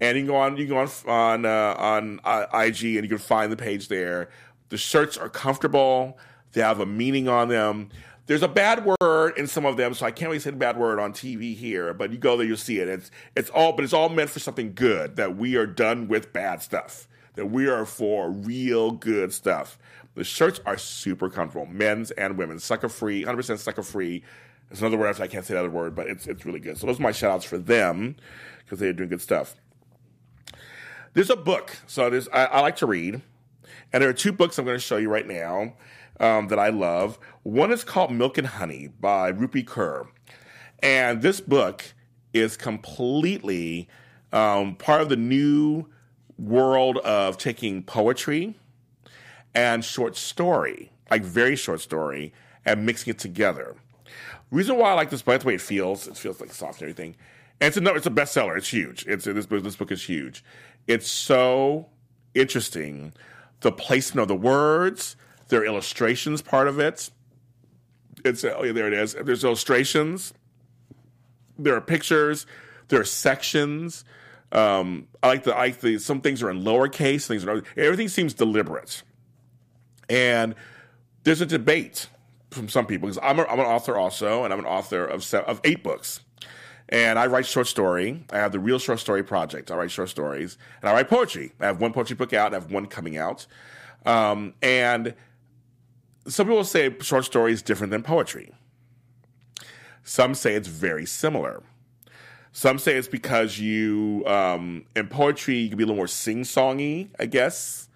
And 0.00 0.16
you 0.16 0.22
can 0.22 0.28
go 0.28 0.36
on, 0.36 0.56
you 0.56 0.66
can 0.66 0.74
go 0.76 0.78
on 0.78 0.88
on 1.08 1.44
uh, 1.44 1.74
on 1.76 2.20
uh, 2.22 2.46
IG, 2.54 2.84
and 2.94 3.02
you 3.02 3.08
can 3.08 3.18
find 3.18 3.50
the 3.50 3.56
page 3.56 3.88
there. 3.88 4.30
The 4.68 4.76
shirts 4.78 5.16
are 5.16 5.28
comfortable. 5.28 6.16
They 6.52 6.60
have 6.60 6.78
a 6.78 6.86
meaning 6.86 7.26
on 7.26 7.48
them. 7.48 7.88
There's 8.26 8.42
a 8.42 8.48
bad 8.48 8.86
word 8.86 9.36
in 9.36 9.46
some 9.48 9.66
of 9.66 9.76
them, 9.76 9.94
so 9.94 10.06
I 10.06 10.12
can't 10.12 10.28
really 10.28 10.38
say 10.38 10.50
the 10.50 10.56
bad 10.56 10.76
word 10.76 11.00
on 11.00 11.12
TV 11.12 11.56
here. 11.56 11.92
But 11.92 12.12
you 12.12 12.18
go 12.18 12.36
there, 12.36 12.46
you'll 12.46 12.56
see 12.56 12.78
it. 12.78 12.88
It's 12.88 13.10
it's 13.34 13.50
all, 13.50 13.72
but 13.72 13.84
it's 13.84 13.92
all 13.92 14.08
meant 14.08 14.30
for 14.30 14.38
something 14.38 14.74
good. 14.74 15.16
That 15.16 15.36
we 15.36 15.56
are 15.56 15.66
done 15.66 16.06
with 16.06 16.32
bad 16.32 16.62
stuff. 16.62 17.08
That 17.34 17.46
we 17.46 17.66
are 17.68 17.84
for 17.84 18.30
real 18.30 18.92
good 18.92 19.32
stuff. 19.32 19.78
The 20.14 20.24
shirts 20.24 20.60
are 20.66 20.76
super 20.76 21.30
comfortable, 21.30 21.66
men's 21.66 22.10
and 22.12 22.36
women's. 22.36 22.62
Sucker 22.62 22.88
free, 22.88 23.24
100% 23.24 23.58
sucker 23.58 23.82
free. 23.82 24.22
It's 24.70 24.80
another 24.80 24.98
word 24.98 25.20
I 25.20 25.26
can't 25.26 25.44
say 25.44 25.56
other 25.56 25.70
word, 25.70 25.94
but 25.94 26.06
it's 26.06 26.26
it's 26.26 26.46
really 26.46 26.60
good. 26.60 26.78
So 26.78 26.86
those 26.86 26.98
are 27.00 27.02
my 27.02 27.12
shout 27.12 27.32
outs 27.32 27.44
for 27.44 27.58
them 27.58 28.16
because 28.58 28.78
they're 28.78 28.92
doing 28.92 29.08
good 29.08 29.20
stuff. 29.20 29.56
There's 31.14 31.30
a 31.30 31.36
book. 31.36 31.76
So 31.86 32.08
there's 32.08 32.28
I, 32.28 32.44
I 32.44 32.60
like 32.60 32.76
to 32.76 32.86
read, 32.86 33.20
and 33.92 34.02
there 34.02 34.08
are 34.08 34.14
two 34.14 34.32
books 34.32 34.58
I'm 34.58 34.64
going 34.64 34.76
to 34.76 34.80
show 34.80 34.96
you 34.96 35.08
right 35.08 35.26
now 35.26 35.74
um, 36.20 36.48
that 36.48 36.58
I 36.58 36.68
love. 36.68 37.18
One 37.42 37.72
is 37.72 37.84
called 37.84 38.12
Milk 38.12 38.38
and 38.38 38.46
Honey 38.46 38.88
by 39.00 39.32
Rupi 39.32 39.64
Kaur, 39.64 40.08
and 40.82 41.22
this 41.22 41.40
book 41.40 41.94
is 42.32 42.56
completely 42.56 43.88
um, 44.32 44.76
part 44.76 45.02
of 45.02 45.08
the 45.08 45.16
new 45.16 45.86
world 46.38 46.98
of 46.98 47.38
taking 47.38 47.82
poetry 47.82 48.58
and 49.54 49.84
short 49.84 50.16
story, 50.16 50.90
like 51.10 51.22
very 51.22 51.56
short 51.56 51.80
story, 51.80 52.32
and 52.64 52.86
mixing 52.86 53.10
it 53.10 53.18
together. 53.18 53.76
Reason 54.50 54.76
why 54.76 54.90
I 54.90 54.94
like 54.94 55.10
this 55.10 55.22
book, 55.22 55.40
the 55.40 55.46
way 55.46 55.54
it 55.54 55.60
feels, 55.60 56.06
it 56.06 56.16
feels 56.16 56.40
like 56.40 56.52
soft 56.52 56.80
and 56.80 56.90
everything. 56.90 57.16
And 57.60 57.68
it's 57.68 57.76
a 57.76 57.94
it's 57.94 58.06
a 58.06 58.10
bestseller. 58.10 58.56
It's 58.56 58.68
huge. 58.68 59.06
It's 59.06 59.24
this 59.24 59.46
book. 59.46 59.62
This 59.62 59.76
book 59.76 59.92
is 59.92 60.02
huge. 60.02 60.44
It's 60.86 61.10
so 61.10 61.88
interesting. 62.34 63.12
The 63.60 63.70
placement 63.70 64.22
of 64.22 64.28
the 64.28 64.34
words, 64.34 65.16
there 65.52 65.60
are 65.60 65.66
illustrations. 65.66 66.40
Part 66.40 66.66
of 66.66 66.78
it. 66.78 67.10
It's 68.24 68.42
oh 68.42 68.62
yeah, 68.64 68.72
there 68.72 68.86
it 68.86 68.94
is. 68.94 69.12
There's 69.12 69.44
illustrations. 69.44 70.32
There 71.58 71.76
are 71.76 71.80
pictures. 71.82 72.46
There 72.88 72.98
are 73.00 73.04
sections. 73.04 74.04
Um, 74.50 75.08
I 75.22 75.28
like 75.28 75.44
the 75.44 75.54
I 75.54 75.66
like 75.66 75.80
the 75.80 75.98
some 75.98 76.22
things 76.22 76.42
are 76.42 76.48
in 76.48 76.64
lowercase. 76.64 77.26
Things 77.26 77.44
are 77.44 77.62
everything 77.76 78.08
seems 78.08 78.32
deliberate. 78.32 79.02
And 80.08 80.54
there's 81.24 81.42
a 81.42 81.46
debate 81.46 82.08
from 82.50 82.70
some 82.70 82.86
people 82.86 83.08
because 83.08 83.18
I'm, 83.22 83.38
a, 83.38 83.44
I'm 83.44 83.60
an 83.60 83.66
author 83.66 83.98
also, 83.98 84.44
and 84.44 84.54
I'm 84.54 84.58
an 84.58 84.66
author 84.66 85.04
of 85.04 85.22
se- 85.22 85.44
of 85.46 85.60
eight 85.64 85.82
books. 85.84 86.20
And 86.88 87.18
I 87.18 87.26
write 87.26 87.44
short 87.44 87.66
story. 87.66 88.24
I 88.30 88.38
have 88.38 88.52
the 88.52 88.58
Real 88.58 88.78
Short 88.78 89.00
Story 89.00 89.22
Project. 89.22 89.70
I 89.70 89.76
write 89.76 89.90
short 89.90 90.08
stories, 90.08 90.56
and 90.80 90.88
I 90.88 90.94
write 90.94 91.10
poetry. 91.10 91.52
I 91.60 91.66
have 91.66 91.78
one 91.78 91.92
poetry 91.92 92.16
book 92.16 92.32
out. 92.32 92.52
I 92.52 92.56
have 92.56 92.72
one 92.72 92.86
coming 92.86 93.18
out. 93.18 93.46
Um, 94.06 94.54
and 94.62 95.14
some 96.26 96.46
people 96.46 96.64
say 96.64 96.94
short 97.00 97.24
story 97.24 97.52
is 97.52 97.62
different 97.62 97.90
than 97.90 98.02
poetry. 98.02 98.52
Some 100.04 100.34
say 100.34 100.54
it's 100.54 100.68
very 100.68 101.06
similar. 101.06 101.62
Some 102.52 102.78
say 102.78 102.96
it's 102.96 103.08
because 103.08 103.58
you 103.58 104.24
um, 104.26 104.84
in 104.94 105.08
poetry 105.08 105.56
you 105.56 105.68
can 105.68 105.78
be 105.78 105.84
a 105.84 105.86
little 105.86 105.96
more 105.96 106.06
sing-songy, 106.06 107.08
I 107.18 107.26
guess. 107.26 107.88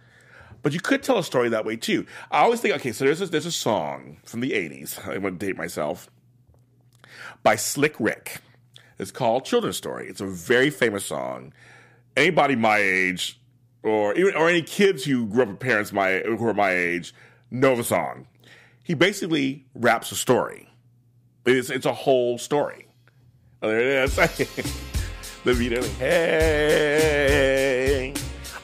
But 0.62 0.72
you 0.72 0.80
could 0.80 1.02
tell 1.02 1.18
a 1.18 1.22
story 1.22 1.48
that 1.50 1.64
way 1.64 1.76
too. 1.76 2.06
I 2.30 2.40
always 2.40 2.60
think, 2.60 2.74
okay, 2.76 2.90
so 2.92 3.04
there's 3.04 3.20
a, 3.20 3.26
there's 3.26 3.46
a 3.46 3.52
song 3.52 4.16
from 4.24 4.40
the 4.40 4.52
'80s. 4.52 4.98
I'm 5.08 5.22
going 5.22 5.38
to 5.38 5.46
date 5.46 5.56
myself 5.56 6.10
by 7.42 7.54
Slick 7.54 7.94
Rick. 8.00 8.38
It's 8.98 9.10
called 9.10 9.44
Children's 9.44 9.76
Story. 9.76 10.08
It's 10.08 10.20
a 10.20 10.26
very 10.26 10.70
famous 10.70 11.04
song. 11.04 11.52
Anybody 12.16 12.56
my 12.56 12.78
age, 12.78 13.38
or 13.82 14.14
even 14.14 14.34
or 14.34 14.48
any 14.48 14.62
kids 14.62 15.04
who 15.04 15.26
grew 15.26 15.42
up 15.42 15.48
with 15.48 15.60
parents 15.60 15.92
my 15.92 16.20
who 16.20 16.44
are 16.48 16.54
my 16.54 16.72
age, 16.72 17.14
know 17.50 17.76
the 17.76 17.85
song. 17.85 18.26
He 18.82 18.94
basically 18.94 19.66
raps 19.74 20.11
a 20.12 20.16
story. 20.16 20.68
It's 21.44 21.70
it's 21.70 21.87
a 21.87 21.92
whole 21.92 22.38
story. 22.38 22.87
Oh, 23.62 23.68
there 23.68 24.04
it 24.04 24.04
is. 24.04 24.16
the 25.44 25.54
video. 25.54 25.82
Hey. 25.98 27.35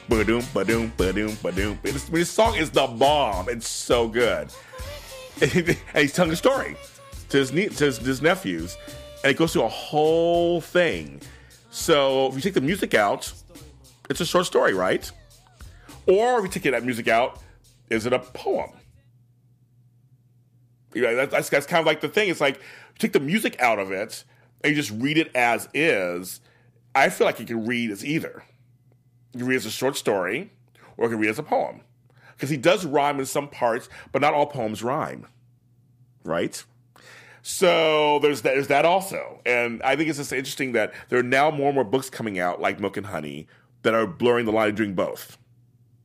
Ba-doom, 0.09 0.43
ba-doom, 0.53 0.91
ba-doom, 0.97 1.37
ba-doom. 1.41 1.79
This, 1.81 2.03
this 2.05 2.29
song 2.29 2.55
is 2.55 2.69
the 2.69 2.85
bomb. 2.85 3.49
It's 3.49 3.67
so 3.67 4.07
good. 4.07 4.49
and 5.41 5.51
he's 5.95 6.13
telling 6.13 6.33
a 6.33 6.35
story 6.35 6.75
to 7.29 7.37
his, 7.37 7.51
nie- 7.53 7.69
to 7.69 7.85
his, 7.85 7.97
his 7.97 8.21
nephews, 8.21 8.77
and 9.23 9.31
it 9.31 9.37
goes 9.37 9.53
through 9.53 9.63
a 9.63 9.69
whole 9.69 10.61
thing. 10.61 11.21
So 11.71 12.27
if 12.27 12.35
you 12.35 12.41
take 12.41 12.53
the 12.53 12.61
music 12.61 12.93
out, 12.93 13.31
it's 14.09 14.21
a 14.21 14.25
short 14.25 14.45
story, 14.45 14.73
right? 14.73 15.09
Or 16.05 16.37
if 16.37 16.43
you 16.43 16.49
take 16.49 16.63
that 16.71 16.83
music 16.83 17.07
out, 17.07 17.39
is 17.89 18.05
it 18.05 18.13
a 18.13 18.19
poem? 18.19 18.71
You 20.93 21.01
know, 21.01 21.15
that- 21.15 21.31
that's, 21.31 21.49
that's 21.49 21.65
kind 21.65 21.79
of 21.79 21.85
like 21.85 22.01
the 22.01 22.09
thing. 22.09 22.29
It's 22.29 22.41
like 22.41 22.59
take 22.99 23.13
the 23.13 23.19
music 23.19 23.59
out 23.59 23.79
of 23.79 23.91
it 23.91 24.23
and 24.63 24.71
you 24.71 24.75
just 24.75 24.91
read 24.91 25.17
it 25.17 25.31
as 25.35 25.67
is. 25.73 26.39
I 26.95 27.09
feel 27.09 27.25
like 27.25 27.39
you 27.39 27.45
can 27.45 27.65
read 27.65 27.89
as 27.91 28.05
either. 28.05 28.43
You 29.33 29.39
can 29.39 29.47
read 29.47 29.55
as 29.55 29.65
a 29.65 29.71
short 29.71 29.97
story, 29.97 30.51
or 30.95 31.05
you 31.05 31.11
can 31.11 31.19
read 31.19 31.31
as 31.31 31.39
a 31.39 31.43
poem. 31.43 31.81
Because 32.33 32.49
he 32.49 32.57
does 32.57 32.85
rhyme 32.85 33.19
in 33.19 33.25
some 33.25 33.47
parts, 33.49 33.89
but 34.11 34.21
not 34.21 34.33
all 34.33 34.45
poems 34.45 34.83
rhyme. 34.83 35.25
Right? 36.23 36.63
So 37.41 38.19
there's 38.19 38.43
that, 38.43 38.53
there's 38.53 38.67
that 38.67 38.85
also. 38.85 39.41
And 39.45 39.81
I 39.83 39.95
think 39.95 40.07
it's 40.09 40.19
just 40.19 40.31
interesting 40.31 40.71
that 40.73 40.93
there 41.09 41.19
are 41.19 41.23
now 41.23 41.49
more 41.51 41.67
and 41.67 41.75
more 41.75 41.83
books 41.83 42.09
coming 42.09 42.39
out, 42.39 42.61
like 42.61 42.79
Milk 42.79 42.95
and 42.95 43.07
Honey, 43.07 43.47
that 43.81 43.93
are 43.93 44.07
blurring 44.07 44.45
the 44.45 44.51
line 44.51 44.75
doing 44.75 44.93
both. 44.93 45.37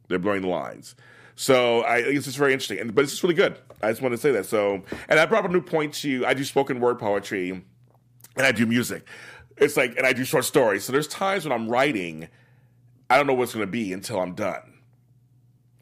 They're 0.09 0.19
blurring 0.19 0.43
the 0.43 0.49
lines. 0.49 0.97
So 1.41 1.85
I 1.85 2.03
think 2.03 2.17
it's 2.17 2.25
just 2.25 2.37
very 2.37 2.53
interesting. 2.53 2.81
And, 2.81 2.93
but 2.93 3.05
it's 3.05 3.13
just 3.13 3.23
really 3.23 3.37
good. 3.37 3.57
I 3.81 3.91
just 3.91 4.03
wanted 4.03 4.17
to 4.17 4.23
say 4.23 4.33
that. 4.33 4.45
So, 4.45 4.83
and 5.09 5.21
I 5.21 5.25
brought 5.25 5.45
up 5.45 5.51
a 5.51 5.53
new 5.53 5.63
point 5.63 5.95
to 5.95 6.11
you. 6.11 6.27
I 6.27 6.35
do 6.35 6.43
spoken 6.43 6.81
word 6.81 6.99
poetry 6.99 7.51
and 7.51 7.65
I 8.37 8.51
do 8.51 8.67
music. 8.67 9.07
It's 9.57 9.77
like, 9.77 9.97
and 9.97 10.05
I 10.05 10.13
do 10.13 10.25
short 10.25 10.45
stories. 10.45 10.83
So 10.83 10.91
there's 10.93 11.07
times 11.07 11.45
when 11.45 11.53
I'm 11.53 11.69
writing, 11.69 12.27
I 13.09 13.17
don't 13.17 13.29
know 13.29 13.35
what's 13.35 13.55
going 13.55 13.65
to 13.65 13.71
be 13.71 13.93
until 13.93 14.21
I'm 14.21 14.35
done. 14.35 14.81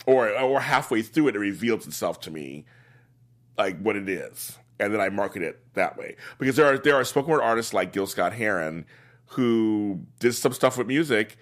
Or, 0.04 0.28
or 0.38 0.60
halfway 0.60 1.00
through 1.00 1.28
it, 1.28 1.36
it 1.36 1.38
reveals 1.38 1.86
itself 1.86 2.20
to 2.20 2.30
me 2.30 2.66
like 3.56 3.80
what 3.80 3.96
it 3.96 4.10
is, 4.10 4.58
and 4.78 4.92
then 4.92 5.00
I 5.00 5.08
market 5.08 5.40
it 5.40 5.58
that 5.72 5.96
way. 5.96 6.16
Because 6.38 6.56
there 6.56 6.66
are 6.66 6.78
there 6.78 6.94
are 6.94 7.02
spoken 7.02 7.32
word 7.32 7.40
artists 7.40 7.72
like 7.72 7.92
Gil 7.92 8.06
Scott 8.06 8.34
Heron 8.34 8.84
who 9.30 10.02
did 10.20 10.34
some 10.34 10.52
stuff 10.52 10.76
with 10.78 10.86
music, 10.86 11.38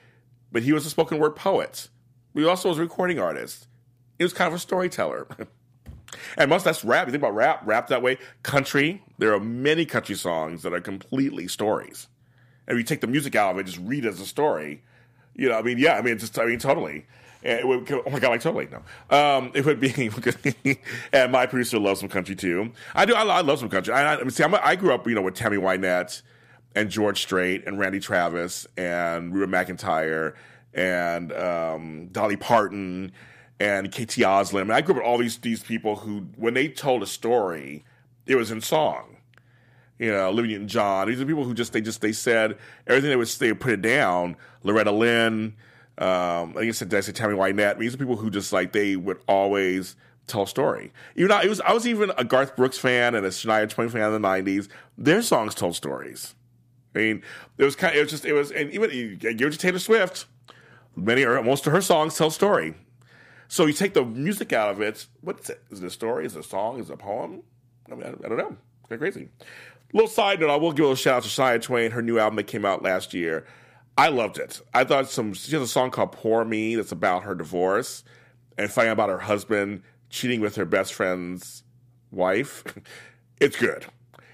but 0.53 0.63
he 0.63 0.73
was 0.73 0.87
a 0.87 0.91
spoken 0.91 1.19
word 1.19 1.35
poet. 1.35 1.89
He 2.33 2.45
also 2.45 2.69
was 2.69 2.79
a 2.79 2.81
recording 2.81 3.19
artist. 3.19 3.67
He 4.19 4.25
was 4.25 4.33
kind 4.33 4.49
of 4.49 4.55
a 4.55 4.59
storyteller. 4.59 5.27
and 6.37 6.51
most 6.51 6.65
that's 6.65 6.85
rap. 6.85 7.07
You 7.07 7.13
think 7.13 7.23
about 7.23 7.35
rap, 7.35 7.63
rap 7.65 7.89
that 7.89 8.03
way. 8.03 8.19
Country, 8.43 9.03
there 9.19 9.33
are 9.35 9.41
many 9.41 9.85
country 9.85 10.15
songs 10.15 10.63
that 10.63 10.73
are 10.73 10.81
completely 10.81 11.49
stories. 11.49 12.09
And 12.67 12.77
if 12.77 12.83
you 12.83 12.85
take 12.85 13.01
the 13.01 13.07
music 13.07 13.35
out 13.35 13.53
of 13.53 13.59
it, 13.59 13.65
just 13.65 13.79
read 13.79 14.05
it 14.05 14.09
as 14.09 14.21
a 14.21 14.27
story. 14.27 14.83
You 15.35 15.49
know, 15.49 15.59
I 15.59 15.63
mean, 15.63 15.79
yeah, 15.79 15.95
I 15.95 16.03
mean, 16.03 16.19
just, 16.19 16.39
I 16.39 16.47
mean, 16.47 16.59
totally. 16.59 17.07
It 17.43 17.67
would, 17.69 17.91
oh 17.93 18.11
my 18.11 18.19
god, 18.21 18.31
like 18.31 18.41
totally 18.41 18.69
no. 18.71 19.17
Um, 19.17 19.53
it 19.55 19.67
would 19.67 19.79
be, 19.79 20.79
and 21.13 21.33
my 21.33 21.47
producer 21.47 21.79
loves 21.79 22.01
some 22.01 22.09
country 22.09 22.35
too. 22.35 22.73
I 22.95 23.05
do, 23.05 23.15
I, 23.15 23.23
I 23.23 23.41
love 23.43 23.59
some 23.59 23.69
country. 23.69 23.93
I, 23.93 24.17
I 24.17 24.29
see, 24.29 24.43
I'm, 24.43 24.55
I 24.55 24.77
grew 24.77 24.95
up, 24.95 25.07
you 25.07 25.15
know, 25.15 25.23
with 25.23 25.35
Tammy 25.35 25.59
Wynette 25.59 26.23
and 26.75 26.89
George 26.89 27.21
Strait 27.21 27.65
and 27.67 27.79
Randy 27.79 28.01
Travis 28.01 28.67
and 28.77 29.35
Reba 29.35 29.53
McEntire 29.53 30.35
and 30.73 31.33
um, 31.33 32.09
Dolly 32.09 32.37
Parton 32.37 33.13
and 33.61 33.91
KT 33.91 34.19
Oslin. 34.19 34.71
I, 34.73 34.77
I 34.77 34.81
grew 34.81 34.95
up 34.95 34.99
with 34.99 35.07
all 35.07 35.19
these 35.19 35.39
these 35.39 35.63
people 35.63 35.97
who, 35.97 36.27
when 36.37 36.55
they 36.55 36.69
told 36.69 37.03
a 37.03 37.07
story, 37.07 37.85
it 38.27 38.37
was 38.37 38.51
in 38.51 38.61
song 38.61 39.15
you 39.99 40.11
know, 40.11 40.29
Olivia 40.29 40.53
Newton 40.53 40.69
John. 40.69 41.09
These 41.09 41.21
are 41.21 41.27
people 41.27 41.45
who 41.45 41.55
just 41.55 41.73
they 41.73 41.81
just 41.81 42.01
they 42.01 42.13
said 42.13 42.59
everything 42.87 43.11
they 43.11 43.17
would 43.17 43.29
they 43.29 43.53
put 43.55 43.73
it 43.73 43.83
down. 43.83 44.37
Loretta 44.63 44.91
Lynn, 44.91 45.55
um, 45.99 46.51
I 46.51 46.61
think 46.61 46.69
I 46.69 46.71
said 46.73 46.89
did 46.89 46.97
I 46.99 47.01
said 47.01 47.17
Tammy 47.17 47.35
Wynette. 47.35 47.79
These 47.79 47.95
are 47.95 47.99
people 47.99 48.17
who 48.17 48.31
just 48.31 48.53
like 48.53 48.73
they 48.73 48.97
would 48.97 49.21
always 49.29 49.97
tell 50.27 50.43
a 50.43 50.49
story. 50.49 50.93
Even 51.17 51.29
though 51.29 51.41
it 51.41 51.49
was 51.49 51.61
I 51.61 51.73
was 51.73 51.87
even 51.87 52.13
a 52.17 52.25
Garth 52.25 52.57
Brooks 52.57 52.79
fan 52.79 53.15
and 53.15 53.25
a 53.25 53.31
Shania 53.31 53.69
Twain 53.69 53.89
fan 53.89 54.03
in 54.03 54.13
the 54.13 54.19
nineties. 54.19 54.69
Their 54.99 55.23
songs 55.23 55.55
told 55.55 55.77
stories. 55.77 56.35
I 56.95 56.99
mean, 56.99 57.23
it 57.59 57.65
was 57.65 57.77
kind. 57.77 57.93
Of, 57.93 57.99
it 57.99 58.03
was 58.03 58.11
just 58.11 58.25
it 58.25 58.33
was, 58.33 58.51
and 58.51 58.71
even 58.73 58.91
you 58.91 59.17
give 59.17 59.49
it 59.49 59.53
to 59.53 59.59
Taylor 59.59 59.79
Swift. 59.79 60.27
Many 60.97 61.25
or 61.25 61.43
most 61.43 61.67
of 61.67 61.73
her 61.73 61.81
songs 61.81 62.17
tell 62.17 62.31
story. 62.31 62.75
So 63.55 63.67
you 63.67 63.73
take 63.73 63.95
the 63.95 64.05
music 64.05 64.53
out 64.53 64.69
of 64.69 64.81
it. 64.81 65.07
What's 65.21 65.49
it? 65.49 65.63
Is 65.71 65.81
it 65.81 65.87
a 65.87 65.91
story? 65.91 66.27
Is 66.27 66.35
it 66.35 66.41
a 66.41 66.43
song? 66.43 66.81
Is 66.81 66.91
it 66.91 66.95
a 66.95 66.97
poem? 66.97 67.45
I 67.89 67.95
mean, 67.95 68.03
I, 68.03 68.09
I 68.09 68.29
don't 68.29 68.37
know. 68.37 68.57
It's 68.81 68.89
kind 68.89 68.93
of 68.95 68.99
crazy. 68.99 69.29
Little 69.93 70.09
side 70.09 70.41
note, 70.41 70.51
I 70.51 70.57
will 70.57 70.73
give 70.73 70.87
a 70.87 70.97
shout 70.97 71.19
out 71.19 71.23
to 71.23 71.29
Shania 71.29 71.63
Twain, 71.63 71.93
her 71.93 72.03
new 72.03 72.19
album 72.19 72.35
that 72.35 72.49
came 72.49 72.65
out 72.65 72.83
last 72.83 73.15
year. 73.15 73.47
I 73.97 74.09
loved 74.09 74.39
it. 74.39 74.61
I 74.75 74.83
thought 74.83 75.09
some 75.09 75.35
she 75.35 75.53
has 75.53 75.63
a 75.63 75.69
song 75.69 75.93
called 75.93 76.11
Poor 76.11 76.45
Me 76.45 76.75
that's 76.75 76.91
about 76.91 77.23
her 77.23 77.37
divorce 77.37 78.03
and 78.59 78.69
finding 78.73 78.91
out 78.91 78.95
about 78.95 79.09
her 79.09 79.19
husband 79.19 79.85
cheating 80.11 80.41
with 80.41 80.57
her 80.57 80.65
best 80.65 80.93
friend's 80.93 81.63
wife. 82.11 82.65
It's 83.41 83.57
good. 83.57 83.87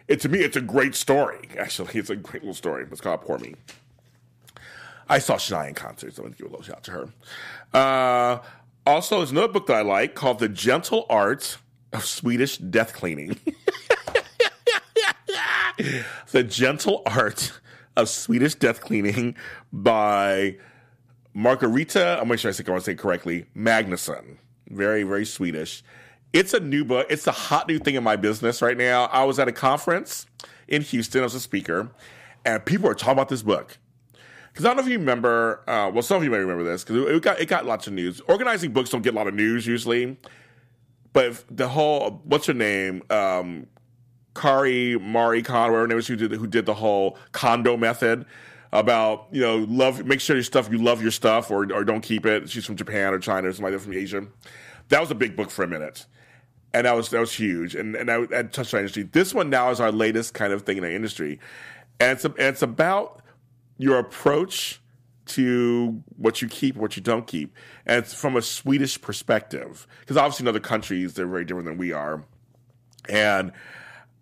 It 0.08 0.20
to 0.20 0.28
me, 0.30 0.40
it's 0.40 0.56
a 0.56 0.60
great 0.62 0.94
story. 0.94 1.48
Actually, 1.58 1.90
it's 1.94 2.10
a 2.10 2.16
great 2.16 2.42
little 2.42 2.54
story. 2.54 2.86
It's 2.90 3.00
called 3.02 3.20
Poor 3.20 3.38
Me. 3.38 3.54
I 5.10 5.18
saw 5.18 5.34
Shania 5.34 5.68
in 5.68 5.74
concert, 5.74 6.14
so 6.14 6.22
I'm 6.22 6.28
gonna 6.28 6.36
give 6.36 6.46
a 6.46 6.50
little 6.50 6.62
shout 6.62 6.76
out 6.76 6.84
to 6.84 6.90
her. 6.92 7.08
Uh, 7.74 8.38
also, 8.86 9.18
there's 9.18 9.30
another 9.30 9.52
book 9.52 9.66
that 9.66 9.76
I 9.76 9.82
like 9.82 10.14
called 10.14 10.38
The 10.38 10.48
Gentle 10.48 11.06
Art 11.08 11.58
of 11.92 12.04
Swedish 12.04 12.58
Death 12.58 12.94
Cleaning. 12.94 13.38
the 16.30 16.42
Gentle 16.42 17.02
Art 17.06 17.60
of 17.96 18.08
Swedish 18.08 18.54
Death 18.54 18.80
Cleaning 18.80 19.36
by 19.72 20.56
Margarita, 21.34 22.18
I'm 22.20 22.28
not 22.28 22.40
sure 22.40 22.48
I 22.48 22.52
say 22.52 22.64
I 22.66 22.70
want 22.70 22.82
to 22.82 22.86
say 22.86 22.92
it 22.92 22.98
correctly, 22.98 23.46
Magnusson. 23.56 24.38
Very, 24.68 25.02
very 25.02 25.24
Swedish. 25.24 25.82
It's 26.32 26.54
a 26.54 26.60
new 26.60 26.84
book. 26.84 27.06
It's 27.10 27.26
a 27.26 27.32
hot 27.32 27.68
new 27.68 27.78
thing 27.78 27.96
in 27.96 28.04
my 28.04 28.16
business 28.16 28.62
right 28.62 28.76
now. 28.76 29.04
I 29.06 29.24
was 29.24 29.38
at 29.38 29.48
a 29.48 29.52
conference 29.52 30.26
in 30.68 30.82
Houston 30.82 31.24
as 31.24 31.34
a 31.34 31.40
speaker, 31.40 31.90
and 32.44 32.64
people 32.64 32.88
are 32.88 32.94
talking 32.94 33.14
about 33.14 33.28
this 33.28 33.42
book. 33.42 33.78
Because 34.52 34.64
I 34.64 34.68
don't 34.68 34.78
know 34.78 34.82
if 34.82 34.88
you 34.88 34.98
remember, 34.98 35.62
uh, 35.68 35.90
well, 35.92 36.02
some 36.02 36.16
of 36.16 36.24
you 36.24 36.30
may 36.30 36.38
remember 36.38 36.64
this, 36.64 36.84
because 36.84 37.08
it 37.08 37.22
got, 37.22 37.40
it 37.40 37.46
got 37.46 37.66
lots 37.66 37.86
of 37.86 37.92
news. 37.92 38.20
Organizing 38.22 38.72
books 38.72 38.90
don't 38.90 39.02
get 39.02 39.14
a 39.14 39.16
lot 39.16 39.28
of 39.28 39.34
news 39.34 39.66
usually, 39.66 40.18
but 41.12 41.44
the 41.50 41.68
whole, 41.68 42.20
what's 42.24 42.46
her 42.46 42.54
name? 42.54 43.02
Um, 43.10 43.66
Kari 44.34 44.98
Mari 44.98 45.42
Khan, 45.42 45.70
whatever 45.70 45.80
her 45.80 45.86
name 45.88 45.98
is, 45.98 46.06
who 46.06 46.16
did 46.16 46.32
who 46.32 46.46
did 46.46 46.66
the 46.66 46.74
whole 46.74 47.18
Kondo 47.32 47.76
method 47.76 48.26
about 48.72 49.26
you 49.32 49.40
know 49.40 49.66
love 49.68 50.04
make 50.04 50.20
sure 50.20 50.36
your 50.36 50.44
stuff 50.44 50.68
you 50.70 50.78
love 50.78 51.02
your 51.02 51.10
stuff 51.10 51.50
or 51.50 51.70
or 51.72 51.84
don't 51.84 52.00
keep 52.00 52.26
it. 52.26 52.48
She's 52.48 52.64
from 52.64 52.76
Japan 52.76 53.12
or 53.12 53.18
China 53.18 53.48
or 53.48 53.52
somebody 53.52 53.76
from 53.78 53.92
Asia. 53.92 54.26
That 54.88 55.00
was 55.00 55.10
a 55.10 55.14
big 55.14 55.36
book 55.36 55.50
for 55.50 55.64
a 55.64 55.68
minute, 55.68 56.06
and 56.72 56.86
that 56.86 56.94
was 56.94 57.10
that 57.10 57.20
was 57.20 57.32
huge. 57.32 57.74
And 57.74 57.96
and 57.96 58.10
I, 58.10 58.22
I 58.34 58.42
touched 58.44 58.72
on 58.72 58.80
industry. 58.80 59.04
This 59.04 59.34
one 59.34 59.50
now 59.50 59.70
is 59.70 59.80
our 59.80 59.92
latest 59.92 60.34
kind 60.34 60.52
of 60.52 60.62
thing 60.62 60.76
in 60.76 60.84
the 60.84 60.92
industry, 60.92 61.40
and 61.98 62.12
it's 62.12 62.24
and 62.24 62.34
it's 62.38 62.62
about 62.62 63.19
your 63.80 63.98
approach 63.98 64.80
to 65.26 66.02
what 66.16 66.42
you 66.42 66.48
keep, 66.48 66.76
what 66.76 66.96
you 66.96 67.02
don't 67.02 67.26
keep, 67.26 67.54
and 67.86 67.98
it's 67.98 68.14
from 68.14 68.36
a 68.36 68.42
Swedish 68.42 69.00
perspective 69.00 69.86
because 70.00 70.16
obviously 70.16 70.44
in 70.44 70.48
other 70.48 70.60
countries 70.60 71.14
they're 71.14 71.26
very 71.26 71.44
different 71.44 71.66
than 71.66 71.78
we 71.78 71.92
are, 71.92 72.24
and 73.08 73.52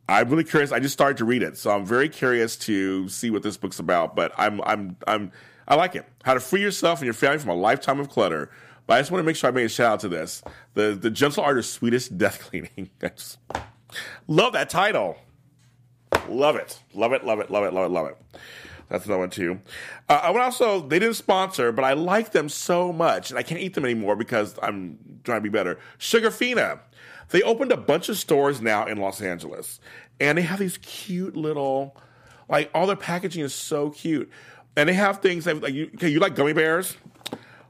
I'm 0.09 0.29
really 0.31 0.45
curious. 0.45 0.73
I 0.73 0.81
just 0.81 0.95
started 0.95 1.19
to 1.19 1.25
read 1.25 1.43
it, 1.43 1.59
so 1.59 1.71
I'm 1.71 1.85
very 1.85 2.09
curious 2.09 2.57
to 2.59 3.09
see 3.09 3.31
what 3.31 3.43
this 3.43 3.57
book's 3.57 3.79
about. 3.79 4.17
But 4.17 4.33
I'm, 4.39 4.61
I'm, 4.63 4.97
I'm, 5.07 5.33
I 5.67 5.75
like 5.75 5.95
it. 5.95 6.07
How 6.25 6.35
to 6.35 6.41
free 6.41 6.63
yourself 6.63 7.01
and 7.01 7.05
your 7.05 7.15
family 7.15 7.39
from 7.39 7.51
a 7.51 7.57
lifetime 7.57 8.01
of 8.01 8.09
clutter. 8.09 8.51
But 8.87 8.95
I 8.95 9.01
just 9.01 9.11
want 9.11 9.21
to 9.21 9.27
make 9.27 9.37
sure 9.37 9.49
I 9.49 9.51
made 9.51 9.67
a 9.67 9.69
shout 9.69 9.93
out 9.93 10.01
to 10.01 10.09
this: 10.09 10.43
the 10.73 10.97
the 10.99 11.11
gentle 11.11 11.45
art 11.45 11.59
of 11.59 11.67
Swedish 11.67 12.09
death 12.09 12.41
cleaning. 12.41 12.91
I 13.03 13.09
just 13.09 13.39
love 14.27 14.55
that 14.55 14.71
title. 14.71 15.19
Love 16.27 16.57
it, 16.57 16.79
love 16.95 17.13
it, 17.13 17.25
love 17.25 17.41
it, 17.41 17.51
love 17.51 17.65
it, 17.65 17.73
love 17.75 17.85
it, 17.85 17.91
love 17.91 18.07
it. 18.07 18.17
That's 18.89 19.05
another 19.07 19.21
one 19.21 19.31
too. 19.31 19.61
Uh, 20.09 20.21
I 20.23 20.31
would 20.31 20.41
also 20.41 20.81
they 20.87 20.99
didn't 20.99 21.17
sponsor, 21.17 21.73
but 21.73 21.85
I 21.85 21.93
like 21.93 22.33
them 22.33 22.49
so 22.49 22.93
much, 22.93 23.31
and 23.31 23.39
I 23.39 23.43
can't 23.43 23.61
eat 23.61 23.75
them 23.75 23.85
anymore 23.85 24.17
because 24.17 24.55
I'm 24.63 24.99
trying 25.25 25.39
to 25.39 25.43
be 25.43 25.49
better. 25.49 25.79
Sugarfina. 25.99 26.81
They 27.31 27.43
opened 27.43 27.73
a 27.73 27.77
bunch 27.77 28.09
of 28.09 28.17
stores 28.17 28.63
now 28.63 28.87
in 28.87 28.97
Los 28.97 29.21
Angeles, 29.21 29.81
and 30.19 30.39
they 30.39 30.43
have 30.43 30.59
these 30.59 30.79
cute 30.79 31.37
little, 31.37 31.95
like 32.49 32.71
all 32.73 32.87
their 32.87 32.97
packaging 32.97 33.45
is 33.45 33.55
so 33.55 33.91
cute, 33.91 34.31
and 34.77 34.89
they 34.89 34.95
have 34.95 35.19
things 35.19 35.45
that 35.45 35.61
like 35.61 35.75
you, 35.75 35.91
okay, 35.95 36.09
you 36.09 36.21
like 36.21 36.35
gummy 36.35 36.55
bears. 36.55 36.97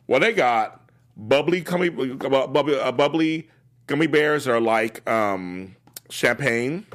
Well, 0.06 0.20
they 0.20 0.32
got 0.32 0.88
bubbly 1.16 1.60
gummy, 1.60 1.88
uh, 1.88 2.46
bubbly, 2.46 2.78
uh, 2.78 2.92
bubbly 2.92 3.48
gummy 3.88 4.06
bears 4.06 4.46
are 4.46 4.60
like 4.60 5.08
um, 5.10 5.74
champagne. 6.08 6.86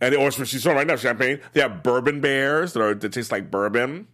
And 0.00 0.14
or 0.14 0.30
she's 0.30 0.62
showing 0.62 0.76
right 0.76 0.86
now 0.86 0.96
champagne. 0.96 1.40
They 1.52 1.60
have 1.60 1.82
bourbon 1.82 2.20
bears 2.20 2.72
that 2.72 2.82
are 2.82 2.94
that 2.94 3.12
taste 3.12 3.30
like 3.30 3.50
bourbon. 3.50 4.06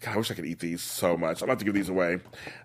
God, 0.00 0.14
I 0.14 0.18
wish 0.18 0.30
I 0.30 0.34
could 0.34 0.44
eat 0.44 0.58
these 0.58 0.82
so 0.82 1.16
much. 1.16 1.40
I'm 1.40 1.48
about 1.48 1.60
to 1.60 1.64
give 1.64 1.72
these 1.72 1.88
away. 1.88 2.18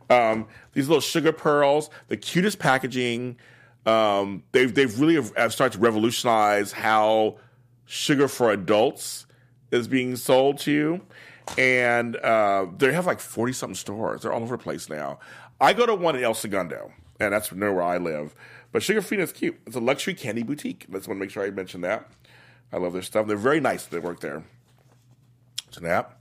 Um, 0.10 0.48
these 0.74 0.90
little 0.90 1.02
sugar 1.02 1.32
pearls, 1.32 1.90
the 2.08 2.18
cutest 2.18 2.60
packaging. 2.60 3.38
Um, 3.86 4.44
they've 4.52 4.74
they've 4.74 5.00
really 5.00 5.16
have 5.16 5.54
started 5.54 5.78
to 5.78 5.80
revolutionize 5.80 6.74
how 6.74 7.38
sugar 7.86 8.28
for 8.28 8.52
adults 8.52 9.26
is 9.72 9.88
being 9.88 10.18
sold 10.18 10.58
to 10.60 10.72
you, 10.72 11.02
and 11.58 12.18
uh, 12.18 12.66
they 12.78 12.92
have 12.92 13.06
like 13.06 13.22
forty 13.22 13.54
something 13.54 13.76
stores. 13.76 14.24
They're 14.24 14.34
all 14.34 14.44
over 14.44 14.58
the 14.58 14.64
place 14.64 14.90
now. 14.90 15.20
I 15.62 15.72
go 15.72 15.86
to 15.86 15.96
one 15.96 16.18
in 16.18 16.24
El 16.24 16.34
Segundo, 16.34 16.92
and 17.22 17.34
that's 17.34 17.54
near 17.54 17.74
where 17.74 17.84
I 17.84 17.98
live. 18.00 18.36
But 18.72 18.82
Sugarfina 18.82 19.20
is 19.20 19.32
cute. 19.32 19.60
It's 19.66 19.76
a 19.76 19.80
luxury 19.80 20.14
candy 20.14 20.44
boutique. 20.44 20.86
I 20.90 20.94
just 20.94 21.08
want 21.08 21.18
to 21.18 21.26
make 21.26 21.32
sure 21.32 21.44
I 21.44 21.50
mention 21.50 21.82
that. 21.82 22.10
I 22.72 22.78
love 22.78 22.94
their 22.94 23.02
stuff. 23.02 23.28
They're 23.28 23.38
very 23.38 23.60
nice. 23.60 23.86
They 23.86 24.00
work 24.00 24.20
there. 24.20 24.44
That. 25.82 26.18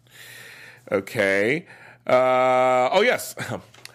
Okay. 0.92 1.66
Uh, 2.06 2.90
oh, 2.92 3.00
yes. 3.02 3.34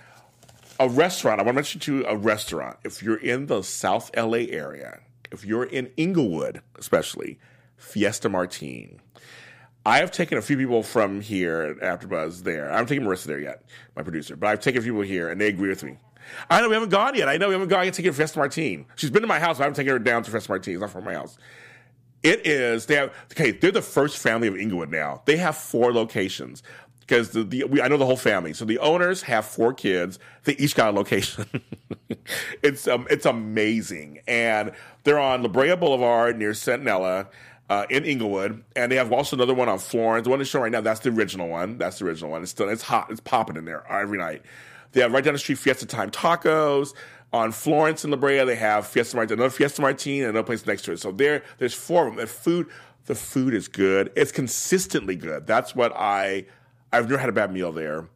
a 0.80 0.90
restaurant. 0.90 1.40
I 1.40 1.44
want 1.44 1.54
to 1.54 1.58
mention 1.58 1.80
to 1.82 1.98
you 1.98 2.06
a 2.06 2.18
restaurant. 2.18 2.78
If 2.84 3.02
you're 3.02 3.18
in 3.18 3.46
the 3.46 3.62
South 3.62 4.12
LA 4.16 4.46
area, 4.50 5.00
if 5.32 5.46
you're 5.46 5.64
in 5.64 5.92
Inglewood, 5.96 6.62
especially, 6.78 7.40
Fiesta 7.78 8.30
Martine. 8.30 9.00
I 9.86 9.98
have 9.98 10.12
taken 10.12 10.38
a 10.38 10.42
few 10.42 10.58
people 10.58 10.82
from 10.82 11.20
here 11.20 11.62
at 11.62 12.02
AfterBuzz 12.02 12.44
there. 12.44 12.70
I 12.70 12.74
haven't 12.74 12.88
taken 12.88 13.06
Marissa 13.06 13.26
there 13.26 13.40
yet, 13.40 13.64
my 13.96 14.04
producer, 14.04 14.36
but 14.36 14.48
I've 14.48 14.62
taken 14.62 14.80
a 14.80 14.82
few 14.82 14.94
people 14.94 15.04
here 15.04 15.30
and 15.30 15.42
they 15.42 15.48
agree 15.48 15.70
with 15.70 15.84
me. 15.84 15.98
I 16.50 16.62
know 16.62 16.70
we 16.70 16.74
haven't 16.74 16.90
gone 16.90 17.16
yet. 17.16 17.30
I 17.30 17.38
know 17.38 17.48
we 17.48 17.54
haven't 17.54 17.70
gone 17.70 17.86
yet 17.86 17.94
to 17.94 17.98
take 17.98 18.06
her 18.06 18.12
to 18.12 18.18
Fiesta 18.18 18.40
Martine. 18.40 18.86
She's 18.96 19.10
been 19.10 19.22
to 19.22 19.28
my 19.28 19.40
house, 19.40 19.58
but 19.58 19.64
I 19.64 19.66
haven't 19.66 19.76
taken 19.76 19.94
her 19.94 20.00
down 20.00 20.24
to 20.24 20.32
Fiesta 20.32 20.52
Martine. 20.52 20.76
It's 20.76 20.82
not 20.82 20.92
from 20.92 21.06
my 21.06 21.14
house. 21.14 21.38
It 22.24 22.48
is. 22.48 22.86
They 22.86 22.96
have 22.96 23.14
okay. 23.34 23.52
They're 23.52 23.72
the 23.72 23.82
first 23.82 24.18
family 24.18 24.48
of 24.48 24.56
Inglewood 24.56 24.90
now. 24.90 25.22
They 25.26 25.36
have 25.38 25.58
four 25.58 25.94
locations 25.94 26.64
because 27.02 27.32
the, 27.32 27.44
the 27.44 27.64
we, 27.66 27.82
I 27.82 27.90
know 27.90 27.98
the 27.98 28.06
whole 28.06 28.18
family. 28.18 28.54
So 28.54 28.64
the 28.66 28.80
owners 28.80 29.22
have 29.24 29.46
four 29.46 29.74
kids. 29.74 30.20
They 30.46 30.56
each 30.56 30.76
got 30.76 30.94
a 30.94 30.98
location. 30.98 31.46
it's 32.64 32.88
um 32.88 33.08
it's 33.10 33.26
amazing, 33.26 34.22
and 34.28 34.72
they're 35.04 35.20
on 35.20 35.44
La 35.44 35.50
Brea 35.50 35.76
Boulevard 35.76 36.38
near 36.38 36.52
Centinela. 36.52 37.28
Uh, 37.70 37.86
in 37.90 38.04
Inglewood, 38.04 38.62
and 38.76 38.92
they 38.92 38.98
have 38.98 39.12
also 39.12 39.38
another 39.38 39.54
one 39.54 39.70
on 39.70 39.80
Florence. 39.80 40.26
The 40.26 40.30
one 40.30 40.38
that's 40.38 40.52
showing 40.52 40.64
right 40.64 40.72
now, 40.72 40.82
that's 40.82 41.00
the 41.00 41.10
original 41.10 41.48
one. 41.48 41.78
That's 41.78 41.98
the 41.98 42.06
original 42.06 42.30
one. 42.30 42.44
It's 42.44 42.52
still 42.52 42.68
it's 42.68 42.84
hot. 42.84 43.10
It's 43.10 43.22
popping 43.22 43.56
in 43.56 43.64
there 43.64 43.90
every 43.90 44.18
night. 44.18 44.44
They 44.94 45.02
have 45.02 45.12
right 45.12 45.24
down 45.24 45.34
the 45.34 45.40
street 45.40 45.58
Fiesta 45.58 45.86
Time 45.86 46.10
Tacos. 46.10 46.94
On 47.34 47.52
Florence 47.52 48.04
and 48.04 48.12
La 48.12 48.18
Brea, 48.18 48.46
they 48.46 48.56
have 48.56 48.86
Fiesta 48.86 49.16
Martine, 49.16 49.40
another 49.40 49.50
Fiesta 49.50 49.82
Martine, 49.82 50.22
and 50.22 50.30
another 50.30 50.46
place 50.46 50.66
next 50.68 50.84
to 50.84 50.92
it. 50.92 51.00
So 51.00 51.12
there, 51.12 51.44
there's 51.58 51.74
four 51.74 52.08
of 52.08 52.16
them. 52.16 52.22
The 52.22 52.28
food, 52.28 52.68
the 53.06 53.16
food 53.16 53.56
is 53.56 53.68
good. 53.68 54.12
It's 54.16 54.32
consistently 54.32 55.16
good. 55.16 55.48
That's 55.48 55.76
what 55.76 55.92
I, 55.96 56.46
I've 56.92 57.10
never 57.10 57.18
had 57.18 57.30
a 57.30 57.34
bad 57.34 57.52
meal 57.52 57.72
there. 57.72 58.08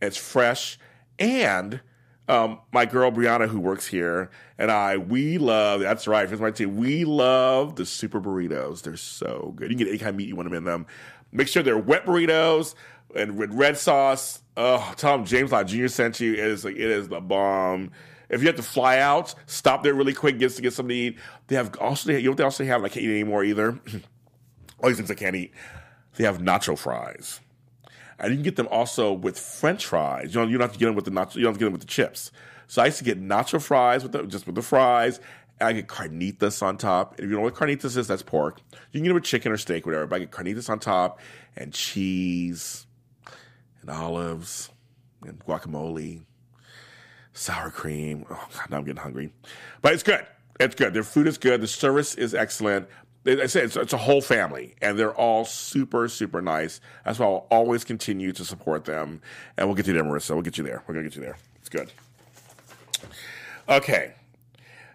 It's 0.00 0.16
fresh, 0.16 0.78
and 1.18 1.80
um, 2.28 2.60
my 2.72 2.86
girl 2.86 3.10
Brianna, 3.10 3.48
who 3.48 3.58
works 3.58 3.88
here, 3.88 4.30
and 4.56 4.70
I, 4.70 4.98
we 4.98 5.36
love. 5.36 5.80
That's 5.80 6.06
right, 6.06 6.28
Fiesta 6.28 6.40
Martine. 6.40 6.76
We 6.76 7.04
love 7.04 7.74
the 7.74 7.84
super 7.84 8.20
burritos. 8.20 8.82
They're 8.82 8.96
so 8.96 9.52
good. 9.56 9.72
You 9.72 9.76
can 9.76 9.84
get 9.84 9.88
any 9.88 9.98
kind 9.98 10.10
of 10.10 10.14
meat 10.14 10.28
you 10.28 10.36
want 10.36 10.48
them 10.48 10.56
in 10.56 10.62
them. 10.62 10.86
Make 11.32 11.48
sure 11.48 11.64
they're 11.64 11.76
wet 11.76 12.06
burritos 12.06 12.76
and 13.14 13.36
with 13.36 13.52
red 13.52 13.76
sauce. 13.76 14.42
Oh, 14.56 14.94
them 14.98 15.24
James 15.24 15.52
Lott 15.52 15.66
Jr. 15.66 15.88
sent 15.88 16.20
you. 16.20 16.32
It 16.32 16.40
is 16.40 16.64
like 16.64 16.76
it 16.76 16.80
is 16.80 17.08
the 17.08 17.20
bomb. 17.20 17.92
If 18.28 18.42
you 18.42 18.46
have 18.46 18.56
to 18.56 18.62
fly 18.62 18.98
out, 18.98 19.34
stop 19.46 19.82
there 19.82 19.94
really 19.94 20.14
quick, 20.14 20.38
get 20.38 20.52
to 20.52 20.62
get 20.62 20.72
something 20.72 20.94
to 20.94 21.02
eat. 21.02 21.18
They 21.48 21.56
have 21.56 21.76
also 21.78 22.12
you 22.12 22.30
know 22.30 22.34
they 22.34 22.44
also 22.44 22.64
have. 22.64 22.84
I 22.84 22.88
can't 22.88 23.04
eat 23.04 23.10
anymore 23.10 23.44
either. 23.44 23.78
All 24.82 24.88
these 24.88 24.96
things 24.96 25.10
I 25.10 25.14
can't 25.14 25.36
eat. 25.36 25.52
They 26.16 26.24
have 26.24 26.38
nacho 26.38 26.78
fries, 26.78 27.40
and 28.18 28.30
you 28.30 28.36
can 28.36 28.42
get 28.42 28.56
them 28.56 28.68
also 28.70 29.12
with 29.12 29.38
French 29.38 29.86
fries. 29.86 30.34
You 30.34 30.40
don't 30.40 30.50
you 30.50 30.58
don't 30.58 30.68
have 30.68 30.72
to 30.72 30.78
get 30.78 30.86
them 30.86 30.94
with 30.94 31.04
the 31.04 31.10
nacho. 31.10 31.36
You 31.36 31.42
don't 31.42 31.52
have 31.52 31.56
to 31.56 31.60
get 31.60 31.66
them 31.66 31.72
with 31.72 31.82
the 31.82 31.86
chips. 31.86 32.30
So 32.66 32.80
I 32.82 32.86
used 32.86 32.98
to 32.98 33.04
get 33.04 33.20
nacho 33.20 33.60
fries 33.60 34.04
with 34.04 34.12
the, 34.12 34.22
just 34.24 34.46
with 34.46 34.54
the 34.54 34.62
fries. 34.62 35.18
And 35.58 35.68
I 35.68 35.72
get 35.72 35.88
carnitas 35.88 36.62
on 36.62 36.78
top. 36.78 37.16
And 37.16 37.20
if 37.20 37.24
you 37.24 37.32
don't 37.32 37.40
know 37.40 37.44
what 37.44 37.54
carnitas 37.54 37.96
is, 37.96 38.06
that's 38.06 38.22
pork. 38.22 38.60
You 38.92 39.00
can 39.00 39.02
get 39.02 39.10
it 39.10 39.14
with 39.14 39.24
chicken 39.24 39.50
or 39.50 39.56
steak, 39.56 39.86
whatever. 39.86 40.06
But 40.06 40.16
I 40.16 40.18
get 40.20 40.30
carnitas 40.30 40.70
on 40.70 40.78
top 40.78 41.18
and 41.56 41.72
cheese 41.72 42.86
and 43.80 43.90
olives 43.90 44.70
and 45.22 45.38
guacamole, 45.44 46.22
sour 47.32 47.70
cream. 47.70 48.24
Oh 48.30 48.48
God, 48.54 48.70
now 48.70 48.78
I'm 48.78 48.84
getting 48.84 49.02
hungry. 49.02 49.32
But 49.82 49.94
it's 49.94 50.02
good. 50.02 50.26
It's 50.58 50.74
good. 50.74 50.92
Their 50.92 51.02
food 51.02 51.26
is 51.26 51.38
good. 51.38 51.60
The 51.60 51.66
service 51.66 52.14
is 52.14 52.34
excellent. 52.34 52.88
I 53.26 53.46
say 53.46 53.62
it's, 53.62 53.76
it's 53.76 53.92
a 53.92 53.98
whole 53.98 54.22
family, 54.22 54.74
and 54.80 54.98
they're 54.98 55.14
all 55.14 55.44
super, 55.44 56.08
super 56.08 56.40
nice. 56.40 56.80
That's 57.04 57.18
why 57.18 57.26
I'll 57.26 57.46
always 57.50 57.84
continue 57.84 58.32
to 58.32 58.44
support 58.44 58.86
them. 58.86 59.20
And 59.58 59.66
we'll 59.66 59.76
get 59.76 59.86
you 59.86 59.92
there, 59.92 60.04
Marissa. 60.04 60.30
We'll 60.30 60.42
get 60.42 60.56
you 60.56 60.64
there. 60.64 60.82
We're 60.86 60.94
gonna 60.94 61.06
get 61.06 61.16
you 61.16 61.22
there. 61.22 61.36
It's 61.56 61.68
good. 61.68 61.92
Okay. 63.68 64.14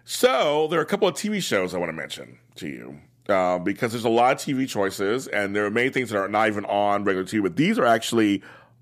So 0.04 0.68
there 0.68 0.78
are 0.78 0.82
a 0.82 0.86
couple 0.86 1.08
of 1.08 1.14
TV 1.14 1.42
shows 1.42 1.74
I 1.74 1.78
want 1.78 1.88
to 1.88 1.96
mention 1.96 2.38
to 2.56 2.68
you. 2.68 3.00
Uh, 3.28 3.58
because 3.58 3.90
there's 3.90 4.04
a 4.04 4.08
lot 4.08 4.32
of 4.32 4.38
TV 4.38 4.68
choices, 4.68 5.26
and 5.26 5.54
there 5.54 5.66
are 5.66 5.70
many 5.70 5.90
things 5.90 6.10
that 6.10 6.18
are 6.18 6.28
not 6.28 6.46
even 6.46 6.64
on 6.66 7.02
regular 7.02 7.26
TV, 7.26 7.42
but 7.42 7.56
these 7.56 7.76
are 7.76 7.84
actually 7.84 8.40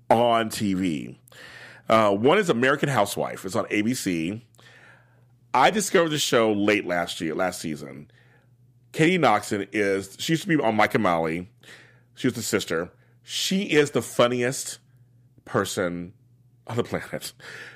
on 0.09 0.49
TV. 0.49 1.17
Uh, 1.89 2.11
one 2.11 2.37
is 2.37 2.49
American 2.49 2.89
Housewife. 2.89 3.45
It's 3.45 3.55
on 3.55 3.65
ABC. 3.65 4.41
I 5.53 5.69
discovered 5.69 6.09
the 6.09 6.19
show 6.19 6.51
late 6.51 6.85
last 6.85 7.21
year, 7.21 7.35
last 7.35 7.61
season. 7.61 8.09
Katy 8.91 9.17
Mixon 9.17 9.67
is, 9.71 10.15
she 10.19 10.33
used 10.33 10.43
to 10.43 10.49
be 10.49 10.61
on 10.61 10.75
Mike 10.75 10.95
and 10.95 11.03
Molly. 11.03 11.49
She 12.15 12.27
was 12.27 12.33
the 12.33 12.41
sister. 12.41 12.91
She 13.23 13.63
is 13.63 13.91
the 13.91 14.01
funniest 14.01 14.79
person 15.43 16.13
on 16.67 16.77
the 16.77 16.83
planet. 16.85 17.33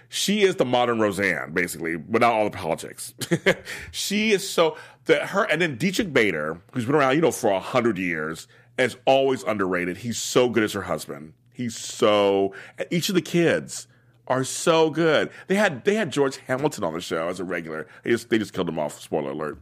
She 0.09 0.41
is 0.41 0.55
the 0.55 0.65
modern 0.65 0.99
Roseanne, 0.99 1.53
basically, 1.53 1.95
without 1.95 2.33
all 2.33 2.49
the 2.49 2.57
politics. 2.57 3.13
she 3.91 4.31
is 4.31 4.49
so 4.49 4.75
that 5.05 5.27
her 5.29 5.43
and 5.43 5.61
then 5.61 5.77
Diedrich 5.77 6.11
Bader, 6.11 6.61
who's 6.73 6.85
been 6.85 6.95
around, 6.95 7.15
you 7.15 7.21
know, 7.21 7.31
for 7.31 7.51
a 7.51 7.59
hundred 7.59 7.99
years, 7.99 8.47
is 8.79 8.97
always 9.05 9.43
underrated. 9.43 9.97
He's 9.97 10.17
so 10.17 10.49
good 10.49 10.63
as 10.63 10.73
her 10.73 10.81
husband. 10.81 11.33
He's 11.59 11.75
so 11.75 12.53
each 12.89 13.09
of 13.09 13.15
the 13.15 13.21
kids 13.21 13.89
are 14.29 14.45
so 14.45 14.89
good. 14.89 15.29
They 15.47 15.55
had 15.55 15.83
they 15.83 15.95
had 15.95 16.09
George 16.09 16.37
Hamilton 16.37 16.85
on 16.85 16.93
the 16.93 17.01
show 17.01 17.27
as 17.27 17.41
a 17.41 17.43
regular. 17.43 17.85
They 18.03 18.11
just 18.11 18.29
they 18.29 18.37
just 18.37 18.53
killed 18.53 18.69
him 18.69 18.79
off. 18.79 19.01
Spoiler 19.01 19.31
alert. 19.31 19.59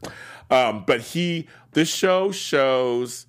Um, 0.51 0.83
but 0.85 1.01
he 1.01 1.47
this 1.71 1.89
show 1.89 2.31
shows 2.31 3.25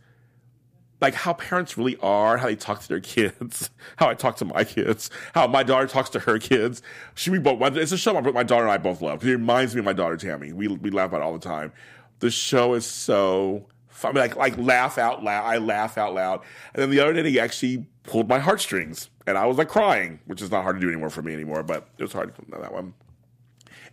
like 1.00 1.14
how 1.14 1.32
parents 1.32 1.78
really 1.78 1.96
are, 2.02 2.36
how 2.36 2.44
they 2.44 2.56
talk 2.56 2.82
to 2.82 2.88
their 2.88 3.00
kids, 3.00 3.70
how 3.96 4.10
I 4.10 4.12
talk 4.14 4.36
to 4.36 4.44
my 4.44 4.64
kids, 4.64 5.08
how 5.32 5.46
my 5.46 5.62
daughter 5.62 5.86
talks 5.86 6.10
to 6.10 6.18
her 6.18 6.38
kids. 6.38 6.82
She 7.14 7.30
we 7.30 7.38
both 7.38 7.74
it's 7.74 7.92
a 7.92 7.96
show 7.96 8.12
my, 8.12 8.20
my 8.20 8.42
daughter 8.42 8.64
and 8.64 8.72
I 8.72 8.76
both 8.76 9.00
love 9.00 9.24
it 9.24 9.30
reminds 9.30 9.74
me 9.74 9.78
of 9.78 9.86
my 9.86 9.94
daughter 9.94 10.18
Tammy. 10.18 10.52
We 10.52 10.68
we 10.68 10.90
laugh 10.90 11.08
about 11.08 11.22
it 11.22 11.24
all 11.24 11.32
the 11.32 11.38
time. 11.38 11.72
The 12.18 12.30
show 12.30 12.74
is 12.74 12.84
so. 12.84 13.64
I 14.04 14.08
mean, 14.08 14.16
like 14.16 14.36
like 14.36 14.56
laugh 14.58 14.98
out 14.98 15.22
loud. 15.22 15.44
I 15.44 15.58
laugh 15.58 15.98
out 15.98 16.14
loud. 16.14 16.40
And 16.74 16.82
then 16.82 16.90
the 16.90 17.00
other 17.00 17.12
day 17.12 17.28
he 17.28 17.40
actually 17.40 17.86
pulled 18.04 18.28
my 18.28 18.38
heartstrings, 18.38 19.10
and 19.26 19.36
I 19.36 19.46
was 19.46 19.58
like 19.58 19.68
crying, 19.68 20.20
which 20.26 20.42
is 20.42 20.50
not 20.50 20.62
hard 20.62 20.76
to 20.76 20.80
do 20.80 20.88
anymore 20.88 21.10
for 21.10 21.22
me 21.22 21.32
anymore. 21.32 21.62
But 21.62 21.88
it 21.98 22.02
was 22.02 22.12
hard 22.12 22.34
to 22.34 22.60
that 22.60 22.72
one. 22.72 22.94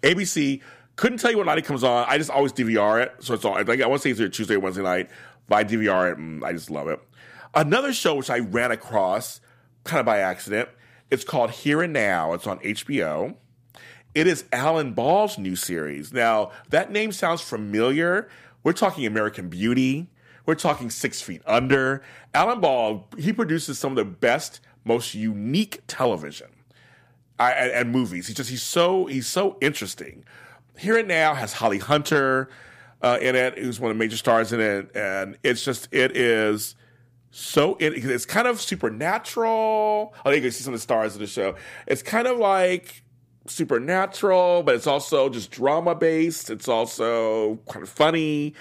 ABC 0.02 0.62
couldn't 0.96 1.18
tell 1.18 1.32
you 1.32 1.38
what 1.38 1.46
night 1.46 1.58
it 1.58 1.66
comes 1.66 1.84
on. 1.84 2.06
I 2.08 2.18
just 2.18 2.30
always 2.30 2.54
DVR 2.54 3.04
it, 3.04 3.16
so 3.20 3.34
it's 3.34 3.46
all. 3.46 3.54
Like 3.54 3.82
I 3.82 3.88
want 3.88 4.02
to 4.02 4.16
say 4.16 4.24
it's 4.24 4.38
Tuesday 4.38 4.58
Wednesday 4.58 4.84
night, 4.84 5.10
but 5.48 5.56
I 5.56 5.64
DVR 5.64 6.12
it, 6.12 6.18
and 6.18 6.44
I 6.44 6.54
just 6.54 6.70
love 6.70 6.88
it. 6.88 7.00
Another 7.54 7.94
show 7.94 8.16
which 8.16 8.30
I 8.30 8.40
ran 8.40 8.72
across 8.72 9.40
kind 9.84 10.00
of 10.00 10.06
by 10.06 10.20
accident. 10.20 10.70
It's 11.10 11.24
called 11.24 11.52
Here 11.52 11.82
and 11.82 11.94
Now. 11.94 12.34
It's 12.34 12.48
on 12.48 12.60
HBO. 12.60 13.36
It 14.14 14.28
is 14.28 14.46
Alan 14.52 14.94
Ball's 14.94 15.38
new 15.38 15.56
series. 15.56 16.14
Now 16.14 16.52
that 16.70 16.92
name 16.92 17.12
sounds 17.12 17.42
familiar. 17.42 18.30
We're 18.66 18.74
talking 18.74 19.06
American 19.06 19.48
Beauty. 19.48 20.08
We're 20.48 20.56
talking 20.56 20.90
Six 20.90 21.22
Feet 21.22 21.44
Under. 21.46 22.02
Alan 22.34 22.60
Ball 22.60 23.08
he 23.16 23.32
produces 23.32 23.78
some 23.78 23.92
of 23.92 23.96
the 23.96 24.06
best, 24.06 24.60
most 24.84 25.14
unique 25.14 25.84
television 25.86 26.48
I, 27.38 27.52
and, 27.52 27.72
and 27.72 27.92
movies. 27.92 28.26
He's 28.26 28.36
just 28.36 28.50
he's 28.50 28.64
so 28.64 29.06
he's 29.06 29.28
so 29.28 29.58
interesting. 29.62 30.26
Here 30.80 30.98
and 30.98 31.08
Now 31.08 31.36
has 31.36 31.54
Holly 31.54 31.78
Hunter 31.78 32.50
uh, 33.04 33.20
in 33.22 33.36
it, 33.36 33.60
who's 33.60 33.80
one 33.80 33.92
of 33.92 33.98
the 33.98 34.04
major 34.04 34.18
stars 34.18 34.52
in 34.52 34.60
it, 34.60 34.90
and 34.96 35.38
it's 35.44 35.64
just 35.64 35.88
it 35.92 36.18
is 36.18 36.76
so 37.30 37.78
it, 37.80 37.94
it's 37.94 38.26
kind 38.26 38.48
of 38.48 38.60
supernatural. 38.60 40.16
I 40.22 40.32
think 40.32 40.38
you 40.38 40.42
can 40.50 40.52
see 40.52 40.64
some 40.64 40.74
of 40.74 40.80
the 40.80 40.84
stars 40.84 41.14
of 41.14 41.20
the 41.20 41.28
show. 41.28 41.54
It's 41.86 42.02
kind 42.02 42.26
of 42.26 42.40
like 42.40 43.04
supernatural, 43.48 44.64
but 44.64 44.76
it's 44.76 44.88
also 44.88 45.30
just 45.30 45.52
drama 45.52 45.96
based. 45.96 46.50
It's 46.50 46.68
also 46.68 47.58
kind 47.70 47.84
of 47.84 47.90
funny. 47.90 48.54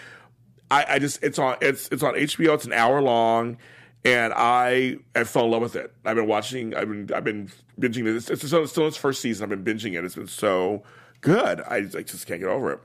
I, 0.71 0.87
I 0.89 0.99
just 0.99 1.23
it's 1.23 1.39
on 1.39 1.57
it's 1.61 1.89
it's 1.89 2.03
on 2.03 2.15
HBO. 2.15 2.55
It's 2.55 2.65
an 2.65 2.73
hour 2.73 3.01
long, 3.01 3.59
and 4.05 4.33
I 4.37 4.99
I 5.15 5.25
fell 5.25 5.45
in 5.45 5.51
love 5.51 5.63
with 5.63 5.77
it. 5.77 5.93
I've 6.05 6.17
been 6.17 6.27
watching. 6.27 6.75
I've 6.75 6.89
been 6.89 7.11
I've 7.15 7.25
been 7.25 7.51
binging 7.81 8.07
it. 8.07 8.17
It's, 8.17 8.31
it's 8.31 8.47
still, 8.47 8.63
it's 8.63 8.73
still 8.73 8.87
its 8.87 8.97
first 8.97 9.21
season. 9.21 9.45
I've 9.45 9.65
been 9.65 9.65
binging 9.77 9.97
it. 9.99 10.05
It's 10.05 10.15
been 10.15 10.27
so 10.27 10.83
good. 11.21 11.61
I, 11.61 11.77
I 11.77 12.03
just 12.03 12.27
can't 12.27 12.41
get 12.41 12.49
over 12.49 12.73
it. 12.73 12.81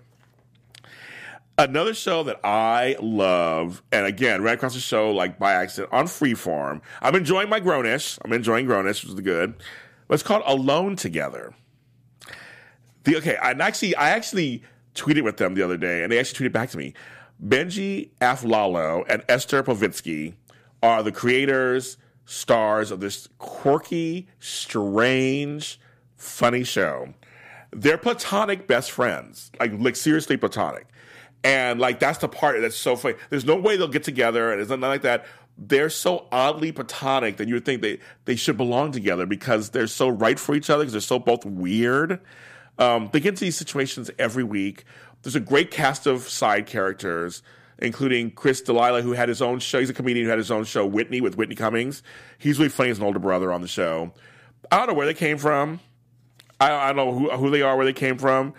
Another 1.58 1.94
show 1.94 2.24
that 2.24 2.40
I 2.42 2.96
love, 3.02 3.84
and 3.92 4.06
again, 4.06 4.42
ran 4.42 4.54
across 4.54 4.76
the 4.76 4.80
show 4.80 5.12
like 5.12 5.38
by 5.38 5.52
accident 5.52 5.92
on 5.92 6.06
Freeform. 6.06 6.82
I'm 7.02 7.16
enjoying 7.16 7.50
my 7.50 7.60
Grownish. 7.60 8.18
I'm 8.24 8.32
enjoying 8.32 8.66
Grownish, 8.66 9.04
which 9.04 9.14
is 9.14 9.20
good. 9.20 9.56
But 10.08 10.14
it's 10.14 10.24
called 10.24 10.44
Alone 10.46 10.96
Together. 10.96 11.54
The 13.04 13.18
okay, 13.18 13.38
and 13.42 13.62
actually, 13.62 13.96
I 13.96 14.10
actually 14.12 14.64
tweeted 14.96 15.24
with 15.24 15.38
them 15.38 15.56
the 15.56 15.64
other 15.64 15.78
day, 15.78 16.04
and 16.04 16.12
they 16.12 16.20
actually 16.20 16.48
tweeted 16.48 16.54
back 16.54 16.70
to 16.72 16.78
me. 16.78 16.94
Benji 17.44 18.10
Aflalo 18.20 19.06
and 19.08 19.24
Esther 19.30 19.64
Povitsky 19.64 20.34
are 20.84 21.04
the 21.04 21.12
creators, 21.12 21.98
stars 22.26 22.92
of 22.92 23.00
this 23.00 23.30
quirky, 23.38 24.28
strange, 24.40 25.80
funny 26.18 26.64
show. 26.64 27.14
They're 27.72 27.98
platonic 27.98 28.68
best 28.68 28.92
friends, 28.92 29.52
like 29.60 29.72
like 29.78 29.96
seriously 29.96 30.38
platonic, 30.38 30.88
and 31.44 31.80
like 31.80 32.00
that's 32.00 32.18
the 32.20 32.28
part 32.28 32.60
that's 32.62 32.76
so 32.76 32.96
funny. 32.96 33.16
There's 33.30 33.46
no 33.46 33.56
way 33.56 33.78
they'll 33.78 33.88
get 33.88 34.04
together, 34.04 34.52
and 34.52 34.60
it's 34.60 34.70
nothing 34.70 34.82
like 34.82 35.04
that. 35.04 35.26
They're 35.58 35.90
so 35.90 36.28
oddly 36.32 36.72
platonic 36.72 37.38
that 37.38 37.48
you 37.48 37.54
would 37.56 37.66
think 37.66 37.82
they 37.82 38.00
they 38.26 38.36
should 38.36 38.58
belong 38.58 38.92
together 38.92 39.26
because 39.26 39.70
they're 39.70 39.88
so 39.88 40.10
right 40.10 40.40
for 40.40 40.56
each 40.56 40.70
other 40.70 40.84
because 40.84 40.94
they're 40.94 41.02
so 41.02 41.20
both 41.20 41.46
weird. 41.46 42.20
Um, 42.80 43.10
they 43.12 43.20
get 43.20 43.30
into 43.30 43.46
these 43.46 43.58
situations 43.58 44.10
every 44.18 44.44
week. 44.44 44.86
There's 45.22 45.36
a 45.36 45.42
great 45.42 45.70
cast 45.70 46.08
of 46.08 46.28
side 46.28 46.66
characters, 46.66 47.44
including 47.78 48.32
Chris 48.32 48.62
D'Elia, 48.62 49.02
who 49.02 49.12
had 49.12 49.30
his 49.30 49.42
own 49.42 49.60
show. 49.60 49.80
He's 49.80 49.90
a 49.90 49.94
comedian 49.94 50.26
who 50.26 50.30
had 50.30 50.40
his 50.40 50.50
own 50.50 50.64
show, 50.64 50.86
Whitney, 50.86 51.22
with 51.22 51.36
Whitney 51.36 51.56
Cummings. 51.56 52.02
He's 52.38 52.58
really 52.58 52.70
funny 52.70 52.90
as 52.90 52.98
an 52.98 53.04
older 53.04 53.20
brother 53.20 53.52
on 53.52 53.62
the 53.62 53.68
show. 53.68 54.14
I 54.72 54.78
don't 54.78 54.88
know 54.88 54.94
where 54.94 55.06
they 55.06 55.14
came 55.14 55.38
from. 55.38 55.82
I, 56.60 56.72
I 56.72 56.94
don't 56.94 56.96
know 56.96 57.12
who, 57.12 57.30
who 57.32 57.50
they 57.50 57.62
are, 57.62 57.76
where 57.76 57.86
they 57.86 57.94
came 57.94 58.18
from. 58.18 58.54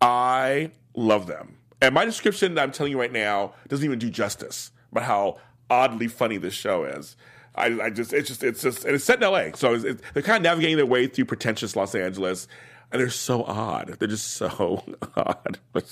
I 0.00 0.70
love 0.94 1.26
them. 1.26 1.56
And 1.80 1.94
my 1.94 2.04
description 2.04 2.54
that 2.54 2.62
I'm 2.62 2.72
telling 2.72 2.92
you 2.92 3.00
right 3.00 3.12
now 3.12 3.54
doesn't 3.68 3.84
even 3.84 3.98
do 3.98 4.08
justice 4.08 4.70
about 4.92 5.04
how 5.04 5.38
oddly 5.68 6.08
funny 6.08 6.36
this 6.36 6.54
show 6.54 6.84
is. 6.84 7.16
I, 7.56 7.66
I 7.82 7.90
just, 7.90 8.12
it's 8.12 8.28
just, 8.28 8.42
it's 8.42 8.62
just, 8.62 8.84
and 8.84 8.94
it's 8.94 9.04
set 9.04 9.22
in 9.22 9.30
LA. 9.30 9.50
So 9.54 9.74
it's, 9.74 9.84
it's, 9.84 10.02
they're 10.12 10.22
kind 10.22 10.38
of 10.38 10.42
navigating 10.42 10.76
their 10.76 10.86
way 10.86 11.06
through 11.06 11.26
pretentious 11.26 11.76
Los 11.76 11.94
Angeles. 11.94 12.48
And 12.94 13.02
they're 13.02 13.10
so 13.10 13.42
odd. 13.42 13.96
They're 13.98 14.08
just 14.08 14.28
so 14.28 14.82
odd. 15.16 15.58
I 15.74 15.82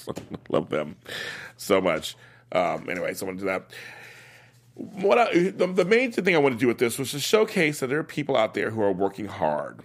love 0.48 0.70
them 0.70 0.96
so 1.58 1.80
much. 1.82 2.16
Um, 2.52 2.88
anyway, 2.88 3.12
so 3.12 3.26
I 3.26 3.30
want 3.30 3.40
to 3.40 3.44
do 3.44 3.50
that 3.50 3.70
what 4.74 5.18
I, 5.18 5.50
the, 5.50 5.66
the 5.66 5.84
main 5.84 6.12
thing 6.12 6.34
I 6.34 6.38
want 6.38 6.54
to 6.54 6.58
do 6.58 6.66
with 6.66 6.78
this 6.78 6.98
was 6.98 7.10
to 7.12 7.20
showcase 7.20 7.80
that 7.80 7.88
there 7.88 7.98
are 7.98 8.04
people 8.04 8.36
out 8.36 8.54
there 8.54 8.70
who 8.70 8.80
are 8.82 8.92
working 8.92 9.26
hard. 9.26 9.80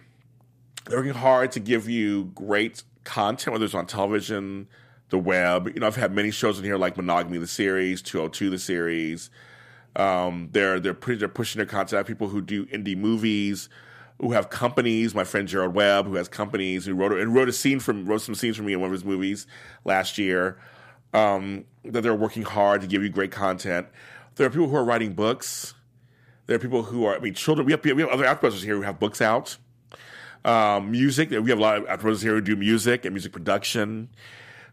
They're 0.86 1.00
working 1.00 1.14
hard 1.14 1.52
to 1.54 1.60
give 1.60 1.90
you 1.90 2.32
great 2.36 2.84
content, 3.04 3.54
whether 3.54 3.66
it's 3.66 3.74
on 3.74 3.86
television, 3.86 4.68
the 5.10 5.18
web. 5.18 5.68
You 5.68 5.82
know, 5.82 5.88
I've 5.88 5.98
had 5.98 6.14
many 6.14 6.32
shows 6.32 6.58
in 6.58 6.64
here 6.64 6.78
like 6.78 6.96
Monogamy 6.96 7.38
the 7.38 7.48
series, 7.48 8.02
202 8.02 8.50
the 8.50 8.60
series. 8.60 9.30
Um, 9.96 10.50
they're 10.52 10.80
they're 10.80 10.94
pretty, 10.94 11.20
they're 11.20 11.28
pushing 11.28 11.60
their 11.60 11.66
content. 11.66 11.98
Have 11.98 12.08
people 12.08 12.30
who 12.30 12.42
do 12.42 12.66
indie 12.68 12.96
movies, 12.96 13.68
who 14.20 14.32
have 14.32 14.50
companies. 14.50 15.14
My 15.14 15.24
friend 15.24 15.48
Gerald 15.48 15.74
Webb, 15.74 16.08
who 16.08 16.16
has 16.16 16.28
companies, 16.28 16.86
who 16.86 16.96
wrote 16.96 17.14
and 17.14 17.34
wrote 17.34 17.50
a 17.50 17.54
scene 17.54 17.80
from 17.80 18.06
wrote 18.06 18.22
some 18.22 18.36
scenes 18.36 18.58
for 18.58 18.64
me 18.64 18.74
in 18.74 18.80
one 18.80 18.88
of 18.88 18.94
his 18.94 19.06
movies 19.06 19.48
last 19.86 20.18
year. 20.18 20.58
Um, 21.14 21.66
that 21.86 22.02
they're 22.02 22.14
working 22.14 22.44
hard 22.44 22.82
to 22.82 22.88
give 22.88 23.02
you 23.02 23.10
great 23.10 23.32
content. 23.32 23.88
There 24.36 24.46
are 24.46 24.50
people 24.50 24.68
who 24.68 24.76
are 24.76 24.84
writing 24.84 25.14
books. 25.14 25.74
There 26.46 26.56
are 26.56 26.60
people 26.60 26.84
who 26.84 27.06
are, 27.06 27.16
I 27.16 27.20
mean, 27.20 27.34
children. 27.34 27.66
We 27.66 27.72
have, 27.72 27.84
we 27.84 28.02
have 28.02 28.10
other 28.10 28.26
actors 28.26 28.62
here 28.62 28.76
who 28.76 28.82
have 28.82 29.00
books 29.00 29.22
out. 29.22 29.58
Um, 30.46 30.92
music. 30.92 31.30
We 31.30 31.50
have 31.50 31.60
a 31.60 31.62
lot 31.62 31.78
of 31.78 31.88
actors 31.88 32.22
here 32.22 32.34
who 32.34 32.42
do 32.42 32.56
music 32.56 33.06
and 33.06 33.14
music 33.14 33.32
production, 33.32 34.10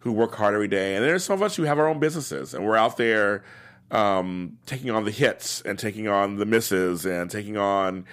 who 0.01 0.13
work 0.13 0.35
hard 0.35 0.55
every 0.55 0.69
day. 0.69 0.97
And 0.97 1.05
there's 1.05 1.25
some 1.25 1.35
of 1.35 1.43
us 1.43 1.57
who 1.57 1.63
have 1.63 1.79
our 1.79 1.89
own 1.89 1.99
businesses, 1.99 2.53
and 2.53 2.65
we're 2.67 2.77
out 2.77 2.97
there 2.97 3.45
um, 3.91 4.59
taking 4.67 4.91
on 4.91 5.05
the 5.05 5.11
hits 5.11 5.63
and 5.63 5.79
taking 5.79 6.09
on 6.09 6.37
the 6.37 6.47
misses 6.47 7.07
and 7.07 7.31
taking 7.31 7.57
on 7.57 8.05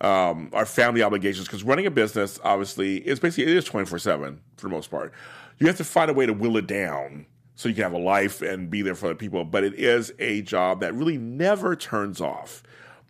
um, 0.00 0.50
our 0.52 0.66
family 0.66 1.02
obligations. 1.02 1.46
Because 1.46 1.64
running 1.64 1.86
a 1.86 1.90
business, 1.90 2.40
obviously, 2.44 2.96
is 2.96 3.20
basically 3.20 3.50
it 3.50 3.56
is 3.56 3.64
twenty 3.64 3.86
four 3.86 3.98
seven 3.98 4.40
for 4.56 4.68
the 4.68 4.74
most 4.74 4.90
part. 4.90 5.12
You 5.58 5.66
have 5.66 5.76
to 5.76 5.84
find 5.84 6.10
a 6.10 6.14
way 6.14 6.26
to 6.26 6.32
will 6.32 6.56
it 6.56 6.66
down 6.66 7.26
so 7.54 7.68
you 7.68 7.74
can 7.74 7.82
have 7.84 7.92
a 7.92 7.98
life 7.98 8.40
and 8.40 8.70
be 8.70 8.80
there 8.80 8.94
for 8.94 9.06
other 9.06 9.14
people. 9.14 9.44
But 9.44 9.64
it 9.64 9.74
is 9.74 10.12
a 10.18 10.42
job 10.42 10.80
that 10.80 10.94
really 10.94 11.18
never 11.18 11.76
turns 11.76 12.20
off. 12.20 12.62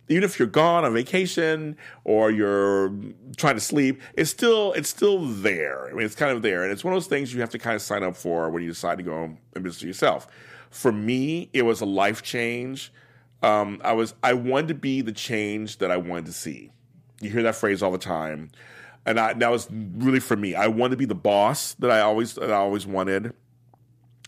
Even 0.09 0.25
if 0.25 0.37
you're 0.37 0.47
gone 0.49 0.83
on 0.83 0.93
vacation 0.93 1.77
or 2.03 2.29
you're 2.29 2.93
trying 3.37 3.55
to 3.55 3.61
sleep, 3.61 4.01
it's 4.15 4.29
still 4.29 4.73
it's 4.73 4.89
still 4.89 5.25
there. 5.25 5.87
I 5.89 5.93
mean, 5.93 6.05
it's 6.05 6.15
kind 6.15 6.35
of 6.35 6.41
there, 6.41 6.63
and 6.63 6.71
it's 6.73 6.83
one 6.83 6.93
of 6.93 6.97
those 6.97 7.07
things 7.07 7.33
you 7.33 7.39
have 7.39 7.51
to 7.51 7.59
kind 7.59 7.77
of 7.77 7.81
sign 7.81 8.03
up 8.03 8.17
for 8.17 8.49
when 8.49 8.61
you 8.61 8.67
decide 8.67 8.97
to 8.97 9.03
go 9.03 9.23
and 9.23 9.63
business 9.63 9.83
yourself. 9.83 10.27
For 10.69 10.91
me, 10.91 11.49
it 11.53 11.61
was 11.61 11.79
a 11.79 11.85
life 11.85 12.21
change. 12.21 12.91
Um, 13.41 13.79
I 13.85 13.93
was 13.93 14.13
I 14.21 14.33
wanted 14.33 14.67
to 14.69 14.73
be 14.73 14.99
the 14.99 15.13
change 15.13 15.77
that 15.77 15.91
I 15.91 15.97
wanted 15.97 16.25
to 16.25 16.33
see. 16.33 16.71
You 17.21 17.29
hear 17.29 17.43
that 17.43 17.55
phrase 17.55 17.83
all 17.83 17.91
the 17.91 17.97
time, 17.97 18.49
and 19.05 19.19
I, 19.19 19.33
that 19.33 19.51
was 19.51 19.67
really 19.71 20.19
for 20.19 20.35
me. 20.35 20.55
I 20.55 20.67
wanted 20.67 20.91
to 20.91 20.97
be 20.97 21.05
the 21.05 21.15
boss 21.15 21.73
that 21.75 21.91
I 21.91 22.01
always 22.01 22.35
that 22.35 22.51
I 22.51 22.55
always 22.55 22.85
wanted. 22.85 23.33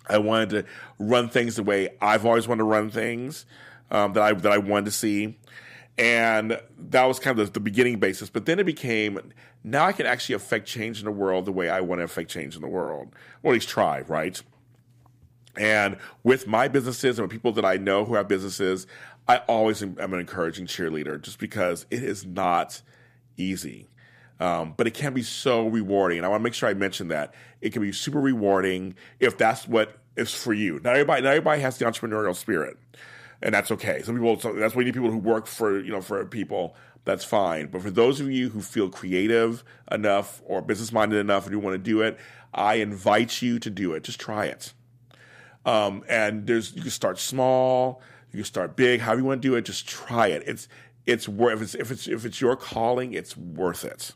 I 0.07 0.17
wanted 0.17 0.49
to 0.49 0.65
run 0.99 1.29
things 1.29 1.55
the 1.55 1.63
way 1.63 1.89
I've 2.01 2.25
always 2.25 2.47
wanted 2.47 2.59
to 2.59 2.65
run 2.65 2.89
things 2.89 3.45
um, 3.89 4.13
that 4.13 4.23
I 4.23 4.33
that 4.33 4.51
I 4.51 4.57
wanted 4.57 4.85
to 4.85 4.91
see, 4.91 5.39
and 5.97 6.59
that 6.77 7.05
was 7.05 7.19
kind 7.19 7.39
of 7.39 7.47
the, 7.47 7.53
the 7.53 7.59
beginning 7.59 7.99
basis. 7.99 8.29
But 8.29 8.45
then 8.45 8.59
it 8.59 8.65
became 8.65 9.19
now 9.63 9.85
I 9.85 9.93
can 9.93 10.05
actually 10.05 10.35
affect 10.35 10.67
change 10.67 10.99
in 10.99 11.05
the 11.05 11.11
world 11.11 11.45
the 11.45 11.51
way 11.51 11.69
I 11.69 11.81
want 11.81 11.99
to 11.99 12.03
affect 12.03 12.29
change 12.29 12.55
in 12.55 12.61
the 12.61 12.67
world, 12.67 13.15
or 13.41 13.51
at 13.51 13.53
least 13.53 13.69
try, 13.69 14.01
right? 14.01 14.41
And 15.55 15.97
with 16.23 16.47
my 16.47 16.67
businesses 16.67 17.19
and 17.19 17.27
with 17.27 17.31
people 17.31 17.51
that 17.53 17.65
I 17.65 17.77
know 17.77 18.05
who 18.05 18.15
have 18.15 18.27
businesses, 18.27 18.87
I 19.27 19.37
always 19.37 19.81
am, 19.81 19.97
an 19.97 20.19
encouraging 20.19 20.67
cheerleader, 20.67 21.21
just 21.21 21.39
because 21.39 21.85
it 21.89 22.03
is 22.03 22.25
not 22.25 22.81
easy. 23.37 23.89
Um, 24.39 24.73
but 24.75 24.87
it 24.87 24.93
can 24.93 25.13
be 25.13 25.23
so 25.23 25.67
rewarding. 25.67 26.17
And 26.17 26.25
I 26.25 26.29
want 26.29 26.41
to 26.41 26.43
make 26.43 26.53
sure 26.53 26.67
I 26.67 26.73
mention 26.73 27.07
that 27.09 27.33
it 27.61 27.71
can 27.71 27.81
be 27.81 27.91
super 27.91 28.19
rewarding 28.19 28.95
if 29.19 29.37
that's 29.37 29.67
what 29.67 29.99
is 30.15 30.33
for 30.33 30.53
you. 30.53 30.79
Not 30.83 30.93
everybody, 30.93 31.21
not 31.21 31.29
everybody 31.29 31.61
has 31.61 31.77
the 31.77 31.85
entrepreneurial 31.85 32.35
spirit, 32.35 32.77
and 33.41 33.53
that's 33.53 33.71
okay. 33.71 34.01
Some 34.01 34.15
people, 34.15 34.39
so 34.39 34.53
that's 34.53 34.75
why 34.75 34.81
you 34.81 34.85
need 34.85 34.93
people 34.93 35.11
who 35.11 35.17
work 35.17 35.47
for 35.47 35.79
you 35.79 35.91
know 35.91 36.01
for 36.01 36.25
people. 36.25 36.75
That's 37.05 37.25
fine. 37.25 37.67
But 37.67 37.81
for 37.81 37.91
those 37.91 38.21
of 38.21 38.31
you 38.31 38.49
who 38.49 38.61
feel 38.61 38.89
creative 38.89 39.63
enough 39.91 40.41
or 40.45 40.61
business 40.61 40.93
minded 40.93 41.19
enough 41.19 41.43
and 41.45 41.53
you 41.53 41.59
want 41.59 41.73
to 41.73 41.77
do 41.77 42.01
it, 42.01 42.17
I 42.53 42.75
invite 42.75 43.41
you 43.41 43.59
to 43.59 43.69
do 43.69 43.93
it. 43.93 44.03
Just 44.03 44.21
try 44.21 44.45
it. 44.45 44.73
Um, 45.65 46.03
and 46.07 46.47
there's 46.47 46.75
you 46.75 46.81
can 46.81 46.91
start 46.91 47.19
small, 47.19 48.01
you 48.33 48.39
can 48.39 48.45
start 48.45 48.75
big. 48.75 48.99
However 49.01 49.21
you 49.21 49.25
want 49.25 49.41
to 49.41 49.47
do 49.47 49.55
it, 49.55 49.63
just 49.63 49.87
try 49.87 50.27
it. 50.27 50.43
It's 50.45 50.67
it's 51.05 51.29
worth 51.29 51.53
if 51.53 51.61
it's 51.61 51.75
if 51.75 51.91
it's 51.91 52.07
if 52.07 52.25
it's 52.25 52.41
your 52.41 52.55
calling, 52.55 53.13
it's 53.13 53.37
worth 53.37 53.85
it. 53.85 54.13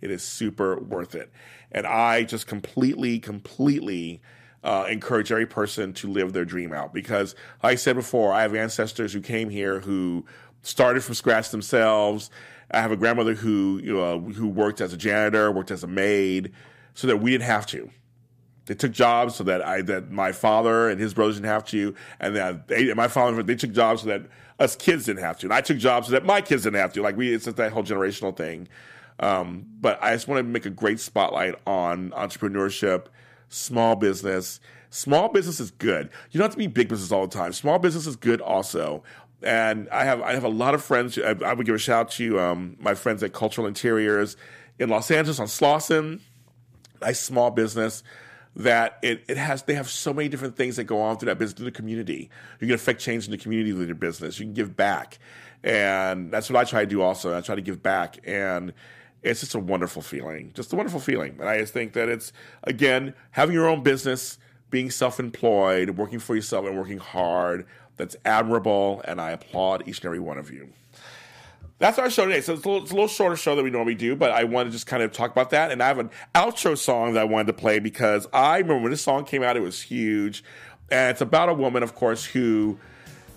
It 0.00 0.10
is 0.10 0.22
super 0.22 0.78
worth 0.78 1.14
it. 1.14 1.30
And 1.72 1.86
I 1.86 2.24
just 2.24 2.46
completely, 2.46 3.18
completely 3.18 4.20
uh, 4.62 4.86
encourage 4.88 5.30
every 5.30 5.46
person 5.46 5.92
to 5.94 6.08
live 6.08 6.32
their 6.32 6.44
dream 6.44 6.72
out 6.72 6.92
because, 6.92 7.34
like 7.62 7.72
I 7.72 7.76
said 7.76 7.96
before, 7.96 8.32
I 8.32 8.42
have 8.42 8.54
ancestors 8.54 9.12
who 9.12 9.20
came 9.20 9.48
here 9.48 9.80
who 9.80 10.24
started 10.62 11.04
from 11.04 11.14
scratch 11.14 11.50
themselves. 11.50 12.30
I 12.70 12.80
have 12.80 12.90
a 12.90 12.96
grandmother 12.96 13.34
who 13.34 13.80
you 13.82 13.94
know, 13.94 14.20
who 14.20 14.48
worked 14.48 14.80
as 14.80 14.92
a 14.92 14.96
janitor, 14.96 15.52
worked 15.52 15.70
as 15.70 15.84
a 15.84 15.88
maid, 15.88 16.52
so 16.94 17.06
that 17.06 17.18
we 17.18 17.30
didn't 17.30 17.44
have 17.44 17.66
to. 17.68 17.90
They 18.66 18.74
took 18.74 18.92
jobs 18.92 19.36
so 19.36 19.44
that 19.44 19.64
I 19.64 19.80
that 19.82 20.10
my 20.10 20.32
father 20.32 20.90
and 20.90 21.00
his 21.00 21.14
brothers 21.14 21.36
didn't 21.36 21.46
have 21.46 21.64
to, 21.66 21.94
and 22.18 22.34
that 22.36 22.68
they, 22.68 22.92
my 22.94 23.08
father 23.08 23.42
they 23.42 23.54
took 23.54 23.72
jobs 23.72 24.02
so 24.02 24.08
that 24.08 24.22
us 24.58 24.74
kids 24.74 25.06
didn't 25.06 25.22
have 25.22 25.38
to, 25.38 25.46
and 25.46 25.54
I 25.54 25.60
took 25.60 25.78
jobs 25.78 26.08
so 26.08 26.12
that 26.12 26.24
my 26.24 26.40
kids 26.40 26.64
didn't 26.64 26.80
have 26.80 26.92
to. 26.94 27.02
Like 27.02 27.16
we, 27.16 27.32
it's 27.32 27.44
just 27.44 27.56
that 27.56 27.72
whole 27.72 27.84
generational 27.84 28.36
thing. 28.36 28.68
Um, 29.20 29.66
but 29.80 30.02
I 30.02 30.12
just 30.12 30.28
want 30.28 30.40
to 30.40 30.42
make 30.42 30.66
a 30.66 30.70
great 30.70 31.00
spotlight 31.00 31.54
on 31.66 32.10
entrepreneurship, 32.10 33.06
small 33.48 33.96
business. 33.96 34.60
Small 34.90 35.28
business 35.28 35.60
is 35.60 35.70
good. 35.70 36.10
You 36.30 36.38
don't 36.38 36.46
have 36.46 36.52
to 36.52 36.58
be 36.58 36.66
big 36.66 36.88
business 36.88 37.12
all 37.12 37.26
the 37.26 37.34
time. 37.34 37.52
Small 37.52 37.78
business 37.78 38.06
is 38.06 38.16
good 38.16 38.40
also. 38.40 39.04
And 39.42 39.88
I 39.90 40.04
have 40.04 40.20
I 40.22 40.32
have 40.32 40.44
a 40.44 40.48
lot 40.48 40.74
of 40.74 40.82
friends. 40.82 41.18
I, 41.18 41.36
I 41.44 41.52
would 41.52 41.66
give 41.66 41.74
a 41.74 41.78
shout 41.78 42.06
out 42.06 42.10
to 42.12 42.40
um, 42.40 42.76
my 42.80 42.94
friends 42.94 43.22
at 43.22 43.32
Cultural 43.32 43.66
Interiors 43.66 44.36
in 44.78 44.88
Los 44.88 45.10
Angeles 45.10 45.38
on 45.38 45.46
Slauson. 45.46 46.20
Nice 47.00 47.20
small 47.20 47.50
business 47.50 48.02
that 48.56 48.98
it, 49.02 49.22
it 49.28 49.36
has 49.36 49.62
they 49.62 49.74
have 49.74 49.88
so 49.88 50.12
many 50.14 50.28
different 50.28 50.56
things 50.56 50.76
that 50.76 50.84
go 50.84 51.00
on 51.00 51.18
through 51.18 51.26
that 51.26 51.38
business 51.38 51.56
through 51.56 51.66
the 51.66 51.70
community. 51.70 52.30
You 52.60 52.66
can 52.66 52.74
affect 52.74 53.00
change 53.00 53.26
in 53.26 53.30
the 53.30 53.38
community 53.38 53.72
with 53.72 53.86
your 53.86 53.96
business. 53.96 54.40
You 54.40 54.46
can 54.46 54.54
give 54.54 54.74
back. 54.74 55.18
And 55.62 56.30
that's 56.30 56.48
what 56.48 56.58
I 56.58 56.64
try 56.64 56.80
to 56.80 56.86
do 56.86 57.02
also. 57.02 57.36
I 57.36 57.40
try 57.42 57.54
to 57.54 57.60
give 57.60 57.82
back. 57.82 58.18
And 58.24 58.72
it's 59.22 59.40
just 59.40 59.54
a 59.54 59.58
wonderful 59.58 60.00
feeling. 60.00 60.52
Just 60.54 60.72
a 60.72 60.76
wonderful 60.76 61.00
feeling. 61.00 61.36
And 61.38 61.48
I 61.48 61.58
just 61.58 61.72
think 61.74 61.92
that 61.92 62.08
it's 62.08 62.32
again, 62.62 63.14
having 63.32 63.54
your 63.54 63.68
own 63.68 63.82
business, 63.82 64.38
being 64.70 64.90
self 64.90 65.20
employed, 65.20 65.90
working 65.90 66.18
for 66.18 66.34
yourself 66.34 66.66
and 66.66 66.78
working 66.78 66.98
hard, 66.98 67.66
that's 67.96 68.16
admirable, 68.24 69.02
and 69.04 69.20
I 69.20 69.30
applaud 69.30 69.86
each 69.86 69.98
and 69.98 70.06
every 70.06 70.20
one 70.20 70.38
of 70.38 70.50
you. 70.50 70.68
That's 71.78 71.98
our 71.98 72.08
show 72.08 72.24
today. 72.24 72.40
So 72.40 72.54
it's 72.54 72.64
a, 72.64 72.68
little, 72.68 72.82
it's 72.82 72.90
a 72.90 72.94
little 72.94 73.08
shorter 73.08 73.36
show 73.36 73.54
than 73.54 73.64
we 73.64 73.70
normally 73.70 73.94
do, 73.94 74.16
but 74.16 74.30
I 74.30 74.44
want 74.44 74.68
to 74.68 74.72
just 74.72 74.86
kind 74.86 75.02
of 75.02 75.12
talk 75.12 75.30
about 75.30 75.50
that. 75.50 75.70
And 75.70 75.82
I 75.82 75.88
have 75.88 75.98
an 75.98 76.10
outro 76.34 76.76
song 76.76 77.12
that 77.14 77.20
I 77.20 77.24
wanted 77.24 77.48
to 77.48 77.52
play 77.52 77.80
because 77.80 78.26
I 78.32 78.58
remember 78.58 78.82
when 78.82 78.90
this 78.90 79.02
song 79.02 79.24
came 79.24 79.42
out, 79.42 79.58
it 79.58 79.60
was 79.60 79.82
huge. 79.82 80.42
And 80.90 81.10
it's 81.10 81.20
about 81.20 81.50
a 81.50 81.54
woman, 81.54 81.82
of 81.82 81.94
course, 81.94 82.24
who 82.24 82.78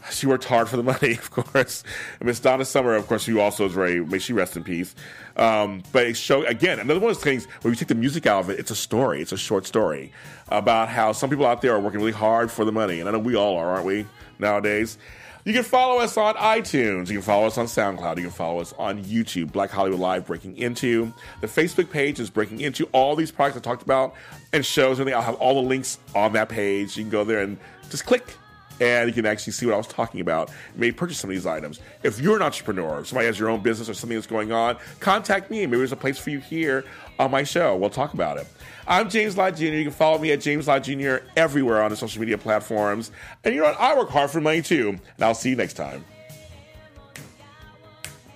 she 0.09 0.25
worked 0.25 0.45
hard 0.45 0.69
for 0.69 0.77
the 0.77 0.83
money, 1.01 1.13
of 1.13 1.31
course. 1.31 1.83
Miss 2.21 2.39
Donna 2.39 2.63
Summer, 2.63 2.95
of 2.95 3.07
course, 3.07 3.25
who 3.25 3.41
also 3.41 3.65
is 3.65 3.73
very, 3.73 4.05
may 4.05 4.19
she 4.19 4.31
rest 4.31 4.55
in 4.55 4.63
peace. 4.63 4.95
Um, 5.35 5.83
but 5.91 6.07
it 6.07 6.15
show 6.15 6.45
again, 6.45 6.79
another 6.79 7.01
one 7.01 7.09
of 7.09 7.17
those 7.17 7.23
things 7.23 7.45
where 7.61 7.73
you 7.73 7.75
take 7.75 7.89
the 7.89 7.95
music 7.95 8.25
out 8.25 8.45
of 8.45 8.49
it, 8.49 8.59
it's 8.59 8.71
a 8.71 8.75
story, 8.75 9.21
it's 9.21 9.33
a 9.33 9.37
short 9.37 9.65
story 9.65 10.13
about 10.47 10.87
how 10.87 11.11
some 11.11 11.29
people 11.29 11.45
out 11.45 11.61
there 11.61 11.73
are 11.73 11.79
working 11.79 11.99
really 11.99 12.13
hard 12.13 12.49
for 12.51 12.63
the 12.63 12.71
money. 12.71 13.01
And 13.01 13.09
I 13.09 13.11
know 13.11 13.19
we 13.19 13.35
all 13.35 13.57
are, 13.57 13.69
aren't 13.69 13.85
we, 13.85 14.05
nowadays? 14.39 14.97
You 15.45 15.53
can 15.53 15.63
follow 15.63 16.01
us 16.01 16.17
on 16.17 16.35
iTunes. 16.35 17.07
You 17.07 17.13
can 17.15 17.21
follow 17.21 17.47
us 17.47 17.57
on 17.57 17.65
SoundCloud. 17.65 18.17
You 18.17 18.23
can 18.23 18.31
follow 18.31 18.59
us 18.59 18.73
on 18.77 19.03
YouTube, 19.05 19.53
Black 19.53 19.69
Hollywood 19.69 19.99
Live 19.99 20.27
Breaking 20.27 20.57
Into. 20.57 21.13
The 21.39 21.47
Facebook 21.47 21.89
page 21.89 22.19
is 22.19 22.29
Breaking 22.29 22.59
Into. 22.59 22.85
All 22.91 23.15
these 23.15 23.31
products 23.31 23.57
I 23.57 23.61
talked 23.61 23.81
about 23.81 24.15
and 24.51 24.65
shows, 24.65 24.99
and 24.99 25.09
I'll 25.09 25.21
have 25.21 25.35
all 25.35 25.61
the 25.61 25.67
links 25.67 25.97
on 26.13 26.33
that 26.33 26.49
page. 26.49 26.97
You 26.97 27.03
can 27.03 27.09
go 27.09 27.23
there 27.23 27.39
and 27.39 27.57
just 27.89 28.05
click 28.05 28.35
and 28.81 29.07
you 29.07 29.13
can 29.13 29.25
actually 29.25 29.53
see 29.53 29.65
what 29.65 29.75
I 29.75 29.77
was 29.77 29.87
talking 29.87 30.21
about. 30.21 30.49
You 30.75 30.81
may 30.81 30.91
purchase 30.91 31.19
some 31.19 31.29
of 31.29 31.35
these 31.35 31.45
items. 31.45 31.79
If 32.03 32.19
you're 32.19 32.35
an 32.35 32.41
entrepreneur, 32.41 33.03
somebody 33.05 33.27
has 33.27 33.39
your 33.39 33.49
own 33.49 33.61
business 33.61 33.89
or 33.89 33.93
something 33.93 34.17
that's 34.17 34.27
going 34.27 34.51
on, 34.51 34.77
contact 34.99 35.49
me. 35.51 35.65
Maybe 35.65 35.77
there's 35.77 35.91
a 35.91 35.97
place 35.97 36.17
for 36.17 36.29
you 36.29 36.39
here 36.39 36.85
on 37.20 37.30
my 37.30 37.43
show. 37.43 37.76
We'll 37.76 37.89
talk 37.89 38.13
about 38.13 38.38
it. 38.38 38.47
I'm 38.88 39.09
James 39.09 39.38
Lott 39.38 39.57
Jr. 39.57 39.65
You 39.65 39.84
can 39.84 39.93
follow 39.93 40.17
me 40.17 40.32
at 40.32 40.41
James 40.41 40.67
Lott 40.67 40.84
Jr. 40.84 41.17
everywhere 41.36 41.84
on 41.84 41.91
the 41.91 41.97
social 41.97 42.22
media 42.22 42.38
platforms. 42.38 43.11
And 43.43 43.53
you 43.53 43.61
know 43.61 43.67
what? 43.67 43.80
I 43.80 43.95
work 43.95 44.09
hard 44.09 44.32
for 44.32 44.41
money 44.41 44.61
too. 44.61 44.89
And 44.89 45.01
I'll 45.20 45.36
see 45.36 45.49
you 45.49 45.55
next 45.55 45.74
time. 45.74 46.03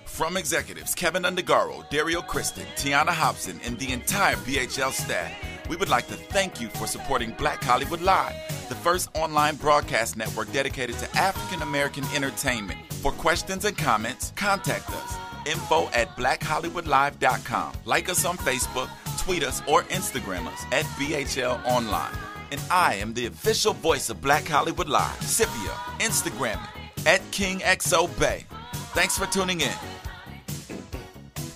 From 0.04 0.36
executives 0.36 0.94
Kevin 0.94 1.24
Undergaro, 1.24 1.88
Dario 1.90 2.20
Kristen, 2.20 2.64
Tiana 2.76 3.08
Hobson, 3.08 3.58
and 3.64 3.76
the 3.80 3.92
entire 3.92 4.36
BHL 4.36 4.92
staff, 4.92 5.32
we 5.68 5.74
would 5.74 5.88
like 5.88 6.06
to 6.06 6.14
thank 6.14 6.60
you 6.60 6.68
for 6.68 6.86
supporting 6.86 7.32
Black 7.32 7.64
Hollywood 7.64 8.00
Live, 8.00 8.34
the 8.68 8.76
first 8.76 9.08
online 9.16 9.56
broadcast 9.56 10.16
network 10.16 10.52
dedicated 10.52 10.96
to 10.98 11.16
African 11.16 11.62
American 11.62 12.04
entertainment. 12.14 12.78
For 13.02 13.10
questions 13.10 13.64
and 13.64 13.76
comments, 13.76 14.32
contact 14.36 14.88
us. 14.90 15.23
Info 15.46 15.88
at 15.90 16.08
blackhollywoodlive.com. 16.16 17.72
Like 17.84 18.08
us 18.08 18.24
on 18.24 18.36
Facebook, 18.38 18.88
tweet 19.18 19.42
us, 19.42 19.62
or 19.68 19.82
Instagram 19.84 20.46
us 20.46 20.64
at 20.72 20.84
BHL 20.96 21.64
Online. 21.64 22.14
And 22.50 22.60
I 22.70 22.94
am 22.94 23.14
the 23.14 23.26
official 23.26 23.72
voice 23.74 24.10
of 24.10 24.20
Black 24.20 24.46
Hollywood 24.46 24.88
Live, 24.88 25.22
Scipio, 25.22 25.72
Instagram 25.98 26.60
at 27.06 27.20
KingXOBay. 27.32 28.44
Thanks 28.94 29.18
for 29.18 29.26
tuning 29.26 29.60
in. 29.60 29.72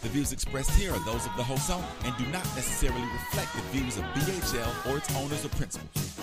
The 0.02 0.08
views 0.08 0.32
expressed 0.32 0.70
here 0.70 0.92
are 0.92 1.04
those 1.04 1.26
of 1.26 1.36
the 1.36 1.42
host 1.44 1.70
only 1.70 1.86
and 2.04 2.16
do 2.16 2.24
not 2.32 2.44
necessarily 2.56 3.02
reflect 3.12 3.52
the 3.54 3.62
views 3.78 3.96
of 3.96 4.04
BHL 4.04 4.90
or 4.90 4.98
its 4.98 5.14
owners 5.14 5.44
or 5.44 5.50
principals. 5.50 6.17